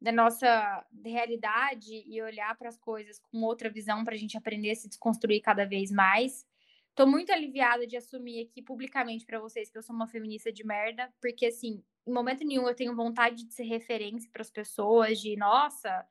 da 0.00 0.10
nossa 0.10 0.86
realidade 1.04 2.02
e 2.06 2.22
olhar 2.22 2.56
para 2.56 2.68
as 2.68 2.78
coisas 2.78 3.18
com 3.18 3.42
outra 3.42 3.68
visão 3.68 4.02
para 4.02 4.14
a 4.14 4.18
gente 4.18 4.36
aprender 4.36 4.70
a 4.70 4.74
se 4.74 4.88
desconstruir 4.88 5.42
cada 5.42 5.66
vez 5.66 5.90
mais. 5.90 6.46
Tô 6.94 7.06
muito 7.06 7.30
aliviada 7.30 7.86
de 7.86 7.96
assumir 7.96 8.46
aqui 8.46 8.62
publicamente 8.62 9.26
para 9.26 9.38
vocês 9.38 9.70
que 9.70 9.76
eu 9.76 9.82
sou 9.82 9.94
uma 9.94 10.06
feminista 10.06 10.50
de 10.50 10.64
merda, 10.64 11.12
porque 11.20 11.46
assim, 11.46 11.84
em 12.06 12.12
momento 12.12 12.44
nenhum 12.44 12.66
eu 12.66 12.74
tenho 12.74 12.96
vontade 12.96 13.44
de 13.44 13.52
ser 13.52 13.64
referência 13.64 14.28
para 14.32 14.42
as 14.42 14.50
pessoas, 14.50 15.20
de 15.20 15.36
nossa, 15.36 16.06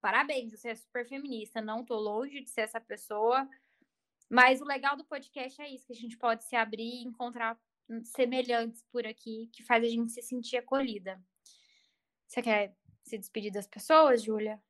parabéns, 0.00 0.50
você 0.50 0.70
é 0.70 0.74
super 0.74 1.06
feminista, 1.08 1.60
não 1.60 1.84
tô 1.84 1.96
longe 1.96 2.40
de 2.40 2.50
ser 2.50 2.62
essa 2.62 2.80
pessoa. 2.80 3.48
Mas 4.28 4.60
o 4.60 4.64
legal 4.64 4.96
do 4.96 5.04
podcast 5.04 5.60
é 5.62 5.68
isso, 5.68 5.86
que 5.86 5.92
a 5.92 5.96
gente 5.96 6.16
pode 6.18 6.44
se 6.44 6.56
abrir 6.56 7.02
e 7.02 7.04
encontrar 7.04 7.58
semelhantes 8.04 8.82
por 8.90 9.06
aqui, 9.06 9.48
que 9.52 9.62
faz 9.62 9.84
a 9.84 9.88
gente 9.88 10.10
se 10.10 10.22
sentir 10.22 10.56
acolhida. 10.56 11.22
Você 12.26 12.42
quer 12.42 12.74
se 13.04 13.18
despedir 13.18 13.52
das 13.52 13.66
pessoas, 13.66 14.22
Júlia? 14.22 14.60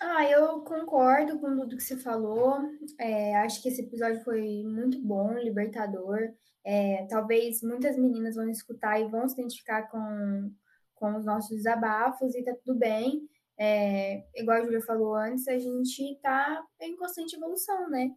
Ah, 0.00 0.28
eu 0.28 0.62
concordo 0.62 1.38
com 1.38 1.56
tudo 1.56 1.76
que 1.76 1.82
você 1.82 1.96
falou. 1.96 2.58
É, 2.98 3.36
acho 3.36 3.62
que 3.62 3.68
esse 3.68 3.82
episódio 3.82 4.24
foi 4.24 4.64
muito 4.64 5.00
bom, 5.00 5.32
libertador. 5.34 6.32
É, 6.64 7.06
talvez 7.08 7.62
muitas 7.62 7.96
meninas 7.96 8.34
vão 8.34 8.48
escutar 8.48 9.00
e 9.00 9.08
vão 9.08 9.28
se 9.28 9.34
identificar 9.34 9.88
com, 9.90 10.52
com 10.94 11.16
os 11.16 11.24
nossos 11.24 11.50
desabafos 11.50 12.34
e 12.34 12.42
tá 12.42 12.54
tudo 12.64 12.78
bem. 12.78 13.28
É, 13.58 14.24
igual 14.34 14.58
a 14.58 14.64
Júlia 14.64 14.80
falou 14.80 15.14
antes, 15.14 15.46
a 15.46 15.58
gente 15.58 16.18
tá 16.22 16.64
em 16.80 16.96
constante 16.96 17.36
evolução, 17.36 17.88
né? 17.88 18.10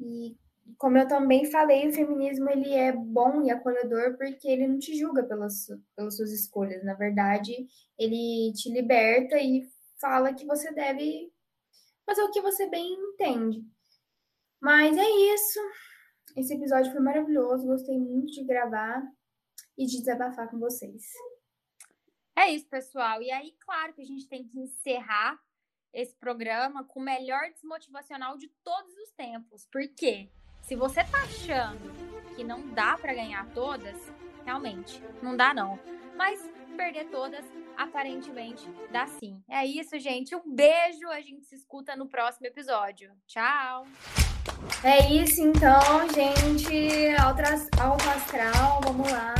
E 0.00 0.36
como 0.78 0.98
eu 0.98 1.06
também 1.06 1.50
falei, 1.50 1.88
o 1.88 1.92
feminismo 1.92 2.48
ele 2.50 2.72
é 2.72 2.92
bom 2.92 3.42
e 3.42 3.50
acolhedor 3.50 4.16
porque 4.16 4.48
ele 4.48 4.66
não 4.66 4.78
te 4.78 4.96
julga 4.96 5.22
pelas, 5.22 5.66
pelas 5.94 6.16
suas 6.16 6.32
escolhas. 6.32 6.84
Na 6.84 6.94
verdade, 6.94 7.66
ele 7.98 8.52
te 8.54 8.70
liberta 8.70 9.38
e 9.38 9.68
fala 10.00 10.34
que 10.34 10.44
você 10.44 10.72
deve 10.72 11.32
fazer 12.04 12.22
o 12.22 12.30
que 12.30 12.40
você 12.40 12.68
bem 12.68 12.92
entende. 12.92 13.64
Mas 14.60 14.96
é 14.96 15.08
isso. 15.34 15.60
Esse 16.36 16.54
episódio 16.54 16.92
foi 16.92 17.00
maravilhoso, 17.00 17.66
gostei 17.66 17.98
muito 17.98 18.32
de 18.32 18.44
gravar 18.44 19.02
e 19.76 19.86
de 19.86 19.98
desabafar 19.98 20.48
com 20.50 20.58
vocês. 20.58 21.02
É 22.36 22.50
isso, 22.50 22.66
pessoal. 22.68 23.22
E 23.22 23.30
aí, 23.30 23.54
claro 23.60 23.92
que 23.92 24.02
a 24.02 24.06
gente 24.06 24.28
tem 24.28 24.44
que 24.44 24.58
encerrar 24.58 25.38
esse 25.92 26.14
programa 26.16 26.84
com 26.84 27.00
o 27.00 27.04
melhor 27.04 27.50
desmotivacional 27.50 28.38
de 28.38 28.48
todos 28.64 28.96
os 28.96 29.10
tempos. 29.12 29.68
Porque 29.70 30.30
se 30.62 30.74
você 30.74 31.04
tá 31.04 31.18
achando 31.18 31.92
que 32.34 32.42
não 32.42 32.68
dá 32.68 32.96
para 32.96 33.12
ganhar 33.12 33.46
todas, 33.50 33.96
realmente, 34.44 35.02
não 35.22 35.36
dá 35.36 35.52
não. 35.52 35.78
Mas 36.16 36.40
perder 36.76 37.10
todas, 37.10 37.44
aparentemente, 37.76 38.66
dá 38.90 39.06
sim. 39.06 39.42
É 39.48 39.66
isso, 39.66 39.98
gente. 39.98 40.34
Um 40.34 40.54
beijo. 40.54 41.08
A 41.08 41.20
gente 41.20 41.44
se 41.44 41.54
escuta 41.54 41.94
no 41.94 42.08
próximo 42.08 42.46
episódio. 42.46 43.12
Tchau. 43.26 43.84
É 44.82 45.12
isso, 45.12 45.42
então, 45.42 46.08
gente. 46.14 47.14
Alto 47.20 48.08
astral, 48.08 48.80
vamos 48.82 49.10
lá. 49.10 49.34